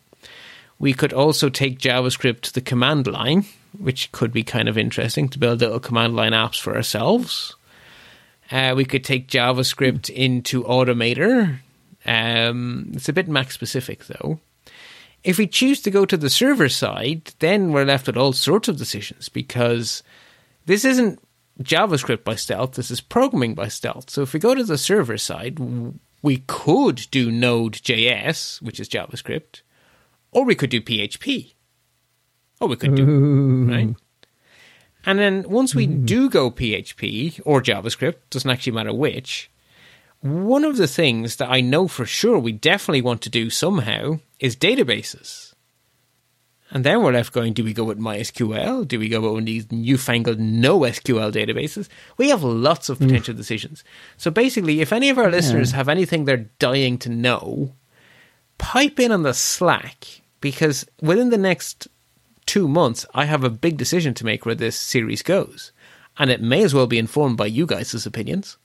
[0.78, 3.46] We could also take JavaScript to the command line,
[3.78, 7.54] which could be kind of interesting to build little command line apps for ourselves.
[8.50, 11.60] Uh, we could take JavaScript into Automator.
[12.04, 14.40] Um, it's a bit Mac specific though.
[15.24, 18.68] If we choose to go to the server side, then we're left with all sorts
[18.68, 20.02] of decisions because
[20.66, 21.18] this isn't
[21.62, 24.10] JavaScript by stealth, this is programming by stealth.
[24.10, 25.58] So if we go to the server side,
[26.22, 29.62] we could do Node.js, which is JavaScript.
[30.32, 31.54] Or we could do PHP.
[32.60, 33.70] Or we could do, Ooh.
[33.70, 33.94] right?
[35.06, 36.04] And then once we mm.
[36.06, 39.50] do go PHP or JavaScript, doesn't actually matter which,
[40.24, 44.20] one of the things that I know for sure we definitely want to do somehow
[44.40, 45.52] is databases.
[46.70, 48.88] And then we're left going, do we go with MySQL?
[48.88, 51.90] Do we go with one of these newfangled NoSQL databases?
[52.16, 53.06] We have lots of mm.
[53.06, 53.84] potential decisions.
[54.16, 55.36] So basically, if any of our yeah.
[55.36, 57.74] listeners have anything they're dying to know,
[58.56, 61.86] pipe in on the Slack because within the next
[62.46, 65.70] two months, I have a big decision to make where this series goes.
[66.16, 68.56] And it may as well be informed by you guys' opinions.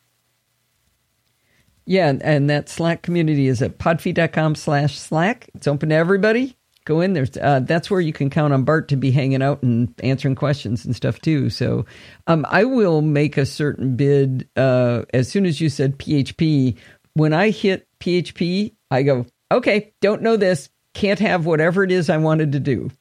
[1.89, 5.49] Yeah, and that Slack community is at podfeet.com slash Slack.
[5.55, 6.55] It's open to everybody.
[6.85, 7.25] Go in there.
[7.41, 10.85] Uh, that's where you can count on Bart to be hanging out and answering questions
[10.85, 11.49] and stuff too.
[11.49, 11.87] So
[12.27, 16.77] um, I will make a certain bid uh, as soon as you said PHP.
[17.15, 22.09] When I hit PHP, I go, okay, don't know this can't have whatever it is
[22.09, 22.91] I wanted to do.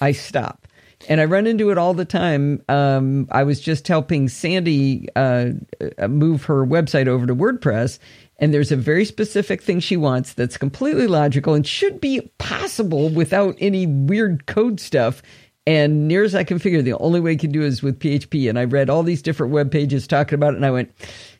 [0.00, 0.68] I stop.
[1.08, 2.62] And I run into it all the time.
[2.68, 5.50] Um, I was just helping Sandy uh,
[5.98, 7.98] uh, move her website over to WordPress,
[8.38, 13.08] and there's a very specific thing she wants that's completely logical and should be possible
[13.08, 15.22] without any weird code stuff.
[15.66, 18.48] And near as I can figure, the only way you can do is with PHP.
[18.48, 20.90] And I read all these different web pages talking about it, and I went,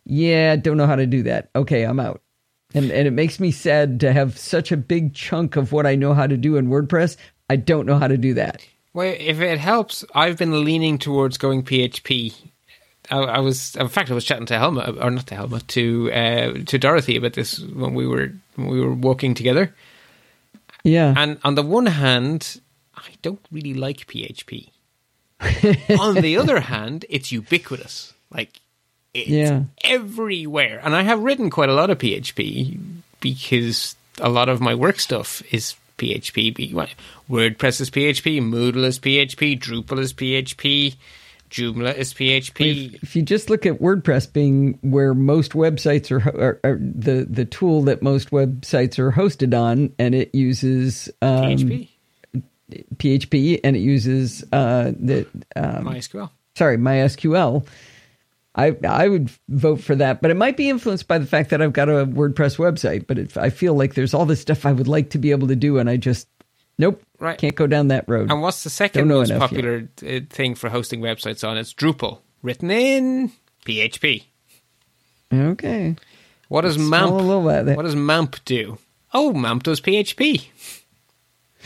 [0.05, 1.49] "Yeah, don't know how to do that.
[1.57, 2.20] Okay, I'm out."
[2.75, 5.95] And and it makes me sad to have such a big chunk of what I
[5.95, 7.16] know how to do in WordPress.
[7.49, 8.62] I don't know how to do that.
[8.93, 12.35] Well, if it helps, I've been leaning towards going PHP.
[13.11, 16.13] I, I was, in fact, I was chatting to Helma, or not to Helma, to
[16.13, 19.75] uh, to Dorothy about this when we were when we were walking together.
[20.85, 21.15] Yeah.
[21.17, 22.61] And on the one hand,
[22.97, 24.71] I don't really like PHP.
[26.01, 28.13] on the other hand, it's ubiquitous.
[28.33, 28.61] Like
[29.15, 29.63] it's Yeah.
[29.85, 30.81] everywhere.
[30.83, 32.79] And I have written quite a lot of PHP
[33.21, 36.73] because a lot of my work stuff is PHP.
[37.31, 40.97] WordPress is PHP, Moodle is PHP, Drupal is PHP,
[41.49, 43.03] Joomla is PHP.
[43.03, 47.45] if you just look at WordPress being where most websites are, are, are the the
[47.45, 51.89] tool that most websites are hosted on, and it uses um, PHP,
[52.97, 55.27] PHP and it uses uh, the
[55.57, 56.31] um, MySQL.
[56.55, 57.66] sorry MySQL.
[58.55, 61.62] I I would vote for that, but it might be influenced by the fact that
[61.62, 63.07] I've got a WordPress website.
[63.07, 65.49] But if I feel like there's all this stuff I would like to be able
[65.49, 66.27] to do, and I just
[66.79, 67.39] nope, Right.
[67.39, 68.31] can't go down that road.
[68.31, 71.57] And what's the second most popular uh, thing for hosting websites on?
[71.59, 73.33] It's Drupal, written in
[73.67, 74.25] PHP.
[75.33, 75.97] okay,
[76.49, 77.13] What does a MAMP?
[77.77, 78.79] What does MAMP do?
[79.13, 80.47] Oh, MAMP does PHP.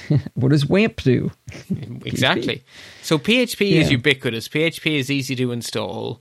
[0.35, 1.31] what does WAMP do?
[2.05, 2.65] Exactly.
[3.03, 4.49] So PHP is ubiquitous.
[4.49, 6.21] PHP is easy to install.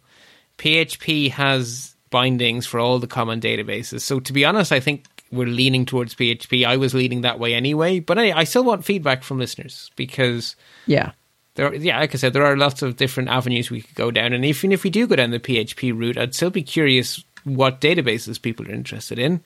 [0.59, 4.01] PHP has bindings for all the common databases.
[4.01, 6.65] So to be honest, I think we're leaning towards PHP.
[6.65, 10.55] I was leaning that way anyway, but I, I still want feedback from listeners because
[10.85, 11.11] Yeah,
[11.55, 14.33] there, yeah, like I said, there are lots of different avenues we could go down.
[14.33, 17.81] And even if we do go down the PHP route, I'd still be curious what
[17.81, 19.41] databases people are interested in.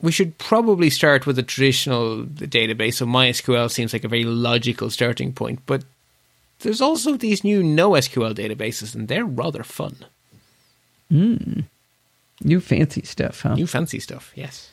[0.00, 2.94] We should probably start with a traditional database.
[2.94, 5.84] So MySQL seems like a very logical starting point, but
[6.60, 9.96] there's also these new NoSQL databases, and they're rather fun.
[11.10, 11.60] Hmm.
[12.42, 13.54] new fancy stuff, huh?
[13.54, 14.72] New fancy stuff, yes.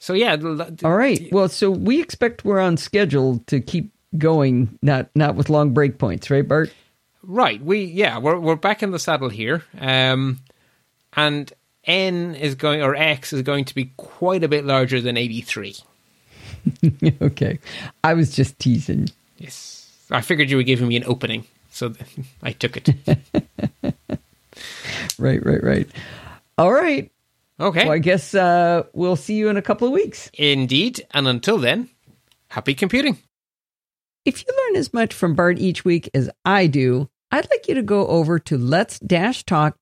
[0.00, 0.36] So yeah,
[0.82, 1.28] All right.
[1.30, 5.98] Well, so we expect we're on schedule to keep going, not not with long break
[5.98, 6.72] points, right, Bart?
[7.22, 7.62] Right.
[7.62, 9.62] We yeah, we're we're back in the saddle here.
[9.78, 10.40] Um
[11.12, 11.52] and
[11.84, 15.76] N is going or X is going to be quite a bit larger than 83.
[17.22, 17.58] okay.
[18.02, 19.10] I was just teasing.
[19.38, 19.86] Yes.
[20.10, 21.94] I figured you were giving me an opening, so
[22.42, 22.90] I took it.
[25.20, 25.88] Right, right, right.
[26.56, 27.10] All right.
[27.60, 27.84] Okay.
[27.84, 30.30] Well, I guess uh, we'll see you in a couple of weeks.
[30.34, 31.06] Indeed.
[31.12, 31.90] And until then,
[32.48, 33.18] happy computing.
[34.24, 37.74] If you learn as much from Bart each week as I do, I'd like you
[37.74, 39.80] to go over to lets-talk.ie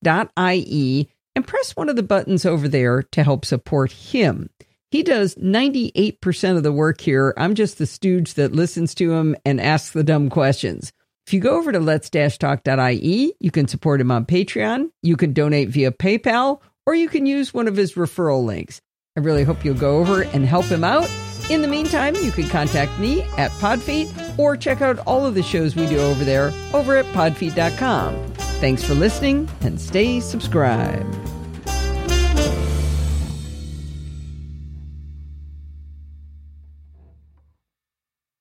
[1.35, 4.49] and press one of the buttons over there to help support him.
[4.91, 7.33] He does 98% of the work here.
[7.37, 10.91] I'm just the stooge that listens to him and asks the dumb questions.
[11.27, 15.69] If you go over to lets-talk.ie, you can support him on Patreon, you can donate
[15.69, 18.79] via PayPal, or you can use one of his referral links.
[19.17, 21.09] I really hope you'll go over and help him out.
[21.49, 25.43] In the meantime, you can contact me at Podfeet or check out all of the
[25.43, 28.33] shows we do over there over at podfeet.com.
[28.59, 31.38] Thanks for listening and stay subscribed.